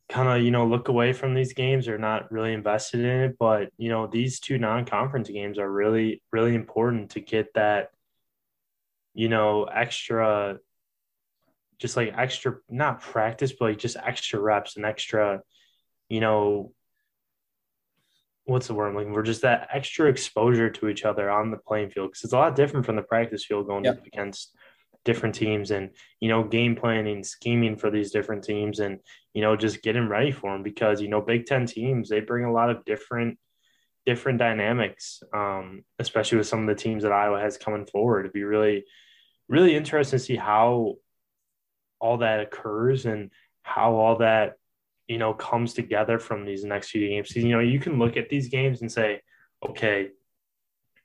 kind 0.07 0.29
of 0.29 0.43
you 0.43 0.51
know 0.51 0.65
look 0.67 0.87
away 0.87 1.13
from 1.13 1.33
these 1.33 1.53
games 1.53 1.87
or 1.87 1.97
not 1.97 2.31
really 2.31 2.53
invested 2.53 2.99
in 2.99 3.21
it 3.21 3.37
but 3.39 3.69
you 3.77 3.89
know 3.89 4.05
these 4.05 4.39
two 4.39 4.57
non-conference 4.59 5.29
games 5.29 5.57
are 5.57 5.71
really 5.71 6.21
really 6.31 6.53
important 6.53 7.09
to 7.11 7.19
get 7.19 7.51
that 7.55 7.89
you 9.13 9.29
know 9.29 9.63
extra 9.63 10.59
just 11.79 11.97
like 11.97 12.13
extra 12.15 12.57
not 12.69 13.01
practice 13.01 13.51
but 13.51 13.65
like 13.65 13.77
just 13.79 13.97
extra 13.97 14.39
reps 14.39 14.75
and 14.75 14.85
extra 14.85 15.41
you 16.07 16.19
know 16.19 16.71
what's 18.45 18.67
the 18.67 18.73
word 18.73 18.89
I'm 18.89 18.95
looking 18.95 19.13
for? 19.13 19.23
Just 19.23 19.41
that 19.41 19.69
extra 19.73 20.07
exposure 20.07 20.69
to 20.69 20.87
each 20.87 21.03
other 21.03 21.29
on 21.29 21.51
the 21.51 21.57
playing 21.57 21.89
field 21.89 22.11
because 22.11 22.23
it's 22.23 22.33
a 22.33 22.37
lot 22.37 22.55
different 22.55 22.85
from 22.85 22.95
the 22.95 23.01
practice 23.01 23.43
field 23.43 23.67
going 23.67 23.85
yep. 23.85 24.05
against 24.05 24.55
different 25.05 25.35
teams 25.35 25.71
and 25.71 25.91
you 26.19 26.27
know 26.27 26.43
game 26.43 26.75
planning 26.75 27.23
scheming 27.23 27.77
for 27.77 27.89
these 27.89 28.11
different 28.11 28.43
teams 28.43 28.79
and 28.79 28.99
you 29.33 29.41
know 29.41 29.55
just 29.55 29.83
getting 29.83 30.09
ready 30.09 30.31
for 30.31 30.51
them 30.51 30.63
because 30.63 30.99
you 30.99 31.07
know 31.07 31.21
big 31.21 31.45
10 31.45 31.67
teams 31.67 32.09
they 32.09 32.19
bring 32.19 32.43
a 32.43 32.51
lot 32.51 32.71
of 32.71 32.83
different 32.85 33.37
different 34.05 34.39
dynamics 34.39 35.21
um, 35.33 35.83
especially 35.99 36.37
with 36.37 36.47
some 36.47 36.61
of 36.61 36.67
the 36.67 36.81
teams 36.81 37.03
that 37.03 37.11
iowa 37.11 37.39
has 37.39 37.57
coming 37.57 37.85
forward. 37.85 38.21
It'd 38.21 38.33
be 38.33 38.43
really 38.43 38.85
really 39.47 39.75
interesting 39.75 40.19
to 40.19 40.25
see 40.25 40.35
how 40.35 40.95
all 41.99 42.17
that 42.17 42.39
occurs 42.39 43.05
and 43.05 43.31
how 43.63 43.93
all 43.95 44.17
that 44.17 44.55
you 45.07 45.17
know 45.17 45.33
comes 45.33 45.73
together 45.73 46.19
from 46.19 46.45
these 46.45 46.63
next 46.63 46.89
few 46.89 47.07
games. 47.07 47.35
You 47.35 47.49
know 47.49 47.59
you 47.59 47.79
can 47.79 47.99
look 47.99 48.17
at 48.17 48.29
these 48.29 48.49
games 48.49 48.81
and 48.81 48.91
say 48.91 49.21
okay 49.67 50.09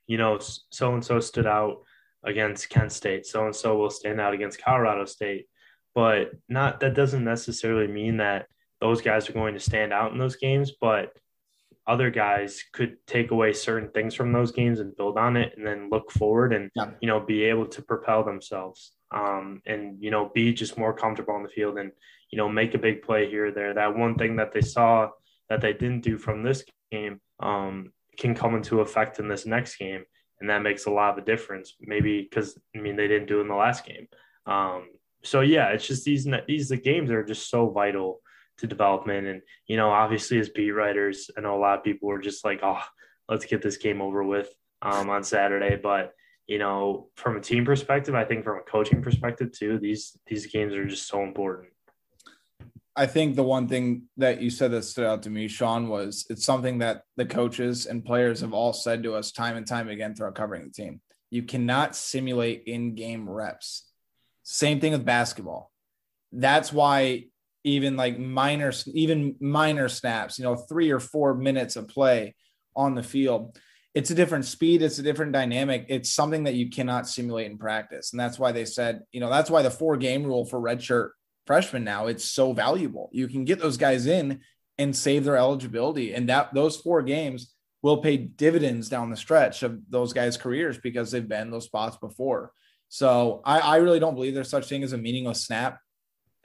you 0.07 0.19
know 0.19 0.39
so 0.41 0.95
and 0.95 1.05
so 1.05 1.21
stood 1.21 1.47
out 1.47 1.83
against 2.25 2.69
Kent 2.69 2.93
State. 2.93 3.27
So 3.27 3.47
and 3.47 3.55
so 3.55 3.77
will 3.77 3.91
stand 3.91 4.21
out 4.21 4.35
against 4.35 4.63
Colorado 4.63 5.05
State. 5.05 5.47
but 5.95 6.33
not 6.49 6.81
that 6.81 6.95
doesn't 6.95 7.25
necessarily 7.25 7.87
mean 7.87 8.19
that 8.19 8.47
those 8.81 9.03
guys 9.03 9.29
are 9.29 9.35
going 9.35 9.55
to 9.55 9.61
stand 9.61 9.93
out 9.93 10.13
in 10.13 10.19
those 10.19 10.37
games, 10.37 10.73
but 10.81 11.13
other 11.87 12.11
guys 12.11 12.63
could 12.73 12.97
take 13.07 13.31
away 13.31 13.53
certain 13.53 13.91
things 13.91 14.15
from 14.15 14.33
those 14.33 14.53
games 14.53 14.81
and 14.81 14.97
build 14.97 15.19
on 15.19 15.37
it 15.37 15.53
and 15.57 15.67
then 15.67 15.91
look 15.91 16.11
forward 16.13 16.53
and 16.53 16.71
yeah. 16.77 16.91
you 17.01 17.09
know 17.09 17.19
be 17.19 17.43
able 17.43 17.67
to 17.67 17.83
propel 17.83 18.23
themselves 18.23 18.93
um, 19.13 19.61
and 19.67 19.97
you 20.01 20.11
know 20.11 20.31
be 20.33 20.53
just 20.53 20.79
more 20.79 20.95
comfortable 20.95 21.35
on 21.35 21.43
the 21.43 21.49
field 21.49 21.79
and 21.79 21.91
you 22.31 22.37
know 22.37 22.49
make 22.49 22.75
a 22.75 22.79
big 22.79 23.03
play 23.03 23.29
here 23.29 23.47
or 23.47 23.51
there 23.51 23.75
that 23.75 23.97
one 23.97 24.15
thing 24.15 24.37
that 24.37 24.53
they 24.53 24.61
saw 24.61 25.09
that 25.49 25.61
they 25.61 25.73
didn't 25.73 26.03
do 26.03 26.17
from 26.17 26.43
this 26.43 26.65
game 26.93 27.21
um, 27.41 27.93
can 28.17 28.35
come 28.35 28.55
into 28.55 28.81
effect 28.81 29.19
in 29.19 29.27
this 29.27 29.45
next 29.45 29.77
game 29.77 30.05
and 30.41 30.49
that 30.49 30.63
makes 30.63 30.87
a 30.87 30.91
lot 30.91 31.13
of 31.13 31.23
a 31.23 31.27
difference 31.27 31.75
maybe 31.81 32.23
because 32.23 32.59
i 32.75 32.79
mean 32.79 32.97
they 32.97 33.09
didn't 33.09 33.29
do 33.29 33.39
it 33.39 33.43
in 33.43 33.49
the 33.49 33.55
last 33.55 33.85
game 33.85 34.07
um, 34.47 34.89
so 35.23 35.41
yeah 35.41 35.69
it's 35.69 35.87
just 35.87 36.05
these 36.05 36.27
these 36.47 36.69
the 36.69 36.77
games 36.77 37.11
are 37.11 37.25
just 37.25 37.51
so 37.51 37.69
vital 37.69 38.21
to 38.61 38.67
development. 38.67 39.27
And, 39.27 39.43
you 39.67 39.77
know, 39.77 39.91
obviously 39.91 40.39
as 40.39 40.49
beat 40.49 40.71
writers, 40.71 41.31
I 41.37 41.41
know 41.41 41.57
a 41.57 41.61
lot 41.61 41.79
of 41.79 41.85
people 41.85 42.09
were 42.09 42.21
just 42.21 42.45
like, 42.45 42.61
oh, 42.63 42.81
let's 43.29 43.45
get 43.45 43.63
this 43.63 43.77
game 43.77 44.01
over 44.01 44.23
with 44.23 44.49
um, 44.83 45.11
on 45.11 45.25
Saturday. 45.25 45.79
But, 45.83 46.13
you 46.47 46.59
know, 46.59 47.09
from 47.17 47.37
a 47.37 47.41
team 47.41 47.65
perspective, 47.65 48.15
I 48.15 48.25
think 48.25 48.45
from 48.45 48.59
a 48.59 48.71
coaching 48.71 49.03
perspective 49.03 49.53
too, 49.53 49.79
these 49.79 50.17
these 50.27 50.47
games 50.47 50.75
are 50.75 50.87
just 50.87 51.09
so 51.09 51.23
important. 51.23 51.71
I 52.97 53.07
think 53.07 53.37
the 53.37 53.43
one 53.43 53.69
thing 53.69 54.09
that 54.17 54.43
you 54.43 54.51
said 54.51 54.73
that 54.73 54.83
stood 54.83 55.07
out 55.07 55.23
to 55.23 55.31
me, 55.31 55.49
Sean, 55.49 55.89
was 55.89 56.27
it's 56.29 56.45
something 56.45 56.79
that 56.79 57.03
the 57.17 57.25
coaches 57.25 57.87
and 57.87 58.05
players 58.05 58.41
have 58.41 58.53
all 58.53 58.73
said 58.73 59.05
to 59.05 59.15
us 59.15 59.33
time 59.33 59.57
and 59.57 59.67
time 59.67 59.89
again 59.89 60.15
throughout 60.15 60.35
covering 60.35 60.65
the 60.65 60.73
team. 60.73 61.01
You 61.31 61.45
cannot 61.45 61.95
simulate 61.95 62.65
in-game 62.67 63.29
reps. 63.29 63.89
Same 64.43 64.81
thing 64.81 64.93
with 64.93 65.05
basketball. 65.05 65.71
That's 66.33 66.73
why 66.73 67.27
even 67.63 67.97
like 67.97 68.19
minor, 68.19 68.73
even 68.87 69.37
minor 69.41 69.89
snaps, 69.89 70.39
you 70.39 70.45
know, 70.45 70.57
three 70.57 70.91
or 70.91 70.99
four 70.99 71.35
minutes 71.35 71.77
of 71.77 71.89
play 71.89 72.35
on 72.75 72.95
the 72.95 73.03
field. 73.03 73.59
It's 73.95 74.11
a 74.11 74.15
different 74.15 74.45
speed, 74.45 74.83
it's 74.83 74.99
a 74.99 75.03
different 75.03 75.33
dynamic. 75.33 75.87
It's 75.89 76.13
something 76.13 76.45
that 76.45 76.55
you 76.55 76.71
cannot 76.71 77.09
simulate 77.09 77.51
in 77.51 77.59
practice. 77.59 78.13
And 78.13 78.21
that's 78.21 78.39
why 78.39 78.53
they 78.53 78.65
said, 78.65 79.03
you 79.13 79.21
know, 79.21 79.31
that's 79.31 79.51
why 79.51 79.63
the 79.63 79.71
four 79.71 79.97
game 79.97 80.25
rule 80.25 80.45
for 80.45 80.61
redshirt 80.61 81.11
freshmen 81.51 81.83
now 81.83 82.07
it's 82.07 82.25
so 82.25 82.53
valuable. 82.53 83.11
You 83.13 83.27
can 83.27 83.45
get 83.45 83.59
those 83.59 83.77
guys 83.77 84.07
in 84.07 84.39
and 84.79 84.95
save 84.95 85.25
their 85.25 85.37
eligibility. 85.37 86.15
And 86.15 86.29
that 86.29 86.55
those 86.55 86.77
four 86.77 87.03
games 87.03 87.53
will 87.83 87.97
pay 87.97 88.19
dividends 88.19 88.89
down 88.89 89.11
the 89.11 89.17
stretch 89.17 89.65
of 89.65 89.81
those 89.91 90.13
guys' 90.13 90.37
careers 90.37 90.79
because 90.79 91.11
they've 91.11 91.29
been 91.29 91.51
those 91.51 91.65
spots 91.65 91.97
before. 91.97 92.53
So 92.89 93.43
I, 93.45 93.59
I 93.59 93.77
really 93.79 93.99
don't 93.99 94.15
believe 94.15 94.33
there's 94.33 94.49
such 94.49 94.69
thing 94.69 94.85
as 94.85 94.93
a 94.93 94.97
meaningless 94.97 95.43
snap, 95.45 95.81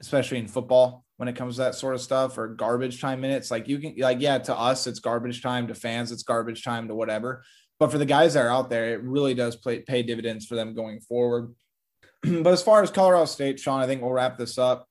especially 0.02 0.40
in 0.40 0.48
football 0.48 1.06
when 1.18 1.30
it 1.30 1.36
comes 1.36 1.58
to 1.58 1.62
that 1.62 1.76
sort 1.76 1.94
of 1.94 2.02
stuff 2.02 2.36
or 2.40 2.48
garbage 2.48 3.00
time 3.00 3.22
minutes. 3.22 3.52
Like 3.52 3.68
you 3.68 3.78
can 3.78 3.94
like, 4.00 4.22
yeah, 4.22 4.40
to 4.40 4.58
us, 4.58 4.88
it's 4.88 4.98
garbage 4.98 5.44
time, 5.44 5.68
to 5.68 5.76
fans, 5.76 6.12
it's 6.12 6.24
garbage 6.24 6.64
time 6.64 6.88
to 6.88 6.96
whatever. 6.96 7.44
But 7.78 7.92
for 7.92 8.00
the 8.00 8.08
guys 8.08 8.34
that 8.34 8.44
are 8.44 8.50
out 8.50 8.72
there, 8.72 8.96
it 8.96 9.04
really 9.04 9.36
does 9.36 9.56
play, 9.56 9.82
pay 9.82 10.02
dividends 10.02 10.48
for 10.48 10.56
them 10.56 10.74
going 10.74 11.00
forward. 11.00 11.54
but 12.24 12.54
as 12.54 12.64
far 12.64 12.82
as 12.82 12.90
Colorado 12.90 13.26
State, 13.26 13.60
Sean, 13.60 13.82
I 13.82 13.86
think 13.86 14.02
we'll 14.02 14.12
wrap 14.12 14.40
this 14.40 14.58
up. 14.58 14.88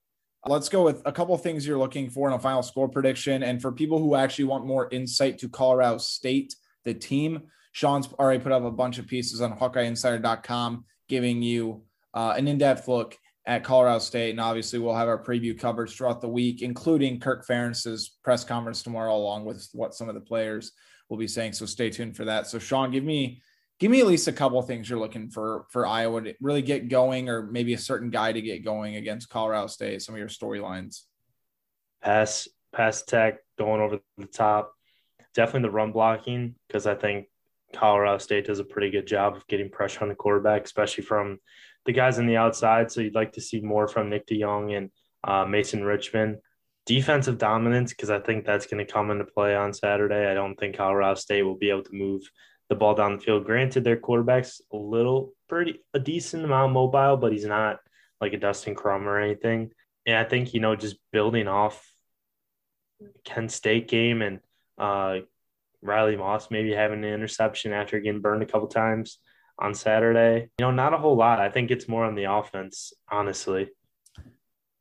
Let's 0.47 0.69
go 0.69 0.85
with 0.85 1.01
a 1.07 1.13
couple 1.13 1.37
things 1.39 1.67
you're 1.67 1.79
looking 1.79 2.11
for 2.11 2.29
in 2.29 2.35
a 2.35 2.39
final 2.39 2.63
score 2.63 2.89
prediction. 2.89 3.43
And 3.43 3.63
for 3.63 3.73
people 3.73 3.99
who 3.99 4.15
actually 4.15 4.45
want 4.45 4.67
more 4.67 4.89
insight 4.91 5.39
to 5.39 5.49
Colorado 5.49 5.99
State, 5.99 6.55
the 6.85 6.93
team, 6.93 7.43
Sean's 7.73 8.09
already 8.19 8.43
put 8.43 8.53
up 8.53 8.63
a 8.63 8.71
bunch 8.71 8.99
of 8.99 9.07
pieces 9.07 9.41
on 9.41 9.59
HawkeyeInsider.com 9.59 10.85
giving 11.09 11.43
you 11.43 11.83
uh, 12.13 12.35
an 12.37 12.47
in 12.47 12.59
depth 12.59 12.89
look 12.89 13.17
at 13.47 13.65
Colorado 13.65 13.99
State. 13.99 14.31
And 14.31 14.41
obviously, 14.41 14.79
we'll 14.79 14.95
have 14.95 15.09
our 15.09 15.23
preview 15.23 15.59
coverage 15.59 15.97
throughout 15.97 16.21
the 16.21 16.29
week, 16.29 16.63
including 16.63 17.21
Kirk 17.21 17.47
Ferentz's 17.47 18.11
press 18.23 18.45
conference 18.45 18.83
tomorrow, 18.83 19.17
along 19.17 19.45
with 19.45 19.69
what 19.73 19.95
some 19.95 20.09
of 20.09 20.15
the 20.15 20.21
players 20.21 20.73
will 21.09 21.19
be 21.19 21.29
saying. 21.29 21.55
So 21.55 21.67
stay 21.67 21.91
tuned 21.91 22.17
for 22.17 22.25
that. 22.27 22.47
So 22.47 22.59
Sean, 22.59 22.91
give 22.91 23.05
me 23.05 23.43
give 23.85 23.91
me 23.91 24.01
at 24.01 24.07
least 24.07 24.29
a 24.29 24.33
couple 24.33 24.63
things 24.63 24.89
you're 24.89 24.99
looking 24.99 25.29
for 25.29 25.67
for 25.69 25.87
Iowa 25.87 26.23
to 26.23 26.35
really 26.41 26.63
get 26.63 26.89
going, 26.89 27.29
or 27.29 27.43
maybe 27.43 27.75
a 27.75 27.79
certain 27.79 28.09
guy 28.09 28.33
to 28.33 28.41
get 28.41 28.65
going 28.65 28.97
against 28.97 29.29
Colorado 29.29 29.67
State. 29.67 30.01
Some 30.01 30.15
of 30.15 30.19
your 30.19 30.29
storylines. 30.29 31.03
Pass 32.01 32.49
pass 32.75 33.03
tech 33.03 33.41
going 33.59 33.83
over 33.83 33.99
the 34.17 34.25
top. 34.25 34.73
Definitely 35.35 35.69
the 35.69 35.73
run 35.73 35.93
blocking 35.93 36.55
because 36.67 36.87
I 36.87 36.95
think 36.95 37.27
Colorado 37.75 38.17
State 38.17 38.47
does 38.47 38.59
a 38.59 38.65
pretty 38.65 38.89
good 38.89 39.07
job 39.07 39.37
of 39.37 39.47
getting 39.49 39.69
pressure 39.69 40.01
on 40.01 40.09
the 40.09 40.15
quarterback, 40.15 40.65
especially 40.65 41.05
from 41.05 41.39
the 41.85 41.93
guys 41.93 42.19
on 42.19 42.27
the 42.27 42.39
outside. 42.39 42.91
So 42.91 43.03
you'd 43.03 43.15
like 43.15 43.33
to 43.33 43.43
see 43.43 43.61
more 43.61 43.87
from 43.87 44.09
Nick 44.09 44.27
DeJong 44.27 44.75
and 44.79 44.91
uh, 45.25 45.45
Mason 45.45 45.85
Richman. 45.85 46.41
Defensive 46.87 47.37
dominance, 47.37 47.93
because 47.93 48.09
I 48.09 48.19
think 48.19 48.47
that's 48.47 48.67
going 48.67 48.83
to 48.85 48.91
come 48.91 49.11
into 49.11 49.27
play 49.27 49.55
on 49.55 49.75
Saturday. 49.75 50.31
I 50.31 50.33
don't 50.33 50.59
think 50.59 50.75
Colorado 50.75 51.17
State 51.17 51.43
will 51.43 51.59
be 51.59 51.69
able 51.69 51.85
to 51.85 51.95
move 51.95 52.23
the 52.75 52.79
ball 52.79 52.95
down 52.95 53.17
the 53.17 53.23
field. 53.23 53.45
Granted, 53.45 53.85
their 53.85 53.97
quarterback's 53.97 54.61
a 54.73 54.77
little 54.77 55.33
pretty 55.49 55.81
a 55.93 55.99
decent 55.99 56.45
amount 56.45 56.73
mobile, 56.73 57.17
but 57.17 57.33
he's 57.33 57.47
not 57.47 57.81
like 58.21 58.33
a 58.33 58.39
Dustin 58.39 58.75
Crum 58.75 59.09
or 59.09 59.21
anything. 59.21 59.71
And 60.07 60.17
I 60.17 60.25
think, 60.25 60.55
you 60.55 60.61
know, 60.61 60.77
just 60.77 60.97
building 61.13 61.49
off 61.49 61.87
Kent 63.25 63.53
State 63.53 63.89
game 63.89 64.23
and 64.23 64.41
uh, 64.79 65.21
Riley 65.83 66.17
Moss 66.17 66.51
maybe 66.51 66.73
having 66.73 67.05
an 67.05 67.13
interception 67.13 67.73
after 67.73 68.01
getting 68.01 68.21
burned 68.21 68.43
a 68.43 68.47
couple 68.47 68.69
times 68.69 69.19
on 69.59 69.75
Saturday. 69.75 70.49
You 70.59 70.67
know, 70.67 70.71
not 70.71 70.95
a 70.95 70.99
whole 70.99 71.17
lot. 71.17 71.41
I 71.41 71.51
think 71.51 71.71
it's 71.71 71.89
more 71.89 72.05
on 72.05 72.15
the 72.15 72.25
offense, 72.25 72.93
honestly. 73.11 73.71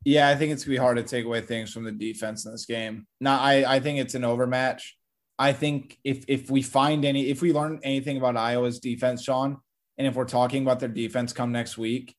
Yeah, 0.04 0.28
I 0.28 0.34
think 0.34 0.52
it's 0.52 0.64
gonna 0.64 0.74
be 0.74 0.78
hard 0.78 0.98
to 0.98 1.02
take 1.02 1.24
away 1.24 1.40
things 1.40 1.72
from 1.72 1.84
the 1.84 1.92
defense 1.92 2.44
in 2.44 2.52
this 2.52 2.66
game. 2.66 3.06
Now, 3.20 3.40
I 3.40 3.76
I 3.76 3.80
think 3.80 4.00
it's 4.00 4.14
an 4.14 4.24
overmatch. 4.24 4.96
I 5.38 5.52
think 5.52 5.98
if 6.04 6.24
if 6.28 6.50
we 6.50 6.62
find 6.62 7.04
any, 7.04 7.28
if 7.28 7.42
we 7.42 7.52
learn 7.52 7.80
anything 7.82 8.16
about 8.16 8.36
Iowa's 8.36 8.78
defense, 8.78 9.22
Sean, 9.22 9.58
and 9.98 10.06
if 10.06 10.14
we're 10.14 10.24
talking 10.24 10.62
about 10.62 10.80
their 10.80 10.88
defense 10.88 11.32
come 11.32 11.52
next 11.52 11.76
week, 11.76 12.14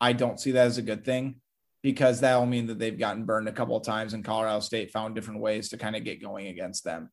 I 0.00 0.12
don't 0.12 0.40
see 0.40 0.52
that 0.52 0.66
as 0.66 0.78
a 0.78 0.82
good 0.82 1.04
thing 1.04 1.40
because 1.82 2.20
that 2.20 2.36
will 2.36 2.46
mean 2.46 2.66
that 2.66 2.78
they've 2.78 2.98
gotten 2.98 3.24
burned 3.24 3.48
a 3.48 3.52
couple 3.52 3.76
of 3.76 3.84
times 3.84 4.12
and 4.12 4.24
Colorado 4.24 4.60
State 4.60 4.90
found 4.90 5.14
different 5.14 5.40
ways 5.40 5.68
to 5.68 5.76
kind 5.76 5.94
of 5.94 6.04
get 6.04 6.20
going 6.20 6.48
against 6.48 6.84
them. 6.84 7.10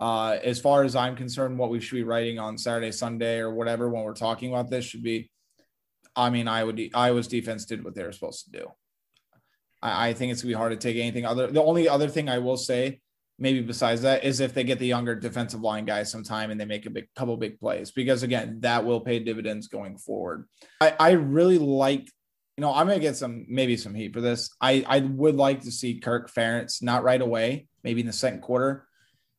Uh, 0.00 0.38
as 0.42 0.58
far 0.58 0.82
as 0.82 0.96
I'm 0.96 1.14
concerned, 1.14 1.58
what 1.58 1.70
we 1.70 1.80
should 1.80 1.96
be 1.96 2.02
writing 2.02 2.38
on 2.38 2.58
Saturday, 2.58 2.90
Sunday, 2.90 3.38
or 3.38 3.54
whatever 3.54 3.88
when 3.90 4.02
we're 4.02 4.14
talking 4.14 4.50
about 4.52 4.70
this 4.70 4.84
should 4.84 5.02
be, 5.02 5.30
I 6.16 6.30
mean, 6.30 6.48
I 6.48 6.64
would 6.64 6.80
Iowa's 6.94 7.28
defense 7.28 7.64
did 7.64 7.84
what 7.84 7.94
they 7.94 8.02
were 8.02 8.12
supposed 8.12 8.44
to 8.46 8.50
do. 8.50 8.66
I, 9.82 10.08
I 10.08 10.12
think 10.14 10.32
it's 10.32 10.42
gonna 10.42 10.50
be 10.50 10.56
hard 10.56 10.72
to 10.72 10.78
take 10.78 10.96
anything 10.96 11.26
other. 11.26 11.46
The 11.48 11.62
only 11.62 11.88
other 11.88 12.08
thing 12.08 12.28
I 12.28 12.38
will 12.38 12.56
say, 12.56 13.00
maybe 13.40 13.62
besides 13.62 14.02
that, 14.02 14.22
is 14.22 14.38
if 14.40 14.54
they 14.54 14.62
get 14.62 14.78
the 14.78 14.86
younger 14.86 15.14
defensive 15.14 15.60
line 15.62 15.84
guys 15.84 16.12
some 16.12 16.22
time 16.22 16.50
and 16.50 16.60
they 16.60 16.64
make 16.64 16.86
a 16.86 16.90
big 16.90 17.08
couple 17.16 17.36
big 17.36 17.58
plays, 17.58 17.90
because 17.90 18.22
again, 18.22 18.58
that 18.60 18.84
will 18.84 19.00
pay 19.00 19.18
dividends 19.18 19.66
going 19.66 19.98
forward. 19.98 20.46
I, 20.80 20.94
I 21.00 21.10
really 21.12 21.58
like 21.58 22.08
you 22.56 22.66
know, 22.66 22.74
I'm 22.74 22.86
gonna 22.86 22.98
get 22.98 23.16
some 23.16 23.46
maybe 23.48 23.78
some 23.78 23.94
heat 23.94 24.12
for 24.12 24.20
this. 24.20 24.54
I 24.60 24.84
I 24.86 25.00
would 25.00 25.36
like 25.36 25.62
to 25.62 25.70
see 25.70 25.98
Kirk 25.98 26.30
Ferentz 26.30 26.82
not 26.82 27.02
right 27.02 27.22
away, 27.22 27.68
maybe 27.82 28.02
in 28.02 28.06
the 28.06 28.12
second 28.12 28.42
quarter, 28.42 28.86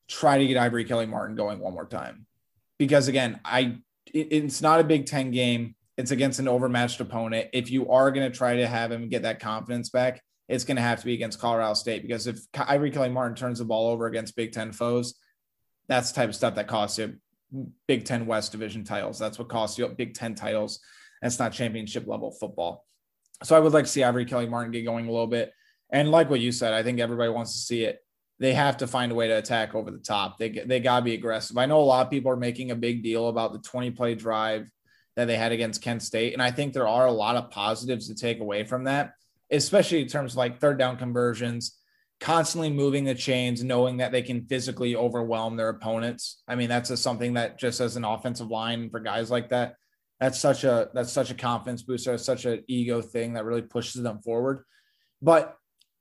try 0.09 0.39
to 0.39 0.47
get 0.47 0.57
Ivory 0.57 0.85
Kelly 0.85 1.05
Martin 1.05 1.35
going 1.35 1.59
one 1.59 1.73
more 1.73 1.85
time. 1.85 2.25
Because 2.79 3.07
again, 3.07 3.39
I 3.45 3.77
it, 4.11 4.27
it's 4.31 4.61
not 4.61 4.79
a 4.79 4.83
Big 4.83 5.05
Ten 5.05 5.29
game. 5.29 5.75
It's 5.97 6.09
against 6.09 6.39
an 6.39 6.47
overmatched 6.47 6.99
opponent. 6.99 7.49
If 7.53 7.69
you 7.69 7.89
are 7.89 8.11
going 8.11 8.29
to 8.29 8.35
try 8.35 8.55
to 8.55 8.67
have 8.67 8.91
him 8.91 9.07
get 9.07 9.21
that 9.21 9.39
confidence 9.39 9.89
back, 9.89 10.23
it's 10.47 10.63
going 10.63 10.75
to 10.75 10.81
have 10.81 10.99
to 10.99 11.05
be 11.05 11.13
against 11.13 11.39
Colorado 11.39 11.73
State. 11.73 12.01
Because 12.01 12.27
if 12.27 12.39
Ivory 12.55 12.91
Kelly 12.91 13.09
Martin 13.09 13.35
turns 13.35 13.59
the 13.59 13.65
ball 13.65 13.89
over 13.89 14.05
against 14.07 14.35
Big 14.35 14.51
Ten 14.51 14.71
foes, 14.71 15.15
that's 15.87 16.11
the 16.11 16.15
type 16.15 16.29
of 16.29 16.35
stuff 16.35 16.55
that 16.55 16.67
costs 16.67 16.97
you 16.97 17.15
Big 17.87 18.05
Ten 18.05 18.25
West 18.25 18.51
Division 18.51 18.83
titles. 18.83 19.19
That's 19.19 19.39
what 19.39 19.49
costs 19.49 19.77
you 19.77 19.87
Big 19.87 20.13
Ten 20.13 20.35
titles. 20.35 20.79
That's 21.21 21.39
not 21.39 21.53
championship 21.53 22.07
level 22.07 22.31
football. 22.31 22.85
So 23.43 23.55
I 23.55 23.59
would 23.59 23.73
like 23.73 23.85
to 23.85 23.91
see 23.91 24.03
Ivory 24.03 24.25
Kelly 24.25 24.47
Martin 24.47 24.71
get 24.71 24.85
going 24.85 25.07
a 25.07 25.11
little 25.11 25.27
bit. 25.27 25.51
And 25.89 26.11
like 26.11 26.29
what 26.29 26.39
you 26.39 26.51
said, 26.51 26.73
I 26.73 26.83
think 26.83 26.99
everybody 26.99 27.29
wants 27.29 27.53
to 27.53 27.59
see 27.59 27.83
it 27.83 27.99
they 28.41 28.55
have 28.55 28.77
to 28.77 28.87
find 28.87 29.11
a 29.11 29.15
way 29.15 29.27
to 29.27 29.37
attack 29.37 29.75
over 29.75 29.91
the 29.91 29.99
top. 29.99 30.39
They 30.39 30.49
they 30.49 30.79
got 30.79 30.99
to 30.99 31.05
be 31.05 31.13
aggressive. 31.13 31.57
I 31.59 31.67
know 31.67 31.79
a 31.79 31.83
lot 31.83 32.07
of 32.07 32.09
people 32.09 32.31
are 32.31 32.35
making 32.37 32.71
a 32.71 32.75
big 32.75 33.03
deal 33.03 33.29
about 33.29 33.53
the 33.53 33.59
20 33.59 33.91
play 33.91 34.15
drive 34.15 34.67
that 35.15 35.25
they 35.25 35.37
had 35.37 35.51
against 35.51 35.83
Kent 35.83 36.01
State, 36.01 36.33
and 36.33 36.41
I 36.41 36.49
think 36.49 36.73
there 36.73 36.87
are 36.87 37.05
a 37.05 37.11
lot 37.11 37.35
of 37.35 37.51
positives 37.51 38.07
to 38.07 38.15
take 38.15 38.39
away 38.39 38.63
from 38.63 38.85
that, 38.85 39.13
especially 39.51 40.01
in 40.01 40.07
terms 40.07 40.33
of 40.33 40.37
like 40.37 40.59
third 40.59 40.77
down 40.77 40.97
conversions, 40.97 41.77
constantly 42.19 42.69
moving 42.69 43.03
the 43.03 43.15
chains, 43.15 43.63
knowing 43.63 43.97
that 43.97 44.11
they 44.11 44.21
can 44.21 44.45
physically 44.45 44.95
overwhelm 44.95 45.57
their 45.57 45.69
opponents. 45.69 46.41
I 46.47 46.55
mean, 46.55 46.69
that's 46.69 46.89
a, 46.89 46.97
something 46.97 47.33
that 47.33 47.59
just 47.59 47.79
as 47.81 47.95
an 47.95 48.05
offensive 48.05 48.49
line 48.49 48.89
for 48.89 48.99
guys 48.99 49.29
like 49.29 49.49
that, 49.49 49.75
that's 50.19 50.39
such 50.39 50.63
a 50.63 50.89
that's 50.93 51.11
such 51.11 51.31
a 51.31 51.35
confidence 51.35 51.81
booster, 51.81 52.17
such 52.17 52.45
an 52.45 52.63
ego 52.67 53.01
thing 53.01 53.33
that 53.33 53.45
really 53.45 53.63
pushes 53.63 54.03
them 54.03 54.21
forward. 54.21 54.63
But 55.21 55.57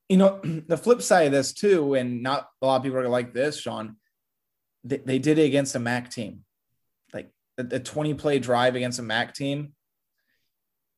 you 0.08 0.18
know, 0.18 0.40
the 0.66 0.76
flip 0.76 1.02
side 1.02 1.26
of 1.26 1.32
this 1.32 1.52
too, 1.52 1.94
and 1.94 2.22
not 2.22 2.48
a 2.60 2.66
lot 2.66 2.76
of 2.76 2.82
people 2.82 2.98
are 2.98 3.08
like 3.08 3.32
this, 3.32 3.58
Sean. 3.58 3.96
They, 4.84 4.98
they 4.98 5.18
did 5.18 5.38
it 5.38 5.44
against 5.44 5.74
a 5.74 5.78
MAC 5.78 6.10
team, 6.10 6.40
like 7.12 7.30
a, 7.58 7.76
a 7.76 7.80
20 7.80 8.14
play 8.14 8.38
drive 8.38 8.76
against 8.76 8.98
a 8.98 9.02
MAC 9.02 9.34
team. 9.34 9.72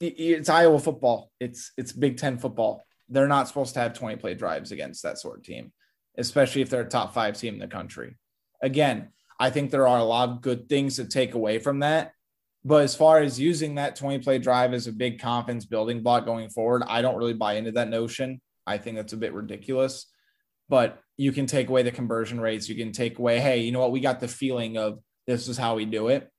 It's 0.03 0.49
Iowa 0.49 0.79
football. 0.79 1.31
It's 1.39 1.73
it's 1.77 1.93
Big 1.93 2.17
Ten 2.17 2.39
football. 2.39 2.85
They're 3.09 3.29
not 3.29 3.49
supposed 3.49 3.75
to 3.75 3.81
have 3.81 3.95
20 3.95 4.17
play 4.17 4.35
drives 4.35 4.73
against 4.73 5.03
that 5.03 5.19
sort 5.19 5.39
of 5.39 5.45
team, 5.45 5.73
especially 6.19 6.63
if 6.63 6.71
they're 6.71 6.83
a 6.83 6.89
top 6.89 7.15
five 7.15 7.39
team 7.39 7.55
in 7.55 7.61
the 7.61 7.69
country. 7.69 8.17
Again, 8.63 9.11
I 9.39 9.51
think 9.51 9.71
there 9.71 9.87
are 9.87 9.99
a 9.99 10.05
lot 10.05 10.29
of 10.29 10.41
good 10.41 10.69
things 10.69 10.97
to 10.97 11.05
take 11.05 11.35
away 11.35 11.59
from 11.59 11.81
that. 11.81 12.13
But 12.65 12.83
as 12.83 12.95
far 12.95 13.21
as 13.21 13.41
using 13.41 13.75
that 13.75 13.97
20 13.97 14.21
play 14.21 14.39
drive 14.39 14.73
as 14.73 14.87
a 14.87 14.93
big 14.93 15.21
confidence 15.21 15.65
building 15.65 16.03
block 16.03 16.25
going 16.25 16.49
forward, 16.49 16.85
I 16.87 17.03
don't 17.03 17.17
really 17.17 17.33
buy 17.35 17.55
into 17.55 17.73
that 17.73 17.89
notion. 17.89 18.41
I 18.67 18.79
think 18.79 18.97
that's 18.97 19.13
a 19.13 19.17
bit 19.17 19.33
ridiculous. 19.33 20.07
But 20.69 21.01
you 21.17 21.33
can 21.33 21.47
take 21.47 21.69
away 21.69 21.83
the 21.83 21.91
conversion 21.91 22.41
rates. 22.41 22.69
You 22.69 22.77
can 22.77 22.93
take 22.93 23.19
away, 23.19 23.41
hey, 23.41 23.61
you 23.61 23.73
know 23.73 23.81
what? 23.81 23.91
We 23.91 24.01
got 24.01 24.21
the 24.21 24.29
feeling 24.29 24.79
of 24.79 25.01
this 25.27 25.49
is 25.49 25.59
how 25.59 25.75
we 25.75 25.85
do 25.85 26.09
it. 26.09 26.31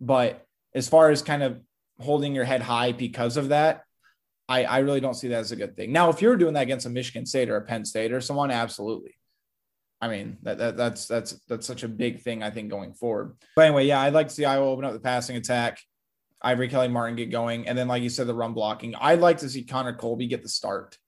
But 0.00 0.44
as 0.74 0.88
far 0.88 1.10
as 1.10 1.22
kind 1.22 1.42
of 1.42 1.60
holding 2.00 2.34
your 2.34 2.44
head 2.44 2.62
high 2.62 2.92
because 2.92 3.36
of 3.36 3.50
that, 3.50 3.82
I, 4.48 4.64
I 4.64 4.78
really 4.78 5.00
don't 5.00 5.14
see 5.14 5.28
that 5.28 5.38
as 5.38 5.52
a 5.52 5.56
good 5.56 5.76
thing. 5.76 5.92
Now, 5.92 6.10
if 6.10 6.20
you're 6.20 6.36
doing 6.36 6.54
that 6.54 6.62
against 6.62 6.86
a 6.86 6.90
Michigan 6.90 7.24
State 7.24 7.48
or 7.48 7.56
a 7.56 7.62
Penn 7.62 7.84
State 7.84 8.12
or 8.12 8.20
someone, 8.20 8.50
absolutely. 8.50 9.14
I 10.00 10.08
mean, 10.08 10.38
that, 10.42 10.58
that 10.58 10.76
that's 10.76 11.06
that's 11.06 11.32
that's 11.46 11.66
such 11.66 11.82
a 11.82 11.88
big 11.88 12.22
thing, 12.22 12.42
I 12.42 12.50
think, 12.50 12.70
going 12.70 12.94
forward. 12.94 13.36
But 13.54 13.66
anyway, 13.66 13.86
yeah, 13.86 14.00
I'd 14.00 14.14
like 14.14 14.28
to 14.28 14.34
see 14.34 14.46
Iowa 14.46 14.70
open 14.70 14.84
up 14.84 14.92
the 14.92 15.00
passing 15.00 15.36
attack, 15.36 15.78
Ivory 16.42 16.68
Kelly 16.68 16.88
Martin 16.88 17.16
get 17.16 17.30
going, 17.30 17.68
and 17.68 17.76
then, 17.76 17.86
like 17.86 18.02
you 18.02 18.08
said, 18.08 18.26
the 18.26 18.34
run 18.34 18.54
blocking. 18.54 18.94
I'd 18.94 19.20
like 19.20 19.38
to 19.38 19.48
see 19.48 19.62
Connor 19.62 19.94
Colby 19.94 20.26
get 20.26 20.42
the 20.42 20.48
start. 20.48 20.98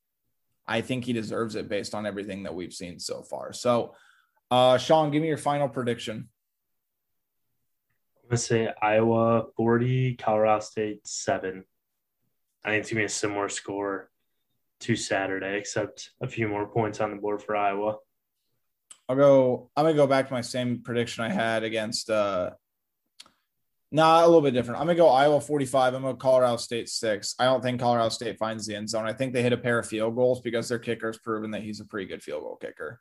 I 0.66 0.82
think 0.82 1.04
he 1.04 1.12
deserves 1.12 1.56
it 1.56 1.68
based 1.68 1.94
on 1.94 2.06
everything 2.06 2.42
that 2.44 2.54
we've 2.54 2.72
seen 2.72 2.98
so 2.98 3.22
far. 3.22 3.52
So, 3.52 3.94
uh, 4.50 4.78
Sean, 4.78 5.10
give 5.10 5.22
me 5.22 5.28
your 5.28 5.38
final 5.38 5.68
prediction. 5.68 6.28
I'm 8.22 8.30
gonna 8.30 8.38
say 8.38 8.72
Iowa 8.80 9.46
40, 9.56 10.14
Colorado 10.16 10.60
State 10.60 11.06
7. 11.06 11.64
I 12.64 12.68
think 12.68 12.80
it's 12.80 12.90
gonna 12.90 13.00
be 13.00 13.06
a 13.06 13.08
similar 13.08 13.48
score 13.48 14.10
to 14.80 14.96
Saturday, 14.96 15.58
except 15.58 16.10
a 16.20 16.28
few 16.28 16.48
more 16.48 16.66
points 16.66 17.00
on 17.00 17.10
the 17.10 17.16
board 17.16 17.42
for 17.42 17.56
Iowa. 17.56 17.96
I'll 19.08 19.16
go. 19.16 19.70
I'm 19.76 19.84
gonna 19.84 19.94
go 19.94 20.06
back 20.06 20.28
to 20.28 20.32
my 20.32 20.40
same 20.40 20.82
prediction 20.82 21.24
I 21.24 21.30
had 21.30 21.64
against. 21.64 22.10
uh 22.10 22.50
Nah, 23.94 24.24
a 24.24 24.26
little 24.26 24.40
bit 24.40 24.54
different. 24.54 24.80
I'm 24.80 24.86
gonna 24.86 24.96
go 24.96 25.10
Iowa 25.10 25.38
45. 25.38 25.94
I'm 25.94 26.00
gonna 26.00 26.14
go 26.14 26.16
Colorado 26.16 26.56
State 26.56 26.88
six. 26.88 27.34
I 27.38 27.44
don't 27.44 27.62
think 27.62 27.78
Colorado 27.78 28.08
State 28.08 28.38
finds 28.38 28.66
the 28.66 28.74
end 28.74 28.88
zone. 28.88 29.06
I 29.06 29.12
think 29.12 29.34
they 29.34 29.42
hit 29.42 29.52
a 29.52 29.58
pair 29.58 29.78
of 29.78 29.86
field 29.86 30.16
goals 30.16 30.40
because 30.40 30.68
their 30.68 30.78
kicker's 30.78 31.18
proven 31.18 31.50
that 31.50 31.62
he's 31.62 31.80
a 31.80 31.84
pretty 31.84 32.06
good 32.06 32.22
field 32.22 32.42
goal 32.42 32.56
kicker. 32.56 33.00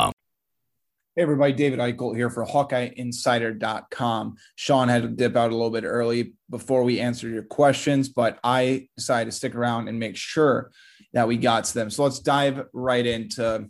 Everybody, 1.21 1.53
David 1.53 1.77
Eickholt 1.77 2.15
here 2.15 2.31
for 2.31 2.43
HawkeyeInsider.com. 2.43 4.37
Sean 4.55 4.87
had 4.87 5.03
to 5.03 5.07
dip 5.07 5.35
out 5.35 5.51
a 5.51 5.53
little 5.55 5.69
bit 5.69 5.83
early 5.83 6.33
before 6.49 6.81
we 6.83 6.99
answered 6.99 7.31
your 7.31 7.43
questions, 7.43 8.09
but 8.09 8.39
I 8.43 8.87
decided 8.97 9.29
to 9.29 9.37
stick 9.37 9.53
around 9.53 9.87
and 9.87 9.99
make 9.99 10.15
sure 10.15 10.71
that 11.13 11.27
we 11.27 11.37
got 11.37 11.65
to 11.65 11.73
them. 11.75 11.91
So 11.91 12.03
let's 12.03 12.17
dive 12.17 12.65
right 12.73 13.05
into 13.05 13.69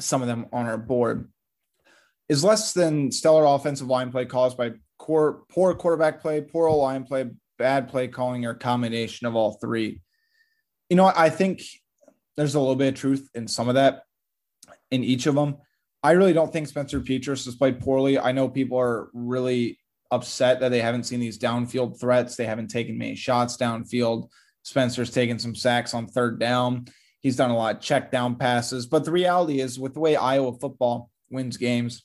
some 0.00 0.22
of 0.22 0.28
them 0.28 0.46
on 0.52 0.66
our 0.66 0.76
board. 0.76 1.30
Is 2.28 2.42
less 2.42 2.72
than 2.72 3.12
stellar 3.12 3.44
offensive 3.44 3.86
line 3.86 4.10
play 4.10 4.24
caused 4.24 4.56
by 4.56 4.72
core, 4.98 5.44
poor 5.50 5.74
quarterback 5.74 6.20
play, 6.20 6.40
poor 6.40 6.68
line 6.68 7.04
play, 7.04 7.30
bad 7.58 7.90
play 7.90 8.08
calling, 8.08 8.44
or 8.44 8.54
combination 8.54 9.28
of 9.28 9.36
all 9.36 9.52
three? 9.60 10.00
You 10.90 10.96
know, 10.96 11.12
I 11.14 11.30
think 11.30 11.62
there's 12.36 12.56
a 12.56 12.60
little 12.60 12.74
bit 12.74 12.94
of 12.94 12.98
truth 12.98 13.30
in 13.36 13.46
some 13.46 13.68
of 13.68 13.76
that 13.76 14.02
in 14.90 15.04
each 15.04 15.26
of 15.26 15.36
them. 15.36 15.58
I 16.02 16.12
really 16.12 16.32
don't 16.32 16.52
think 16.52 16.66
Spencer 16.66 17.00
Petras 17.00 17.44
has 17.44 17.54
played 17.54 17.80
poorly. 17.80 18.18
I 18.18 18.32
know 18.32 18.48
people 18.48 18.78
are 18.78 19.08
really 19.12 19.78
upset 20.10 20.60
that 20.60 20.70
they 20.70 20.80
haven't 20.80 21.04
seen 21.04 21.20
these 21.20 21.38
downfield 21.38 21.98
threats. 22.00 22.34
They 22.36 22.44
haven't 22.44 22.68
taken 22.68 22.98
many 22.98 23.14
shots 23.14 23.56
downfield. 23.56 24.28
Spencer's 24.62 25.10
taken 25.10 25.38
some 25.38 25.54
sacks 25.54 25.94
on 25.94 26.06
third 26.06 26.40
down. 26.40 26.86
He's 27.20 27.36
done 27.36 27.50
a 27.50 27.56
lot 27.56 27.76
of 27.76 27.80
check 27.80 28.10
down 28.10 28.34
passes. 28.34 28.86
But 28.86 29.04
the 29.04 29.12
reality 29.12 29.60
is, 29.60 29.78
with 29.78 29.94
the 29.94 30.00
way 30.00 30.16
Iowa 30.16 30.58
football 30.58 31.10
wins 31.30 31.56
games, 31.56 32.04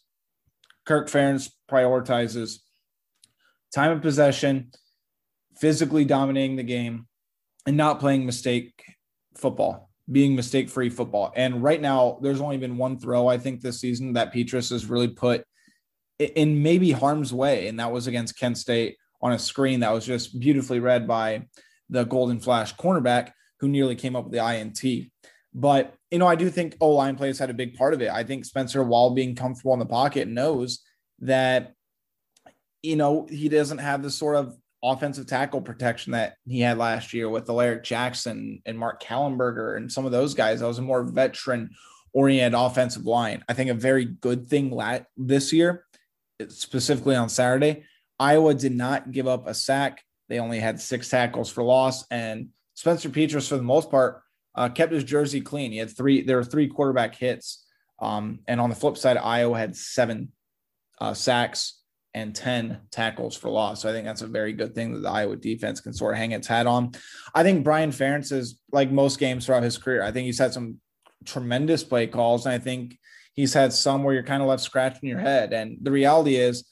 Kirk 0.86 1.10
Ferentz 1.10 1.52
prioritizes 1.70 2.60
time 3.74 3.92
of 3.92 4.02
possession, 4.02 4.72
physically 5.60 6.06
dominating 6.06 6.56
the 6.56 6.64
game, 6.64 7.08
and 7.66 7.76
not 7.76 8.00
playing 8.00 8.26
mistake 8.26 8.84
football 9.36 9.90
being 10.10 10.36
mistake 10.36 10.70
free 10.70 10.90
football. 10.90 11.34
And 11.36 11.62
right 11.62 11.82
now, 11.82 12.20
there's 12.22 12.42
only 12.42 12.58
been 12.58 12.78
one 12.78 12.98
throw, 12.98 13.28
I 13.28 13.38
think, 13.38 13.62
this 13.62 13.80
season 13.80 14.14
that 14.14 14.34
Petras 14.34 14.70
has 14.70 14.86
really 14.86 15.10
put 15.10 15.44
in 16.18 16.64
maybe 16.64 16.92
harm's 16.92 17.34
way. 17.34 17.68
And 17.68 17.80
that 17.80 17.92
was 17.92 18.08
against 18.08 18.40
Kent 18.40 18.58
State 18.58 18.98
on 19.22 19.34
a 19.34 19.40
screen 19.40 19.82
that 19.82 19.92
was 19.92 20.06
just 20.06 20.40
beautifully 20.40 20.80
read 20.80 21.08
by 21.08 21.48
the 21.90 22.04
Golden 22.04 22.40
Flash 22.40 22.76
cornerback 22.76 23.32
who 23.60 23.68
nearly 23.68 23.96
came 23.96 24.16
up 24.16 24.26
with 24.26 24.34
the 24.34 24.46
INT. 24.46 25.10
But, 25.54 25.94
you 26.12 26.20
know, 26.20 26.28
I 26.28 26.36
do 26.36 26.50
think 26.50 26.78
O 26.80 26.92
line 26.92 27.16
plays 27.16 27.40
had 27.40 27.50
a 27.50 27.56
big 27.56 27.76
part 27.76 27.94
of 27.94 28.02
it. 28.02 28.10
I 28.10 28.24
think 28.24 28.46
Spencer, 28.46 28.84
while 28.84 29.12
being 29.12 29.36
comfortable 29.36 29.74
in 29.74 29.80
the 29.80 29.86
pocket, 29.86 30.28
knows 30.28 30.84
that, 31.20 31.74
you 32.84 32.96
know, 32.96 33.28
he 33.30 33.50
doesn't 33.50 33.80
have 33.80 34.04
the 34.04 34.12
sort 34.12 34.36
of 34.36 34.56
offensive 34.92 35.28
tackle 35.28 35.62
protection 35.62 36.14
that 36.14 36.36
he 36.46 36.60
had 36.62 36.78
last 36.78 37.14
year 37.14 37.30
with 37.30 37.50
Alaric 37.50 37.84
Jackson 37.84 38.62
and 38.66 38.78
Mark 38.78 39.02
Kallenberger 39.02 39.78
and 39.78 39.92
some 39.92 40.06
of 40.06 40.12
those 40.12 40.34
guys. 40.34 40.60
That 40.60 40.68
was 40.68 40.80
a 40.80 40.84
more 40.84 41.04
veteran 41.04 41.72
oriented 42.14 42.60
offensive 42.60 43.06
line. 43.06 43.44
I 43.48 43.54
think 43.54 43.70
a 43.70 43.76
very 43.76 44.06
good 44.06 44.48
thing 44.48 44.78
this 45.18 45.54
year, 45.54 45.86
specifically 46.48 47.16
on 47.16 47.30
Saturday. 47.30 47.84
Iowa 48.20 48.54
did 48.54 48.76
not 48.76 49.12
give 49.12 49.28
up 49.28 49.48
a 49.48 49.54
sack. 49.54 50.04
They 50.30 50.40
only 50.40 50.60
had 50.60 50.82
six 50.82 51.10
tackles 51.10 51.52
for 51.52 51.64
loss. 51.64 52.06
And 52.10 52.50
Spencer 52.74 53.10
Petras, 53.10 53.48
for 53.48 53.58
the 53.58 53.64
most 53.64 53.92
part, 53.92 54.22
uh, 54.56 54.70
kept 54.70 54.92
his 54.92 55.04
jersey 55.04 55.42
clean. 55.42 55.72
He 55.72 55.78
had 55.78 55.96
three, 55.96 56.24
there 56.24 56.38
were 56.38 56.44
three 56.44 56.68
quarterback 56.68 57.16
hits. 57.16 57.66
Um, 58.00 58.40
and 58.48 58.60
on 58.60 58.70
the 58.70 58.76
flip 58.76 58.98
side, 58.98 59.18
Iowa 59.18 59.58
had 59.58 59.76
seven 59.76 60.32
uh, 61.00 61.14
sacks 61.14 61.82
and 62.14 62.36
10 62.36 62.80
tackles 62.92 63.36
for 63.36 63.50
loss. 63.50 63.82
So 63.82 63.90
I 63.90 63.92
think 63.92 64.06
that's 64.06 64.22
a 64.22 64.28
very 64.28 64.54
good 64.54 64.74
thing 64.74 64.94
that 64.94 65.02
the 65.02 65.10
Iowa 65.10 65.36
defense 65.36 65.80
can 65.80 65.94
sort 65.94 66.14
of 66.14 66.18
hang 66.18 66.32
its 66.32 66.48
hat 66.48 66.68
on. 66.68 66.92
I 67.36 67.44
think 67.44 67.64
Brian 67.64 67.92
Ferentz 67.92 68.32
is 68.32 68.60
like 68.72 68.92
most 68.92 69.20
games 69.20 69.46
throughout 69.46 69.64
his 69.64 69.78
career. 69.78 70.02
I 70.02 70.12
think 70.12 70.26
he's 70.26 70.40
had 70.40 70.54
some 70.54 70.80
tremendous 71.26 71.84
play 71.84 72.08
calls. 72.08 72.46
And 72.46 72.54
I 72.56 72.60
think 72.60 72.98
he's 73.34 73.54
had 73.54 73.74
some 73.74 74.04
where 74.04 74.14
you're 74.14 74.24
kind 74.24 74.42
of 74.42 74.48
left 74.48 74.64
scratching 74.64 75.10
your 75.10 75.20
head. 75.20 75.54
And 75.54 75.78
the 75.82 75.92
reality 75.92 76.36
is 76.36 76.66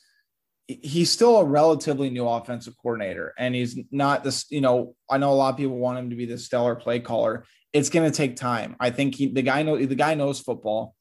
he's 0.68 1.12
still 1.12 1.38
a 1.38 1.46
relatively 1.46 2.10
new 2.10 2.28
offensive 2.28 2.76
coordinator. 2.82 3.34
And 3.38 3.54
he's 3.54 3.78
not 3.92 4.24
this, 4.24 4.46
you 4.50 4.62
know, 4.62 4.96
I 5.10 5.18
know 5.18 5.32
a 5.32 5.36
lot 5.36 5.54
of 5.54 5.58
people 5.58 5.78
want 5.78 6.00
him 6.00 6.10
to 6.10 6.16
be 6.16 6.26
the 6.26 6.38
stellar 6.38 6.76
play 6.76 7.00
caller. 7.00 7.46
It's 7.72 7.90
going 7.90 8.10
to 8.10 8.16
take 8.16 8.36
time. 8.36 8.76
I 8.80 8.90
think 8.90 9.16
he, 9.16 9.28
the 9.28 9.42
guy 9.42 9.62
know 9.62 9.78
the 9.78 9.96
guy 9.96 10.16
knows 10.16 10.40
football 10.40 10.96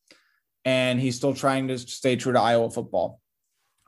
and 0.65 1.01
he's 1.01 1.17
still 1.17 1.35
trying 1.35 1.69
to 1.69 1.79
stay 1.79 2.17
true 2.17 2.33
to 2.33 2.41
Iowa 2.41 2.71
football 2.71 3.21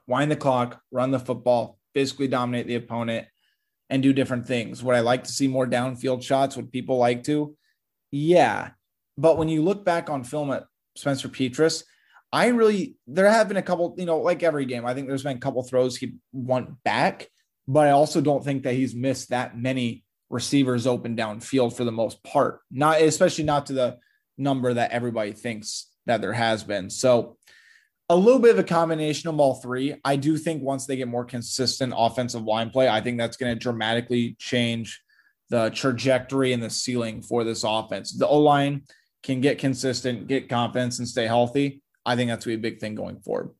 wind 0.06 0.30
the 0.30 0.36
clock, 0.36 0.80
run 0.90 1.10
the 1.10 1.18
football, 1.18 1.78
physically 1.94 2.28
dominate 2.28 2.66
the 2.66 2.76
opponent, 2.76 3.26
and 3.90 4.02
do 4.02 4.12
different 4.12 4.46
things. 4.46 4.82
Would 4.82 4.96
I 4.96 5.00
like 5.00 5.24
to 5.24 5.32
see 5.32 5.48
more 5.48 5.66
downfield 5.66 6.22
shots? 6.22 6.56
Would 6.56 6.72
people 6.72 6.98
like 6.98 7.24
to? 7.24 7.56
Yeah. 8.10 8.70
But 9.16 9.38
when 9.38 9.48
you 9.48 9.62
look 9.62 9.84
back 9.84 10.10
on 10.10 10.24
film 10.24 10.50
at 10.50 10.64
Spencer 10.96 11.28
Petras, 11.28 11.84
I 12.32 12.48
really, 12.48 12.96
there 13.06 13.30
have 13.30 13.48
been 13.48 13.56
a 13.56 13.62
couple, 13.62 13.94
you 13.96 14.04
know, 14.04 14.18
like 14.18 14.42
every 14.42 14.66
game, 14.66 14.84
I 14.84 14.94
think 14.94 15.06
there's 15.06 15.22
been 15.22 15.36
a 15.36 15.40
couple 15.40 15.62
throws 15.62 15.96
he 15.96 16.16
want 16.32 16.82
back, 16.82 17.28
but 17.68 17.86
I 17.86 17.92
also 17.92 18.20
don't 18.20 18.44
think 18.44 18.64
that 18.64 18.74
he's 18.74 18.94
missed 18.94 19.30
that 19.30 19.56
many 19.56 20.04
receivers 20.28 20.86
open 20.86 21.16
downfield 21.16 21.76
for 21.76 21.84
the 21.84 21.92
most 21.92 22.22
part, 22.24 22.60
not 22.70 23.00
especially 23.00 23.44
not 23.44 23.66
to 23.66 23.72
the 23.72 23.98
number 24.36 24.74
that 24.74 24.90
everybody 24.90 25.32
thinks 25.32 25.86
that 26.06 26.20
there 26.20 26.32
has 26.32 26.64
been. 26.64 26.90
So 26.90 27.36
a 28.08 28.16
little 28.16 28.38
bit 28.40 28.52
of 28.52 28.58
a 28.58 28.64
combination 28.64 29.28
of 29.28 29.40
all 29.40 29.54
three. 29.54 29.96
I 30.04 30.16
do 30.16 30.36
think 30.36 30.62
once 30.62 30.86
they 30.86 30.96
get 30.96 31.08
more 31.08 31.24
consistent 31.24 31.92
offensive 31.96 32.44
line 32.44 32.70
play, 32.70 32.88
I 32.88 33.00
think 33.00 33.18
that's 33.18 33.36
going 33.36 33.52
to 33.52 33.58
dramatically 33.58 34.36
change 34.38 35.02
the 35.50 35.70
trajectory 35.70 36.52
and 36.52 36.62
the 36.62 36.70
ceiling 36.70 37.22
for 37.22 37.44
this 37.44 37.64
offense. 37.64 38.12
The 38.12 38.26
O 38.26 38.38
line 38.38 38.82
can 39.22 39.40
get 39.40 39.58
consistent, 39.58 40.28
get 40.28 40.48
confidence, 40.48 40.98
and 40.98 41.08
stay 41.08 41.26
healthy. 41.26 41.82
I 42.04 42.14
think 42.16 42.30
that's 42.30 42.44
going 42.44 42.56
to 42.56 42.62
be 42.62 42.68
a 42.68 42.70
big 42.70 42.80
thing 42.80 42.94
going 42.94 43.20
forward. 43.20 43.50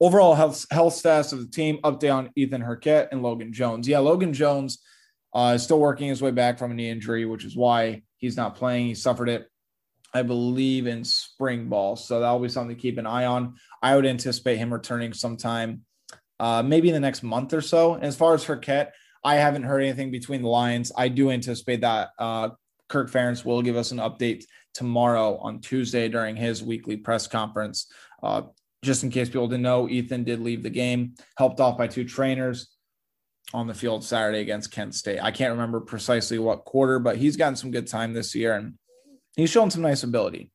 Overall 0.00 0.34
health, 0.34 0.66
health 0.70 0.94
status 0.94 1.32
of 1.32 1.38
the 1.38 1.50
team, 1.50 1.78
update 1.82 2.14
on 2.14 2.30
Ethan 2.36 2.60
Hurkett 2.60 3.08
and 3.12 3.22
Logan 3.22 3.52
Jones. 3.52 3.88
Yeah, 3.88 4.00
Logan 4.00 4.32
Jones 4.32 4.78
Uh, 5.34 5.58
still 5.58 5.78
working 5.78 6.08
his 6.08 6.22
way 6.22 6.30
back 6.30 6.58
from 6.58 6.70
a 6.70 6.74
knee 6.74 6.88
injury, 6.88 7.26
which 7.26 7.44
is 7.44 7.54
why 7.54 8.02
he's 8.16 8.38
not 8.38 8.54
playing. 8.54 8.86
He 8.86 8.94
suffered 8.94 9.28
it, 9.28 9.50
I 10.14 10.22
believe, 10.22 10.86
in 10.86 11.04
spring 11.04 11.68
ball. 11.68 11.96
So 11.96 12.20
that'll 12.20 12.38
be 12.38 12.48
something 12.48 12.74
to 12.74 12.80
keep 12.80 12.98
an 12.98 13.06
eye 13.06 13.26
on. 13.26 13.56
I 13.82 13.94
would 13.94 14.06
anticipate 14.06 14.56
him 14.56 14.72
returning 14.72 15.12
sometime, 15.12 15.82
uh, 16.40 16.62
maybe 16.62 16.88
in 16.88 16.94
the 16.94 17.00
next 17.00 17.22
month 17.22 17.52
or 17.52 17.60
so. 17.60 17.94
And 17.94 18.04
as 18.04 18.16
far 18.16 18.34
as 18.34 18.44
Hurkett, 18.44 18.92
I 19.24 19.36
haven't 19.36 19.64
heard 19.64 19.82
anything 19.82 20.10
between 20.10 20.42
the 20.42 20.48
lines. 20.48 20.92
I 20.96 21.08
do 21.08 21.30
anticipate 21.30 21.80
that 21.80 22.10
uh, 22.18 22.50
Kirk 22.88 23.10
Ferentz 23.10 23.44
will 23.44 23.62
give 23.62 23.76
us 23.76 23.90
an 23.90 23.98
update 23.98 24.44
tomorrow 24.72 25.36
on 25.38 25.60
Tuesday 25.60 26.08
during 26.08 26.36
his 26.36 26.62
weekly 26.62 26.96
press 26.96 27.26
conference. 27.26 27.90
Uh, 28.22 28.42
just 28.84 29.02
in 29.02 29.10
case 29.10 29.28
people 29.28 29.48
didn't 29.48 29.62
know, 29.62 29.88
Ethan 29.88 30.24
did 30.24 30.40
leave 30.40 30.62
the 30.62 30.70
game, 30.70 31.14
helped 31.36 31.60
off 31.60 31.76
by 31.76 31.88
two 31.88 32.04
trainers 32.04 32.68
on 33.52 33.66
the 33.66 33.74
field 33.74 34.04
Saturday 34.04 34.40
against 34.40 34.70
Kent 34.70 34.94
State. 34.94 35.20
I 35.20 35.30
can't 35.30 35.52
remember 35.52 35.80
precisely 35.80 36.38
what 36.38 36.64
quarter, 36.64 36.98
but 36.98 37.16
he's 37.16 37.36
gotten 37.36 37.56
some 37.56 37.70
good 37.70 37.86
time 37.86 38.12
this 38.12 38.34
year 38.34 38.54
and 38.54 38.74
he's 39.36 39.50
shown 39.50 39.70
some 39.70 39.82
nice 39.82 40.02
ability. 40.02 40.50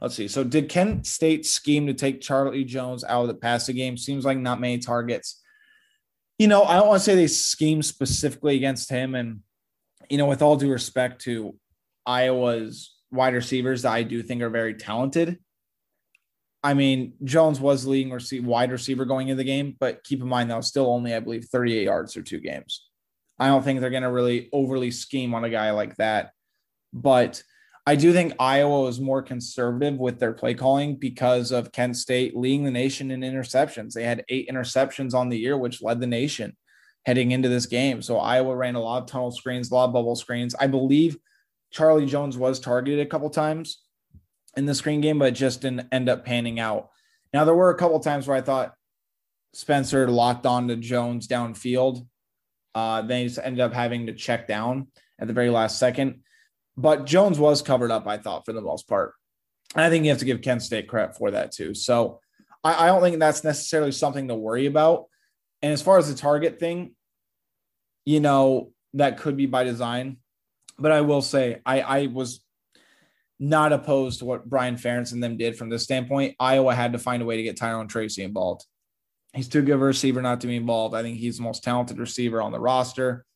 Let's 0.00 0.14
see. 0.14 0.28
So, 0.28 0.44
did 0.44 0.68
Kent 0.68 1.06
State 1.06 1.46
scheme 1.46 1.86
to 1.86 1.94
take 1.94 2.20
Charlie 2.20 2.64
Jones 2.64 3.04
out 3.04 3.22
of 3.22 3.28
the 3.28 3.34
passing 3.34 3.76
game? 3.76 3.96
Seems 3.96 4.24
like 4.24 4.38
not 4.38 4.60
many 4.60 4.78
targets. 4.78 5.42
You 6.38 6.48
know, 6.48 6.64
I 6.64 6.76
don't 6.76 6.88
want 6.88 7.00
to 7.00 7.04
say 7.04 7.14
they 7.14 7.28
scheme 7.28 7.82
specifically 7.82 8.56
against 8.56 8.90
him. 8.90 9.14
And, 9.14 9.40
you 10.10 10.18
know, 10.18 10.26
with 10.26 10.42
all 10.42 10.56
due 10.56 10.70
respect 10.70 11.22
to 11.22 11.56
Iowa's 12.04 12.94
wide 13.10 13.32
receivers 13.32 13.82
that 13.82 13.92
I 13.92 14.02
do 14.02 14.22
think 14.22 14.42
are 14.42 14.50
very 14.50 14.74
talented, 14.74 15.38
I 16.62 16.74
mean, 16.74 17.14
Jones 17.24 17.58
was 17.58 17.86
leading 17.86 18.12
receive, 18.12 18.44
wide 18.44 18.72
receiver 18.72 19.04
going 19.04 19.28
into 19.28 19.36
the 19.36 19.44
game, 19.44 19.76
but 19.78 20.04
keep 20.04 20.20
in 20.20 20.28
mind 20.28 20.50
that 20.50 20.56
was 20.56 20.66
still 20.66 20.88
only, 20.88 21.14
I 21.14 21.20
believe, 21.20 21.44
38 21.44 21.84
yards 21.84 22.12
through 22.12 22.24
two 22.24 22.40
games. 22.40 22.88
I 23.38 23.46
don't 23.46 23.62
think 23.62 23.80
they're 23.80 23.88
going 23.88 24.02
to 24.02 24.10
really 24.10 24.48
overly 24.52 24.90
scheme 24.90 25.32
on 25.32 25.44
a 25.44 25.50
guy 25.50 25.70
like 25.70 25.96
that. 25.96 26.32
But 26.92 27.42
I 27.88 27.94
do 27.94 28.12
think 28.12 28.32
Iowa 28.40 28.82
was 28.82 29.00
more 29.00 29.22
conservative 29.22 29.96
with 29.96 30.18
their 30.18 30.32
play 30.32 30.54
calling 30.54 30.96
because 30.96 31.52
of 31.52 31.70
Kent 31.70 31.96
State 31.96 32.36
leading 32.36 32.64
the 32.64 32.70
nation 32.72 33.12
in 33.12 33.20
interceptions. 33.20 33.92
They 33.92 34.02
had 34.02 34.24
eight 34.28 34.48
interceptions 34.48 35.14
on 35.14 35.28
the 35.28 35.38
year, 35.38 35.56
which 35.56 35.82
led 35.82 36.00
the 36.00 36.06
nation 36.06 36.56
heading 37.04 37.30
into 37.30 37.48
this 37.48 37.66
game. 37.66 38.02
So 38.02 38.18
Iowa 38.18 38.56
ran 38.56 38.74
a 38.74 38.80
lot 38.80 39.02
of 39.02 39.08
tunnel 39.08 39.30
screens, 39.30 39.70
a 39.70 39.74
lot 39.74 39.84
of 39.84 39.92
bubble 39.92 40.16
screens. 40.16 40.56
I 40.58 40.66
believe 40.66 41.16
Charlie 41.70 42.06
Jones 42.06 42.36
was 42.36 42.58
targeted 42.58 42.98
a 42.98 43.08
couple 43.08 43.30
times 43.30 43.82
in 44.56 44.66
the 44.66 44.74
screen 44.74 45.00
game, 45.00 45.20
but 45.20 45.34
just 45.34 45.60
didn't 45.60 45.86
end 45.92 46.08
up 46.08 46.24
panning 46.24 46.58
out. 46.58 46.90
Now, 47.32 47.44
there 47.44 47.54
were 47.54 47.70
a 47.70 47.78
couple 47.78 48.00
times 48.00 48.26
where 48.26 48.36
I 48.36 48.40
thought 48.40 48.74
Spencer 49.52 50.08
locked 50.08 50.44
on 50.44 50.66
to 50.68 50.76
Jones 50.76 51.28
downfield. 51.28 52.04
Uh, 52.74 53.02
then 53.02 53.20
he 53.20 53.28
just 53.28 53.38
ended 53.42 53.60
up 53.60 53.72
having 53.72 54.06
to 54.06 54.12
check 54.12 54.48
down 54.48 54.88
at 55.20 55.28
the 55.28 55.34
very 55.34 55.50
last 55.50 55.78
second. 55.78 56.22
But 56.76 57.06
Jones 57.06 57.38
was 57.38 57.62
covered 57.62 57.90
up, 57.90 58.06
I 58.06 58.18
thought, 58.18 58.44
for 58.44 58.52
the 58.52 58.60
most 58.60 58.88
part. 58.88 59.14
And 59.74 59.84
I 59.84 59.90
think 59.90 60.04
you 60.04 60.10
have 60.10 60.18
to 60.18 60.24
give 60.24 60.42
Kent 60.42 60.62
State 60.62 60.88
credit 60.88 61.16
for 61.16 61.30
that 61.30 61.52
too. 61.52 61.74
So 61.74 62.20
I, 62.62 62.84
I 62.84 62.86
don't 62.86 63.02
think 63.02 63.18
that's 63.18 63.44
necessarily 63.44 63.92
something 63.92 64.28
to 64.28 64.34
worry 64.34 64.66
about. 64.66 65.06
And 65.62 65.72
as 65.72 65.82
far 65.82 65.98
as 65.98 66.08
the 66.08 66.18
target 66.18 66.60
thing, 66.60 66.94
you 68.04 68.20
know, 68.20 68.72
that 68.94 69.18
could 69.18 69.36
be 69.36 69.46
by 69.46 69.64
design. 69.64 70.18
But 70.78 70.92
I 70.92 71.00
will 71.00 71.22
say, 71.22 71.60
I, 71.64 71.80
I 71.80 72.06
was 72.06 72.40
not 73.38 73.72
opposed 73.72 74.20
to 74.20 74.24
what 74.24 74.48
Brian 74.48 74.76
Ferentz 74.76 75.12
and 75.12 75.22
them 75.22 75.36
did 75.36 75.56
from 75.56 75.68
this 75.68 75.84
standpoint. 75.84 76.36
Iowa 76.38 76.74
had 76.74 76.92
to 76.92 76.98
find 76.98 77.22
a 77.22 77.26
way 77.26 77.36
to 77.36 77.42
get 77.42 77.56
Tyrone 77.56 77.88
Tracy 77.88 78.22
involved. 78.22 78.64
He's 79.34 79.48
too 79.48 79.62
good 79.62 79.74
of 79.74 79.82
a 79.82 79.84
receiver 79.84 80.22
not 80.22 80.40
to 80.42 80.46
be 80.46 80.56
involved. 80.56 80.94
I 80.94 81.02
think 81.02 81.18
he's 81.18 81.36
the 81.36 81.42
most 81.42 81.62
talented 81.62 81.98
receiver 81.98 82.40
on 82.40 82.52
the 82.52 82.60
roster, 82.60 83.26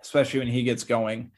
especially 0.00 0.40
when 0.40 0.48
he 0.48 0.62
gets 0.62 0.84
going. 0.84 1.32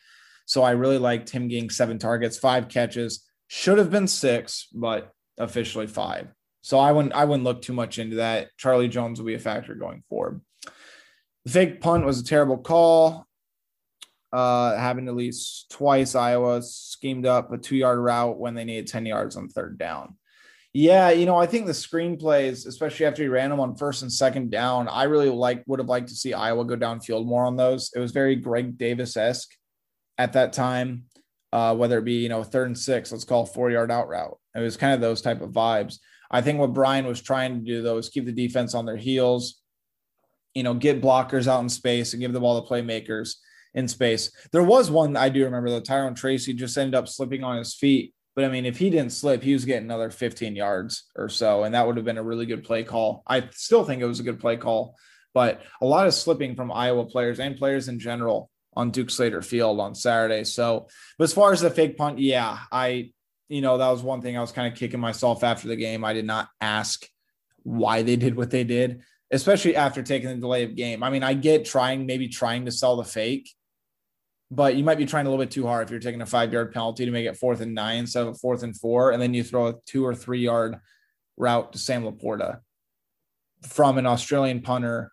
So 0.47 0.63
I 0.63 0.73
really 0.73 0.99
liked 0.99 1.31
him 1.31 1.49
getting 1.49 1.71
seven 1.71 1.99
targets, 1.99 2.39
five 2.39 2.69
catches. 2.69 3.25
Should 3.49 3.79
have 3.79 3.91
been 3.91 4.09
six, 4.09 4.69
but 4.73 5.13
officially 5.39 5.87
five. 5.87 6.29
So 6.63 6.79
I 6.79 6.93
wouldn't 6.93 7.15
I 7.15 7.25
wouldn't 7.25 7.45
look 7.45 7.63
too 7.63 7.73
much 7.73 7.99
into 7.99 8.17
that. 8.17 8.49
Charlie 8.57 8.89
Jones 8.89 9.19
will 9.19 9.27
be 9.27 9.35
a 9.35 9.39
factor 9.39 9.75
going 9.75 10.03
forward. 10.09 10.41
The 11.45 11.51
fake 11.51 11.81
punt 11.81 12.07
was 12.07 12.21
a 12.21 12.25
terrible 12.25 12.59
call 12.59 13.27
uh, 14.35 14.77
happened 14.77 15.09
at 15.09 15.15
least 15.15 15.71
twice. 15.71 16.17
Iowa 16.17 16.61
schemed 16.61 17.25
up 17.25 17.53
a 17.53 17.59
two 17.59 17.77
yard 17.77 18.01
route 18.01 18.37
when 18.37 18.55
they 18.55 18.65
needed 18.65 18.89
10 18.89 19.07
yards 19.07 19.37
on 19.37 19.49
third 19.49 19.79
down. 19.79 20.17
Yeah, 20.73 21.11
you 21.11 21.25
know, 21.25 21.37
I 21.37 21.47
think 21.47 21.67
the 21.67 21.73
screenplays, 21.73 22.67
especially 22.67 23.07
after 23.07 23.23
he 23.23 23.29
ran 23.29 23.51
them 23.51 23.61
on 23.61 23.77
first 23.77 24.03
and 24.03 24.13
second 24.13 24.51
down, 24.51 24.89
I 24.89 25.05
really 25.05 25.31
like 25.31 25.63
would 25.69 25.79
have 25.79 25.89
liked 25.89 26.09
to 26.09 26.17
see 26.17 26.35
Iowa 26.35 26.65
go 26.65 26.77
downfield 26.77 27.27
more 27.27 27.45
on 27.45 27.55
those. 27.55 27.93
It 27.95 28.01
was 28.01 28.11
very 28.11 28.35
Greg 28.35 28.77
Davis 28.77 29.17
esque 29.17 29.55
at 30.19 30.35
that 30.35 30.53
time, 30.53 31.05
uh, 31.53 31.75
whether 31.75 31.99
it 31.99 32.05
be 32.05 32.15
you 32.15 32.29
know 32.29 32.43
third 32.43 32.67
and 32.67 32.79
six, 32.79 33.12
let's 33.12 33.25
call 33.25 33.47
four 33.47 33.71
yard 33.71 33.91
out 33.91 34.09
route. 34.09 34.39
It 34.55 34.61
was 34.61 34.77
kind 34.77 34.95
of 34.95 35.01
those 35.01 35.23
type 35.23 35.41
of 35.41 35.51
vibes. 35.51 35.99
I 36.31 36.41
think 36.41 36.59
what 36.59 36.73
Brian 36.73 37.07
was 37.07 37.21
trying 37.21 37.55
to 37.55 37.65
do 37.65 37.83
though 37.83 37.99
is 37.99 38.09
keep 38.09 38.27
the 38.27 38.33
defense 38.33 38.75
on 38.75 38.87
their 38.87 38.97
heels, 38.97 39.61
you 40.55 40.62
know, 40.62 40.75
get 40.75 41.03
blockers 41.03 41.47
out 41.47 41.61
in 41.61 41.69
space 41.69 42.12
and 42.12 42.21
give 42.21 42.33
the 42.33 42.41
ball 42.41 42.61
to 42.61 42.69
playmakers 42.69 43.37
in 43.75 43.89
space. 43.89 44.31
There 44.53 44.62
was 44.62 44.91
one 44.91 45.17
I 45.17 45.29
do 45.29 45.45
remember 45.45 45.71
that 45.71 45.85
Tyrone 45.85 46.15
Tracy 46.15 46.55
just 46.55 46.79
ended 46.79 46.95
up 46.95 47.09
slipping 47.09 47.45
on 47.45 47.59
his 47.59 47.75
feet. 47.75 48.15
But 48.35 48.45
I 48.45 48.49
mean, 48.49 48.67
if 48.67 48.79
he 48.79 48.91
didn't 48.91 49.12
slip, 49.12 49.43
he 49.43 49.53
was 49.53 49.65
getting 49.65 49.85
another 49.85 50.11
15 50.11 50.57
yards 50.57 51.05
or 51.15 51.29
so. 51.29 51.62
And 51.62 51.75
that 51.75 51.87
would 51.87 51.97
have 51.97 52.05
been 52.05 52.19
a 52.19 52.23
really 52.23 52.47
good 52.47 52.65
play 52.65 52.83
call. 52.83 53.23
I 53.29 53.49
still 53.53 53.85
think 53.85 54.03
it 54.03 54.07
was 54.07 54.19
a 54.19 54.25
good 54.25 54.41
play 54.41 54.57
call, 54.57 54.97
but 55.35 55.62
a 55.81 55.87
lot 55.87 56.09
of 56.09 56.15
slipping 56.15 56.57
from 56.57 56.73
Iowa 56.73 57.05
players 57.07 57.39
and 57.39 57.57
players 57.57 57.89
in 57.89 58.01
general 58.01 58.51
on 58.77 58.91
Duke 58.91 59.11
Slater 59.11 59.43
Field 59.43 59.81
on 59.81 59.95
Saturday. 59.95 60.45
So, 60.45 60.89
but 61.18 61.25
as 61.25 61.33
far 61.33 61.53
as 61.53 61.61
the 61.61 61.70
fake 61.70 61.97
punt, 61.97 62.18
yeah, 62.18 62.59
I, 62.70 63.12
you 63.49 63.61
know, 63.61 63.79
that 63.79 63.89
was 63.91 64.03
one 64.03 64.20
thing 64.20 64.37
I 64.37 64.41
was 64.41 64.53
kind 64.53 64.72
of 64.72 64.79
kicking 64.79 65.01
myself 65.01 65.45
after 65.45 65.68
the 65.68 65.77
game. 65.77 66.05
I 66.05 66.12
did 66.12 66.25
not 66.25 66.49
ask 66.61 67.07
why 67.62 68.03
they 68.03 68.16
did 68.16 68.37
what 68.37 68.51
they 68.51 68.64
did, 68.64 69.03
especially 69.31 69.77
after 69.77 70.03
taking 70.03 70.29
the 70.29 70.37
delay 70.37 70.64
of 70.64 70.77
game. 70.77 71.03
I 71.03 71.11
mean, 71.11 71.22
I 71.22 71.35
get 71.35 71.64
trying, 71.64 72.07
maybe 72.07 72.29
trying 72.29 72.64
to 72.64 72.72
sell 72.72 72.97
the 72.97 73.05
fake, 73.05 73.51
but 74.51 74.77
you 74.77 74.85
might 74.85 74.99
be 74.99 75.07
trying 75.07 75.27
a 75.27 75.31
little 75.31 75.45
bit 75.45 75.53
too 75.53 75.66
hard 75.66 75.87
if 75.87 75.91
you're 75.91 76.01
taking 76.01 76.20
a 76.20 76.27
five 76.27 76.53
yard 76.53 76.72
penalty 76.72 77.05
to 77.05 77.11
make 77.11 77.27
it 77.27 77.37
fourth 77.37 77.61
and 77.61 77.75
nine 77.75 77.99
instead 77.99 78.27
of 78.27 78.39
fourth 78.39 78.62
and 78.62 78.79
four, 78.79 79.12
and 79.12 79.20
then 79.20 79.35
you 79.35 79.43
throw 79.43 79.68
a 79.68 79.75
two 79.87 80.05
or 80.05 80.14
three 80.14 80.41
yard 80.41 80.79
route 81.37 81.72
to 81.72 81.79
Sam 81.79 82.05
LaPorta 82.05 82.61
from 83.62 83.99
an 83.99 84.07
Australian 84.07 84.61
punter 84.61 85.12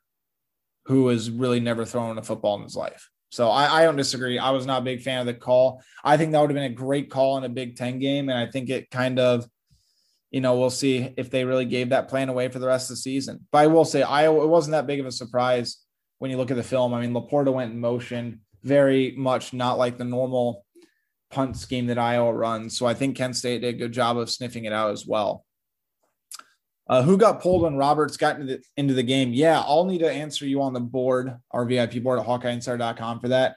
who 0.86 1.08
has 1.08 1.30
really 1.30 1.60
never 1.60 1.86
thrown 1.86 2.18
a 2.18 2.24
football 2.24 2.58
in 2.58 2.64
his 2.64 2.76
life. 2.76 3.11
So 3.32 3.50
I, 3.50 3.82
I, 3.82 3.84
don't 3.86 3.96
disagree. 3.96 4.38
I 4.38 4.52
was 4.52 4.66
not 4.66 4.82
a 4.82 4.86
big 4.86 5.02
fan 5.02 5.22
of 5.22 5.26
the 5.26 5.34
call. 5.34 5.82
I 6.04 6.18
think 6.18 6.34
that 6.34 6.42
would 6.42 6.50
have 6.50 6.56
been 6.56 6.72
a 6.72 6.76
great 6.76 7.10
call 7.10 7.38
in 7.38 7.46
a 7.46 7.50
Big 7.50 7.78
Ten 7.78 7.98
game, 7.98 8.28
and 8.28 8.38
I 8.38 8.52
think 8.52 8.70
it 8.70 8.92
kind 8.92 9.20
of, 9.20 9.48
you 10.32 10.42
know, 10.42 10.60
we'll 10.60 10.70
see 10.70 11.14
if 11.16 11.30
they 11.30 11.46
really 11.46 11.66
gave 11.66 11.90
that 11.90 12.10
plan 12.10 12.28
away 12.28 12.50
for 12.50 12.60
the 12.60 12.68
rest 12.68 12.90
of 12.90 12.98
the 12.98 13.02
season. 13.02 13.48
But 13.52 13.60
I 13.60 13.68
will 13.68 13.86
say, 13.86 14.02
Iowa, 14.02 14.44
it 14.44 14.48
wasn't 14.48 14.74
that 14.74 14.86
big 14.86 15.00
of 15.00 15.06
a 15.06 15.12
surprise 15.12 15.78
when 16.20 16.30
you 16.30 16.38
look 16.38 16.52
at 16.52 16.58
the 16.58 16.64
film. 16.64 16.94
I 16.94 17.02
mean, 17.02 17.14
LaPorta 17.14 17.54
went 17.54 17.72
in 17.72 17.80
motion 17.80 18.42
very 18.64 19.16
much 19.18 19.54
not 19.54 19.78
like 19.78 19.98
the 19.98 20.04
normal 20.04 20.66
punt 21.32 21.56
scheme 21.56 21.88
that 21.88 21.98
Iowa 21.98 22.34
runs. 22.34 22.78
So 22.78 22.86
I 22.86 22.94
think 22.94 23.16
Kent 23.16 23.38
State 23.38 23.62
did 23.62 23.76
a 23.76 23.78
good 23.78 23.94
job 23.94 24.18
of 24.18 24.30
sniffing 24.30 24.66
it 24.66 24.74
out 24.74 24.92
as 24.92 25.08
well. 25.08 25.46
Uh, 26.92 27.02
who 27.02 27.16
got 27.16 27.42
pulled 27.42 27.62
when 27.62 27.78
Roberts 27.78 28.18
got 28.18 28.36
into 28.38 28.58
the, 28.58 28.64
into 28.76 28.94
the 28.94 29.02
game? 29.02 29.32
Yeah, 29.32 29.62
I'll 29.62 29.86
need 29.86 30.00
to 30.00 30.12
answer 30.12 30.46
you 30.46 30.62
on 30.62 30.74
the 30.74 30.82
board, 30.82 31.34
our 31.52 31.64
VIP 31.64 32.04
board 32.04 32.20
at 32.20 32.26
HawkeyeInsider.com 32.26 33.22
for 33.22 33.30
that. 33.30 33.56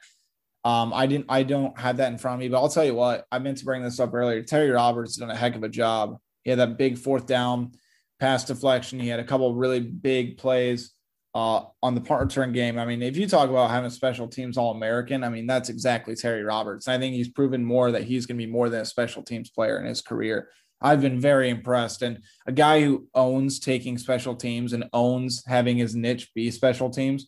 Um, 0.63 0.93
I 0.93 1.05
didn't, 1.05 1.25
I 1.27 1.43
don't 1.43 1.77
have 1.77 1.97
that 1.97 2.13
in 2.13 2.17
front 2.17 2.35
of 2.35 2.39
me, 2.39 2.47
but 2.47 2.61
I'll 2.61 2.69
tell 2.69 2.85
you 2.85 2.95
what, 2.95 3.25
I 3.33 3.39
meant 3.39 3.57
to 3.57 3.65
bring 3.65 3.83
this 3.83 3.99
up 3.99 4.13
earlier. 4.13 4.41
Terry 4.41 4.69
Roberts 4.69 5.17
done 5.17 5.29
a 5.29 5.35
heck 5.35 5.57
of 5.57 5.63
a 5.63 5.69
job. 5.69 6.17
He 6.43 6.49
had 6.49 6.59
that 6.59 6.77
big 6.77 6.97
fourth 6.97 7.25
down 7.25 7.73
pass 8.21 8.45
deflection. 8.45 9.01
He 9.01 9.09
had 9.09 9.19
a 9.19 9.25
couple 9.25 9.53
really 9.53 9.81
big 9.81 10.37
plays 10.37 10.93
uh, 11.35 11.63
on 11.83 11.93
the 11.93 11.99
punt 11.99 12.21
return 12.21 12.53
game. 12.53 12.79
I 12.79 12.85
mean, 12.85 13.01
if 13.01 13.17
you 13.17 13.27
talk 13.27 13.49
about 13.49 13.69
having 13.69 13.89
special 13.89 14.29
teams 14.29 14.57
All 14.57 14.71
American, 14.71 15.25
I 15.25 15.29
mean, 15.29 15.45
that's 15.45 15.67
exactly 15.67 16.15
Terry 16.15 16.43
Roberts. 16.43 16.87
I 16.87 16.97
think 16.97 17.13
he's 17.13 17.27
proven 17.27 17.65
more 17.65 17.91
that 17.91 18.05
he's 18.05 18.25
going 18.25 18.37
to 18.39 18.45
be 18.45 18.51
more 18.51 18.69
than 18.69 18.79
a 18.79 18.85
special 18.85 19.23
teams 19.23 19.49
player 19.49 19.77
in 19.77 19.85
his 19.85 20.01
career. 20.01 20.47
I've 20.81 21.01
been 21.01 21.19
very 21.19 21.49
impressed. 21.49 22.01
And 22.01 22.19
a 22.45 22.51
guy 22.51 22.81
who 22.81 23.07
owns 23.13 23.59
taking 23.59 23.97
special 23.97 24.35
teams 24.35 24.73
and 24.73 24.89
owns 24.93 25.43
having 25.45 25.77
his 25.77 25.95
niche 25.95 26.33
be 26.33 26.51
special 26.51 26.89
teams, 26.89 27.27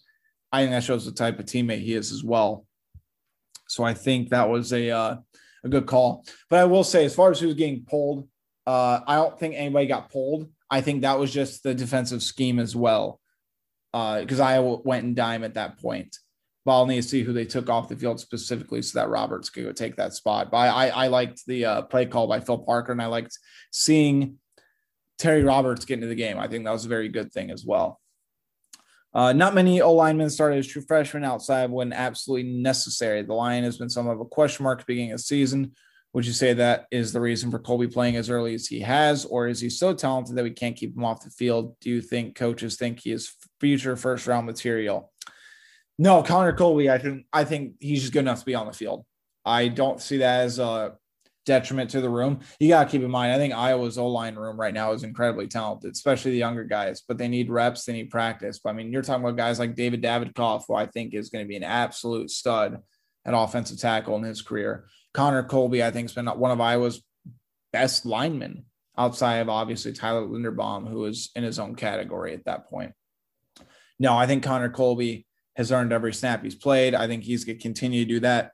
I 0.52 0.62
think 0.62 0.72
that 0.72 0.84
shows 0.84 1.06
the 1.06 1.12
type 1.12 1.40
of 1.40 1.46
teammate 1.46 1.82
he 1.82 1.94
is 1.94 2.12
as 2.12 2.24
well. 2.24 2.66
So 3.68 3.84
I 3.84 3.94
think 3.94 4.30
that 4.30 4.50
was 4.50 4.72
a 4.72 4.92
uh, 4.92 5.18
a 5.64 5.70
good 5.70 5.86
call. 5.86 6.26
But 6.50 6.60
I 6.60 6.66
will 6.66 6.84
say, 6.84 7.06
as 7.06 7.16
far 7.16 7.32
as 7.32 7.40
who's 7.40 7.56
getting 7.56 7.86
pulled, 7.86 8.28
uh, 8.66 9.02
I 9.06 9.16
don't 9.16 9.38
think 9.38 9.56
anybody 9.56 9.88
got 9.88 10.12
pulled. 10.12 10.50
I 10.70 10.82
think 10.82 11.02
that 11.02 11.20
was 11.20 11.34
just 11.34 11.64
the 11.64 11.74
defensive 11.74 12.22
scheme 12.24 12.60
as 12.60 12.76
well 12.76 13.20
because 13.94 14.40
uh, 14.40 14.44
I 14.44 14.60
went 14.60 15.06
and 15.06 15.16
dime 15.16 15.44
at 15.44 15.56
that 15.56 15.80
point. 15.80 16.18
To 16.68 17.02
see 17.02 17.24
who 17.24 17.32
they 17.32 17.46
took 17.46 17.70
off 17.70 17.88
the 17.88 17.96
field 17.96 18.20
specifically 18.20 18.82
so 18.82 19.00
that 19.00 19.10
Roberts 19.10 19.50
could 19.50 19.64
go 19.64 19.72
take 19.72 19.96
that 19.96 20.14
spot. 20.14 20.52
But 20.52 20.58
I, 20.58 20.90
I, 20.90 21.08
liked 21.08 21.46
the 21.48 21.64
uh, 21.64 21.82
play 21.84 22.06
call 22.06 22.28
by 22.28 22.42
Phil 22.42 22.58
Parker, 22.58 22.92
and 22.92 23.02
I 23.02 23.06
liked 23.06 23.40
seeing 23.72 24.38
Terry 25.18 25.44
Roberts 25.44 25.86
get 25.86 25.94
into 25.94 26.08
the 26.08 26.16
game. 26.16 26.38
I 26.38 26.50
think 26.50 26.66
that 26.66 26.72
was 26.72 26.84
a 26.84 26.90
very 26.90 27.08
good 27.08 27.32
thing 27.32 27.52
as 27.52 27.64
well. 27.66 28.02
Uh, 29.14 29.32
not 29.32 29.56
many 29.56 29.80
O 29.80 29.94
linemen 29.94 30.30
started 30.30 30.60
as 30.60 30.68
true 30.68 30.82
freshmen 30.82 31.24
outside 31.24 31.72
when 31.72 31.94
absolutely 31.94 32.52
necessary. 32.52 33.22
The 33.22 33.34
line 33.34 33.64
has 33.64 33.78
been 33.78 33.90
somewhat 33.90 34.16
of 34.16 34.22
a 34.22 34.26
question 34.26 34.64
mark 34.64 34.86
beginning 34.86 35.14
of 35.14 35.20
the 35.20 35.24
season. 35.24 35.72
Would 36.12 36.26
you 36.26 36.34
say 36.34 36.54
that 36.54 36.88
is 36.92 37.14
the 37.14 37.22
reason 37.22 37.50
for 37.50 37.60
Colby 37.60 37.88
playing 37.88 38.18
as 38.18 38.30
early 38.30 38.54
as 38.54 38.68
he 38.68 38.82
has, 38.82 39.24
or 39.24 39.48
is 39.48 39.62
he 39.62 39.70
so 39.70 39.94
talented 39.94 40.36
that 40.36 40.44
we 40.44 40.52
can't 40.52 40.76
keep 40.76 40.98
him 40.98 41.06
off 41.06 41.24
the 41.24 41.30
field? 41.30 41.80
Do 41.80 41.90
you 41.90 42.02
think 42.02 42.36
coaches 42.36 42.76
think 42.76 43.00
he 43.00 43.12
is 43.12 43.34
future 43.62 43.96
first 43.96 44.28
round 44.28 44.46
material? 44.46 45.14
No, 46.00 46.22
Connor 46.22 46.54
Colby, 46.54 46.90
I 46.90 46.98
think 46.98 47.26
I 47.34 47.44
think 47.44 47.76
he's 47.80 48.02
just 48.02 48.14
good 48.14 48.20
enough 48.20 48.40
to 48.40 48.46
be 48.46 48.56
on 48.56 48.68
the 48.68 48.74
field. 48.74 49.06
I 49.44 49.68
don't 49.68 50.02
see 50.02 50.18
that 50.18 50.42
as 50.42 50.60
a 50.60 50.96
detriment 51.46 51.90
to 51.92 52.02
the 52.02 52.10
room. 52.10 52.42
You 52.60 52.68
got 52.68 52.84
to 52.84 52.90
keep 52.90 53.02
in 53.02 53.10
mind, 53.10 53.32
I 53.32 53.38
think 53.38 53.54
Iowa's 53.54 53.98
O 53.98 54.08
line 54.08 54.36
room 54.36 54.60
right 54.60 54.74
now 54.74 54.92
is 54.92 55.04
incredibly 55.04 55.48
talented, 55.48 55.94
especially 55.94 56.32
the 56.32 56.38
younger 56.38 56.66
guys, 56.66 57.02
but 57.08 57.18
they 57.18 57.30
need 57.30 57.50
reps, 57.50 57.86
they 57.86 57.94
need 57.94 58.12
practice. 58.12 58.60
But 58.60 58.72
I 58.72 58.74
mean, 58.74 58.92
you're 58.92 59.02
talking 59.02 59.24
about 59.24 59.38
guys 59.38 59.58
like 59.58 59.74
David 59.74 60.04
Davidkov, 60.04 60.66
who 60.68 60.76
I 60.76 60.86
think 60.86 61.14
is 61.14 61.30
going 61.30 61.46
to 61.46 61.50
be 61.50 61.56
an 61.56 61.64
absolute 61.64 62.30
stud 62.30 62.82
at 63.26 63.34
offensive 63.34 63.80
tackle 63.80 64.18
in 64.18 64.24
his 64.24 64.42
career. 64.42 64.88
Connor 65.14 65.44
Colby, 65.44 65.84
I 65.84 65.92
think, 65.92 66.10
has 66.10 66.16
been 66.16 66.28
one 66.28 66.52
of 66.52 66.62
Iowa's 66.62 67.02
best 67.74 68.06
linemen 68.06 68.66
outside 68.98 69.38
of 69.38 69.50
obviously 69.50 69.94
Tyler 69.94 70.28
Linderbaum, 70.28 70.88
who 70.90 71.06
is 71.06 71.30
in 71.36 71.44
his 71.44 71.60
own 71.60 71.76
category 71.76 72.34
at 72.34 72.46
that 72.46 72.70
point. 72.70 72.94
No, 74.00 74.16
I 74.16 74.28
think 74.28 74.44
Connor 74.44 74.70
Colby 74.70 75.27
has 75.58 75.72
earned 75.72 75.92
every 75.92 76.14
snap 76.14 76.44
he's 76.44 76.56
played. 76.56 76.94
I 76.94 77.08
think 77.08 77.24
he's 77.24 77.44
going 77.44 77.58
to 77.58 77.62
continue 77.62 78.06
to 78.06 78.10
do 78.10 78.20
that. 78.22 78.52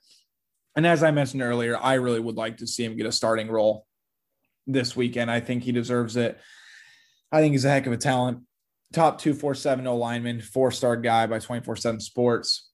And 0.76 0.88
as 0.88 1.04
I 1.04 1.12
mentioned 1.12 1.43
earlier, 1.43 1.78
I 1.78 1.95
really 1.95 2.22
would 2.22 2.38
like 2.38 2.58
to 2.58 2.68
see 2.68 2.84
him 2.84 2.95
get 2.95 3.06
a 3.06 3.12
starting 3.12 3.49
role 3.49 3.86
this 4.66 4.95
weekend. 4.95 5.30
I 5.30 5.41
think 5.41 5.64
he 5.64 5.74
deserves 5.74 6.16
it. 6.16 6.39
I 7.32 7.41
think 7.41 7.51
he's 7.51 7.66
a 7.66 7.70
heck 7.70 7.86
of 7.86 7.93
a 7.93 7.97
talent. 7.97 8.39
Top 8.93 9.20
247 9.20 9.86
O 9.86 9.97
lineman, 9.97 10.41
four 10.41 10.72
star 10.72 10.95
guy 10.95 11.28
by 11.28 11.39
24 11.39 11.76
7 11.76 11.99
Sports. 11.99 12.70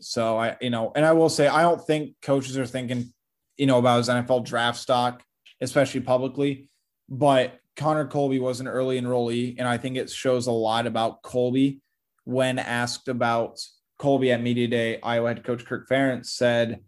So 0.00 0.36
I, 0.38 0.56
you 0.60 0.70
know, 0.70 0.92
and 0.94 1.04
I 1.04 1.12
will 1.12 1.28
say, 1.28 1.48
I 1.48 1.62
don't 1.62 1.84
think 1.84 2.16
coaches 2.20 2.58
are 2.58 2.66
thinking, 2.66 3.12
you 3.56 3.66
know, 3.66 3.78
about 3.78 3.98
his 3.98 4.08
NFL 4.08 4.44
draft 4.44 4.78
stock, 4.78 5.22
especially 5.60 6.00
publicly. 6.00 6.68
But 7.08 7.58
Connor 7.76 8.06
Colby 8.06 8.38
was 8.38 8.60
an 8.60 8.68
early 8.68 9.00
enrollee, 9.00 9.56
and 9.58 9.66
I 9.66 9.78
think 9.78 9.96
it 9.96 10.10
shows 10.10 10.46
a 10.46 10.52
lot 10.52 10.86
about 10.86 11.22
Colby 11.22 11.80
when 12.24 12.58
asked 12.58 13.08
about 13.08 13.60
Colby 13.98 14.32
at 14.32 14.42
Media 14.42 14.66
Day, 14.66 15.00
Iowa 15.02 15.28
head 15.28 15.44
coach 15.44 15.64
Kirk 15.64 15.88
Ferentz 15.88 16.26
said, 16.26 16.80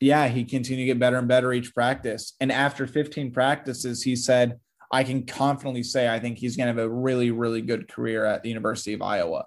yeah, 0.00 0.28
he 0.28 0.44
continued 0.44 0.82
to 0.82 0.86
get 0.86 0.98
better 0.98 1.18
and 1.18 1.28
better 1.28 1.52
each 1.52 1.74
practice. 1.74 2.34
And 2.40 2.50
after 2.50 2.86
15 2.86 3.32
practices, 3.32 4.02
he 4.02 4.16
said, 4.16 4.58
I 4.90 5.04
can 5.04 5.26
confidently 5.26 5.82
say 5.82 6.08
I 6.08 6.18
think 6.18 6.38
he's 6.38 6.56
going 6.56 6.74
to 6.74 6.80
have 6.80 6.90
a 6.90 6.92
really, 6.92 7.30
really 7.30 7.60
good 7.60 7.86
career 7.86 8.24
at 8.24 8.42
the 8.42 8.48
University 8.48 8.94
of 8.94 9.02
Iowa. 9.02 9.44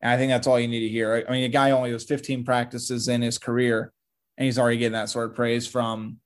And 0.00 0.10
I 0.10 0.16
think 0.16 0.30
that's 0.30 0.46
all 0.46 0.58
you 0.58 0.68
need 0.68 0.80
to 0.80 0.88
hear. 0.88 1.24
I 1.28 1.30
mean, 1.30 1.44
a 1.44 1.48
guy 1.48 1.70
only 1.72 1.92
has 1.92 2.04
15 2.04 2.44
practices 2.44 3.08
in 3.08 3.20
his 3.20 3.36
career, 3.36 3.92
and 4.38 4.46
he's 4.46 4.58
already 4.58 4.78
getting 4.78 4.94
that 4.94 5.10
sort 5.10 5.28
of 5.28 5.36
praise 5.36 5.66
from, 5.66 6.16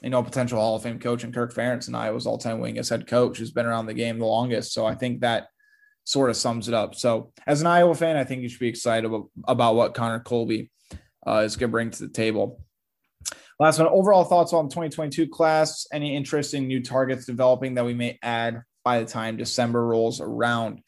you 0.00 0.10
know, 0.10 0.22
potential 0.22 0.60
Hall 0.60 0.76
of 0.76 0.84
Fame 0.84 1.00
coach 1.00 1.24
and 1.24 1.34
Kirk 1.34 1.52
Ferentz 1.52 1.88
and 1.88 1.96
Iowa's 1.96 2.26
all-time 2.26 2.60
wing 2.60 2.78
as 2.78 2.88
head 2.88 3.08
coach 3.08 3.38
who's 3.38 3.50
been 3.50 3.66
around 3.66 3.86
the 3.86 3.94
game 3.94 4.18
the 4.18 4.24
longest. 4.24 4.72
So 4.72 4.86
I 4.86 4.94
think 4.94 5.20
that 5.20 5.48
sort 6.04 6.30
of 6.30 6.36
sums 6.36 6.68
it 6.68 6.74
up. 6.74 6.94
So, 6.94 7.32
as 7.46 7.60
an 7.60 7.66
Iowa 7.66 7.94
fan, 7.94 8.16
I 8.16 8.24
think 8.24 8.42
you 8.42 8.48
should 8.48 8.60
be 8.60 8.68
excited 8.68 9.10
about, 9.46 9.74
what 9.74 9.94
Connor 9.94 10.20
Colby 10.20 10.70
uh, 11.26 11.38
is 11.38 11.56
going 11.56 11.70
to 11.70 11.72
bring 11.72 11.90
to 11.90 12.06
the 12.06 12.12
table. 12.12 12.62
Last 13.58 13.78
one, 13.78 13.88
overall 13.88 14.24
thoughts 14.24 14.52
on 14.52 14.68
2022 14.68 15.28
class. 15.28 15.86
Any 15.92 16.16
interesting 16.16 16.66
new 16.66 16.82
targets 16.82 17.24
developing 17.24 17.74
that 17.74 17.84
we 17.84 17.94
may 17.94 18.18
add 18.22 18.62
by 18.84 19.00
the 19.00 19.06
time 19.06 19.36
December 19.36 19.86
rolls 19.86 20.20
around? 20.20 20.80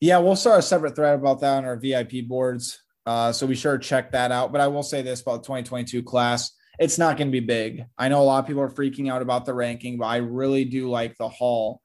Yeah, 0.00 0.18
we'll 0.18 0.36
start 0.36 0.60
a 0.60 0.62
separate 0.62 0.94
thread 0.94 1.18
about 1.18 1.40
that 1.40 1.58
on 1.58 1.64
our 1.64 1.76
VIP 1.76 2.26
boards. 2.26 2.80
Uh, 3.04 3.32
so 3.32 3.46
be 3.46 3.54
sure 3.54 3.76
to 3.76 3.84
check 3.84 4.12
that 4.12 4.30
out. 4.30 4.52
But 4.52 4.60
I 4.60 4.68
will 4.68 4.82
say 4.82 5.02
this 5.02 5.20
about 5.20 5.42
2022 5.42 6.02
class. 6.02 6.52
It's 6.78 6.98
not 6.98 7.16
going 7.16 7.28
to 7.28 7.32
be 7.32 7.44
big. 7.44 7.84
I 7.98 8.08
know 8.08 8.22
a 8.22 8.24
lot 8.24 8.38
of 8.38 8.46
people 8.46 8.62
are 8.62 8.70
freaking 8.70 9.10
out 9.10 9.22
about 9.22 9.44
the 9.44 9.54
ranking, 9.54 9.98
but 9.98 10.06
I 10.06 10.18
really 10.18 10.64
do 10.64 10.88
like 10.88 11.16
the 11.16 11.28
haul 11.28 11.80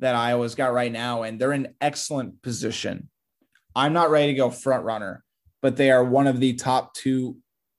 that 0.00 0.14
Iowa's 0.14 0.54
got 0.54 0.72
right 0.72 0.92
now, 0.92 1.22
and 1.22 1.38
they're 1.38 1.52
in 1.52 1.74
excellent 1.80 2.42
position. 2.42 3.08
I'm 3.74 3.92
not 3.92 4.10
ready 4.10 4.32
to 4.32 4.36
go 4.36 4.50
front 4.50 4.84
runner, 4.84 5.24
but 5.62 5.76
they 5.76 5.90
are 5.90 6.04
one 6.04 6.26
of 6.26 6.40
the 6.40 6.54
top 6.54 6.94
two 6.94 7.36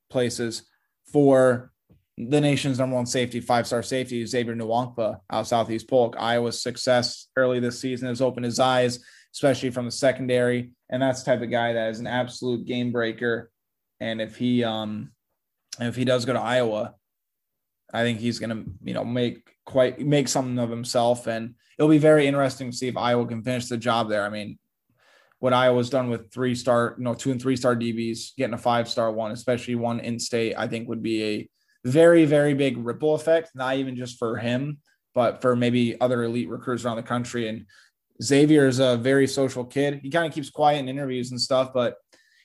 places 0.10 0.64
for 1.12 1.72
the 2.18 2.42
nation's 2.42 2.80
number 2.80 2.96
one 2.96 3.06
safety, 3.06 3.40
five 3.40 3.66
star 3.66 3.82
safety, 3.84 4.26
Xavier 4.26 4.56
Nwankpa 4.56 5.20
out 5.32 5.48
Southeast 5.48 5.90
Polk. 5.90 6.16
Iowa's 6.20 6.62
success 6.62 7.28
early 7.36 7.60
this 7.60 7.80
season 7.80 8.08
has 8.08 8.22
opened 8.22 8.46
his 8.46 8.60
eyes, 8.60 9.00
especially 9.34 9.72
from 9.72 9.86
the 9.86 9.92
secondary. 9.92 10.72
And 10.90 11.02
that's 11.02 11.24
the 11.24 11.32
type 11.32 11.42
of 11.42 11.50
guy 11.50 11.74
that 11.74 11.90
is 11.90 12.00
an 12.00 12.08
absolute 12.08 12.66
game 12.66 12.92
breaker. 12.92 13.50
And 14.00 14.22
if 14.22 14.36
he 14.36 14.64
um 14.64 15.12
if 15.80 15.96
he 15.96 16.06
does 16.06 16.26
go 16.26 16.34
to 16.34 16.40
Iowa, 16.40 16.96
I 17.94 18.04
think 18.04 18.20
he's 18.20 18.40
gonna, 18.40 18.64
you 18.84 18.94
know, 18.94 19.04
make 19.04 19.50
quite 19.66 20.00
make 20.00 20.28
something 20.28 20.60
of 20.60 20.70
himself. 20.70 21.28
And 21.28 21.56
it'll 21.78 21.90
be 21.90 21.98
very 21.98 22.28
interesting 22.28 22.72
to 22.72 22.78
see 22.78 22.88
if 22.88 22.98
Iowa 22.98 23.26
can 23.26 23.44
finish 23.44 23.68
the 23.68 23.78
job 23.78 24.10
there. 24.10 24.24
I 24.24 24.30
mean, 24.30 24.58
what 25.40 25.54
Iowa's 25.54 25.90
done 25.90 26.10
with 26.10 26.32
three 26.32 26.56
star, 26.56 26.96
you 26.98 27.04
know, 27.04 27.14
two 27.14 27.32
and 27.32 27.42
three 27.42 27.56
star 27.56 27.76
DBs, 27.76 28.36
getting 28.38 28.54
a 28.54 28.60
five 28.60 28.88
star 28.88 29.12
one, 29.12 29.32
especially 29.32 29.76
one 29.76 30.00
in 30.00 30.20
state, 30.20 30.56
I 30.58 30.68
think 30.68 30.88
would 30.88 31.04
be 31.04 31.24
a 31.24 31.50
very, 31.84 32.26
very 32.26 32.54
big 32.54 32.78
ripple 32.78 33.16
effect, 33.16 33.52
not 33.56 33.76
even 33.78 33.96
just 33.96 34.20
for 34.20 34.38
him, 34.38 34.78
but 35.16 35.42
for 35.42 35.56
maybe 35.56 36.00
other 36.00 36.24
elite 36.24 36.50
recruits 36.50 36.86
around 36.86 36.98
the 36.98 37.04
country. 37.04 37.48
And 37.48 37.66
Xavier 38.22 38.68
is 38.68 38.80
a 38.80 38.98
very 38.98 39.26
social 39.26 39.66
kid. 39.66 40.02
He 40.04 40.12
kind 40.12 40.28
of 40.28 40.34
keeps 40.34 40.52
quiet 40.52 40.80
in 40.80 40.90
interviews 40.90 41.32
and 41.32 41.42
stuff, 41.42 41.72
but 41.74 41.96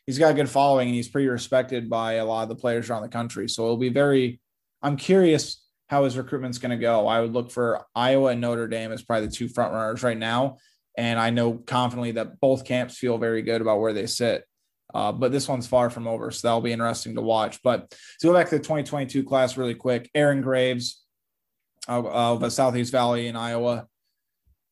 he's 0.07 0.18
got 0.18 0.30
a 0.30 0.34
good 0.34 0.49
following 0.49 0.88
and 0.88 0.94
he's 0.94 1.09
pretty 1.09 1.28
respected 1.28 1.90
by 1.90 2.14
a 2.14 2.24
lot 2.24 2.44
of 2.44 2.49
the 2.49 2.55
players 2.57 2.88
around 2.88 3.03
the 3.03 3.09
country. 3.09 3.49
So 3.49 3.64
it'll 3.64 3.76
be 3.76 3.90
very, 3.90 4.40
I'm 4.82 4.96
curious 4.96 5.62
how 5.88 6.04
his 6.04 6.16
recruitment's 6.16 6.58
going 6.58 6.70
to 6.70 6.76
go. 6.76 7.06
I 7.06 7.20
would 7.20 7.32
look 7.32 7.50
for 7.50 7.84
Iowa 7.94 8.30
and 8.30 8.40
Notre 8.40 8.68
Dame 8.68 8.92
as 8.92 9.02
probably 9.02 9.26
the 9.26 9.32
two 9.32 9.48
front 9.48 9.72
runners 9.72 10.02
right 10.02 10.18
now. 10.18 10.58
And 10.96 11.18
I 11.18 11.30
know 11.30 11.54
confidently 11.54 12.12
that 12.12 12.40
both 12.40 12.64
camps 12.64 12.96
feel 12.96 13.18
very 13.18 13.42
good 13.42 13.60
about 13.60 13.80
where 13.80 13.92
they 13.92 14.06
sit. 14.06 14.44
Uh, 14.94 15.12
but 15.12 15.30
this 15.30 15.48
one's 15.48 15.66
far 15.66 15.90
from 15.90 16.06
over, 16.08 16.30
so 16.30 16.46
that'll 16.46 16.60
be 16.60 16.72
interesting 16.72 17.16
to 17.16 17.20
watch. 17.20 17.62
But 17.62 17.90
to 17.90 18.26
go 18.28 18.32
back 18.32 18.48
to 18.48 18.56
the 18.56 18.62
2022 18.62 19.24
class 19.24 19.56
really 19.56 19.74
quick, 19.74 20.08
Aaron 20.14 20.40
Graves 20.40 21.04
of, 21.88 22.06
of 22.06 22.52
Southeast 22.52 22.92
Valley 22.92 23.28
in 23.28 23.36
Iowa. 23.36 23.86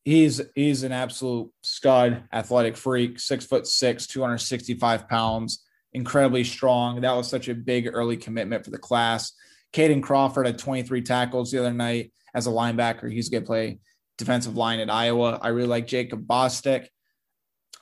He's 0.05 0.41
he's 0.55 0.83
an 0.83 0.93
absolute 0.93 1.51
stud, 1.63 2.25
athletic 2.33 2.77
freak, 2.77 3.19
six 3.19 3.47
foot 3.47 3.67
six, 3.67 4.07
265 4.07 5.09
pounds, 5.09 5.65
incredibly 5.93 6.45
strong. 6.45 7.01
That 7.01 7.17
was 7.17 7.29
such 7.29 7.49
a 7.49 7.55
big 7.55 7.89
early 7.91 8.17
commitment 8.17 8.65
for 8.65 8.71
the 8.71 8.79
class. 8.79 9.33
Caden 9.75 10.03
Crawford 10.03 10.47
had 10.47 10.59
23 10.59 11.03
tackles 11.03 11.51
the 11.51 11.59
other 11.59 11.73
night 11.73 12.13
as 12.35 12.47
a 12.47 12.51
linebacker. 12.51 13.13
He's 13.13 13.29
going 13.29 13.43
to 13.43 13.47
play 13.47 13.79
defensive 14.17 14.57
line 14.57 14.79
at 14.79 14.89
Iowa. 14.89 15.39
I 15.43 15.49
really 15.49 15.69
like 15.69 15.89
Jacob 15.89 16.27
Bostick, 16.27 16.87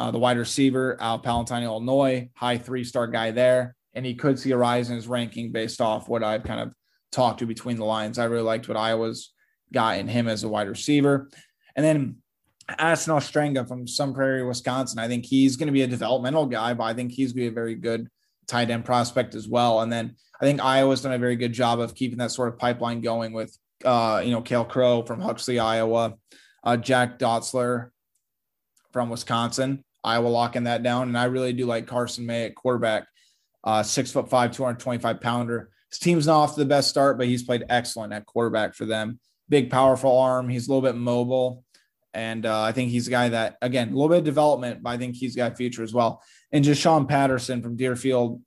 uh, 0.01 0.11
the 0.11 0.19
wide 0.19 0.39
receiver 0.39 0.97
out 1.01 1.23
Palatine, 1.23 1.63
Illinois, 1.63 2.31
high 2.35 2.59
three 2.59 2.83
star 2.83 3.07
guy 3.07 3.31
there. 3.31 3.77
And 3.95 4.07
he 4.07 4.15
could 4.15 4.39
see 4.39 4.53
a 4.53 4.57
rise 4.57 4.89
in 4.89 4.97
his 4.97 5.07
ranking 5.07 5.53
based 5.53 5.83
off 5.83 6.09
what 6.09 6.25
I've 6.25 6.45
kind 6.45 6.61
of 6.61 6.73
talked 7.11 7.41
to 7.41 7.47
between 7.47 7.77
the 7.77 7.85
lines. 7.85 8.19
I 8.19 8.25
really 8.25 8.43
liked 8.43 8.69
what 8.69 8.79
Iowa's 8.79 9.35
got 9.71 9.99
in 9.99 10.09
him 10.09 10.29
as 10.29 10.45
a 10.45 10.49
wide 10.49 10.69
receiver. 10.69 11.29
And 11.77 11.85
then 11.85 12.17
Addison 12.71 13.15
Ostrenga 13.15 13.69
from 13.69 13.87
Sun 13.87 14.15
Prairie, 14.15 14.47
Wisconsin. 14.47 14.99
I 14.99 15.09
think 15.09 15.27
he's 15.27 15.57
going 15.57 15.67
to 15.67 15.73
be 15.73 15.83
a 15.83 15.87
developmental 15.87 16.47
guy, 16.47 16.73
but 16.73 16.85
I 16.85 16.95
think 16.95 17.13
he's 17.13 17.35
going 17.35 17.47
to 17.47 17.51
be 17.51 17.53
a 17.53 17.61
very 17.61 17.75
good 17.75 18.09
tight 18.47 18.71
end 18.71 18.85
prospect 18.85 19.35
as 19.35 19.49
well. 19.49 19.81
And 19.81 19.93
then 19.93 20.17
I 20.41 20.45
think 20.45 20.63
Iowa's 20.63 21.03
done 21.03 21.13
a 21.13 21.19
very 21.19 21.37
good 21.37 21.53
job 21.53 21.81
of 21.81 21.95
keeping 21.95 22.19
that 22.19 22.33
sort 22.33 22.49
of 22.49 22.59
pipeline 22.59 23.01
going 23.01 23.33
with, 23.33 23.57
uh, 23.85 24.23
you 24.25 24.33
know, 24.33 24.43
Kale 24.43 24.65
Krogh 24.65 25.07
from 25.07 25.21
Huxley, 25.21 25.59
Iowa, 25.59 26.15
uh, 26.65 26.77
Jack 26.77 27.19
Dotzler 27.19 27.91
from 28.93 29.09
Wisconsin, 29.09 29.85
Iowa 30.05 30.29
locking 30.29 30.65
that 30.65 30.83
down. 30.83 31.09
And 31.09 31.19
I 31.19 31.25
really 31.25 31.53
do 31.53 31.67
like 31.67 31.87
Carson 31.87 32.27
May 32.27 32.47
at 32.47 32.55
quarterback, 32.55 33.07
uh, 33.65 33.83
six 33.83 34.11
foot 34.11 34.29
five, 34.29 34.53
225 34.53 35.21
pounder. 35.21 35.71
His 35.91 35.99
team's 35.99 36.27
not 36.27 36.41
off 36.41 36.55
to 36.55 36.61
the 36.61 36.67
best 36.67 36.89
start, 36.89 37.19
but 37.19 37.27
he's 37.27 37.43
played 37.43 37.65
excellent 37.69 38.13
at 38.13 38.27
quarterback 38.27 38.75
for 38.75 38.85
them. 38.85 39.21
Big, 39.49 39.71
powerful 39.71 40.19
arm. 40.19 40.49
He's 40.49 40.67
a 40.67 40.73
little 40.73 40.89
bit 40.89 40.99
mobile. 40.99 41.65
And 42.15 42.45
uh, 42.47 42.63
I 42.63 42.73
think 42.73 42.91
he's 42.91 43.09
a 43.09 43.11
guy 43.11 43.29
that, 43.31 43.57
again, 43.63 43.89
a 43.89 43.93
little 43.93 44.09
bit 44.09 44.19
of 44.19 44.25
development, 44.25 44.83
but 44.83 44.91
I 44.91 44.99
think 44.99 45.17
he's 45.17 45.37
got 45.37 45.57
future 45.57 45.83
as 45.83 45.95
well. 45.95 46.23
And 46.53 46.65
just 46.65 46.81
Sean 46.81 47.07
Patterson 47.07 47.63
from 47.63 47.77
Deerfield 47.77 48.43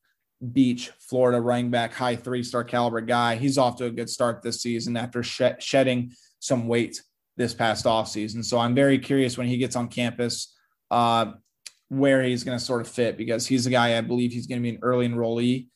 Beach, 0.51 0.91
Florida, 0.99 1.41
running 1.41 1.71
back, 1.71 1.93
high 1.93 2.15
three 2.15 2.43
star 2.43 2.63
caliber 2.63 3.01
guy. 3.01 3.35
He's 3.35 3.57
off 3.57 3.77
to 3.77 3.85
a 3.85 3.91
good 3.91 4.09
start 4.09 4.41
this 4.41 4.61
season 4.61 4.95
after 4.97 5.23
shedding 5.23 6.11
some 6.39 6.67
weight 6.67 7.01
this 7.37 7.53
past 7.53 7.85
offseason. 7.85 8.43
So 8.45 8.59
I'm 8.59 8.75
very 8.75 8.99
curious 8.99 9.37
when 9.37 9.47
he 9.47 9.57
gets 9.57 9.75
on 9.75 9.87
campus 9.87 10.53
uh, 10.91 11.31
where 11.89 12.21
he's 12.23 12.43
going 12.43 12.57
to 12.57 12.63
sort 12.63 12.81
of 12.81 12.87
fit 12.87 13.17
because 13.17 13.47
he's 13.47 13.65
a 13.65 13.71
guy 13.71 13.97
I 13.97 14.01
believe 14.01 14.31
he's 14.31 14.47
going 14.47 14.61
to 14.61 14.63
be 14.63 14.75
an 14.75 14.81
early 14.81 15.07
enrollee. 15.07 15.67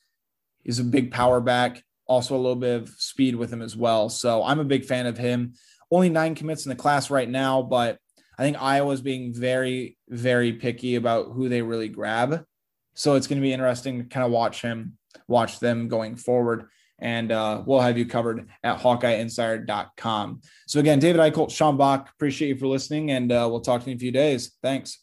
He's 0.63 0.79
a 0.79 0.83
big 0.83 1.11
power 1.11 1.41
back, 1.41 1.83
also 2.05 2.35
a 2.35 2.37
little 2.37 2.55
bit 2.55 2.81
of 2.81 2.89
speed 2.89 3.35
with 3.35 3.51
him 3.51 3.61
as 3.61 3.75
well. 3.75 4.09
So 4.09 4.43
I'm 4.43 4.59
a 4.59 4.65
big 4.65 4.85
fan 4.85 5.07
of 5.07 5.17
him 5.17 5.53
only 5.91 6.09
nine 6.09 6.35
commits 6.35 6.65
in 6.65 6.69
the 6.69 6.75
class 6.75 7.09
right 7.09 7.29
now, 7.29 7.61
but 7.61 7.97
I 8.39 8.43
think 8.43 8.61
Iowa's 8.61 9.01
being 9.01 9.33
very, 9.33 9.97
very 10.07 10.53
picky 10.53 10.95
about 10.95 11.33
who 11.33 11.49
they 11.49 11.61
really 11.61 11.89
grab. 11.89 12.45
So 12.93 13.15
it's 13.15 13.27
going 13.27 13.41
to 13.41 13.45
be 13.45 13.51
interesting 13.51 13.97
to 13.97 14.03
kind 14.05 14.25
of 14.25 14.31
watch 14.31 14.61
him, 14.61 14.97
watch 15.27 15.59
them 15.59 15.89
going 15.89 16.15
forward. 16.15 16.67
And 16.99 17.33
uh, 17.33 17.63
we'll 17.65 17.81
have 17.81 17.97
you 17.97 18.05
covered 18.05 18.47
at 18.63 18.79
HawkeyeInsider.com. 18.79 20.41
So 20.67 20.79
again, 20.79 20.99
David 20.99 21.19
Eickholt, 21.19 21.51
Sean 21.51 21.75
Bach, 21.75 22.09
appreciate 22.15 22.47
you 22.47 22.57
for 22.57 22.67
listening, 22.67 23.11
and 23.11 23.29
uh, 23.29 23.47
we'll 23.49 23.61
talk 23.61 23.81
to 23.81 23.87
you 23.87 23.93
in 23.93 23.97
a 23.97 23.99
few 23.99 24.11
days. 24.11 24.53
Thanks. 24.61 24.99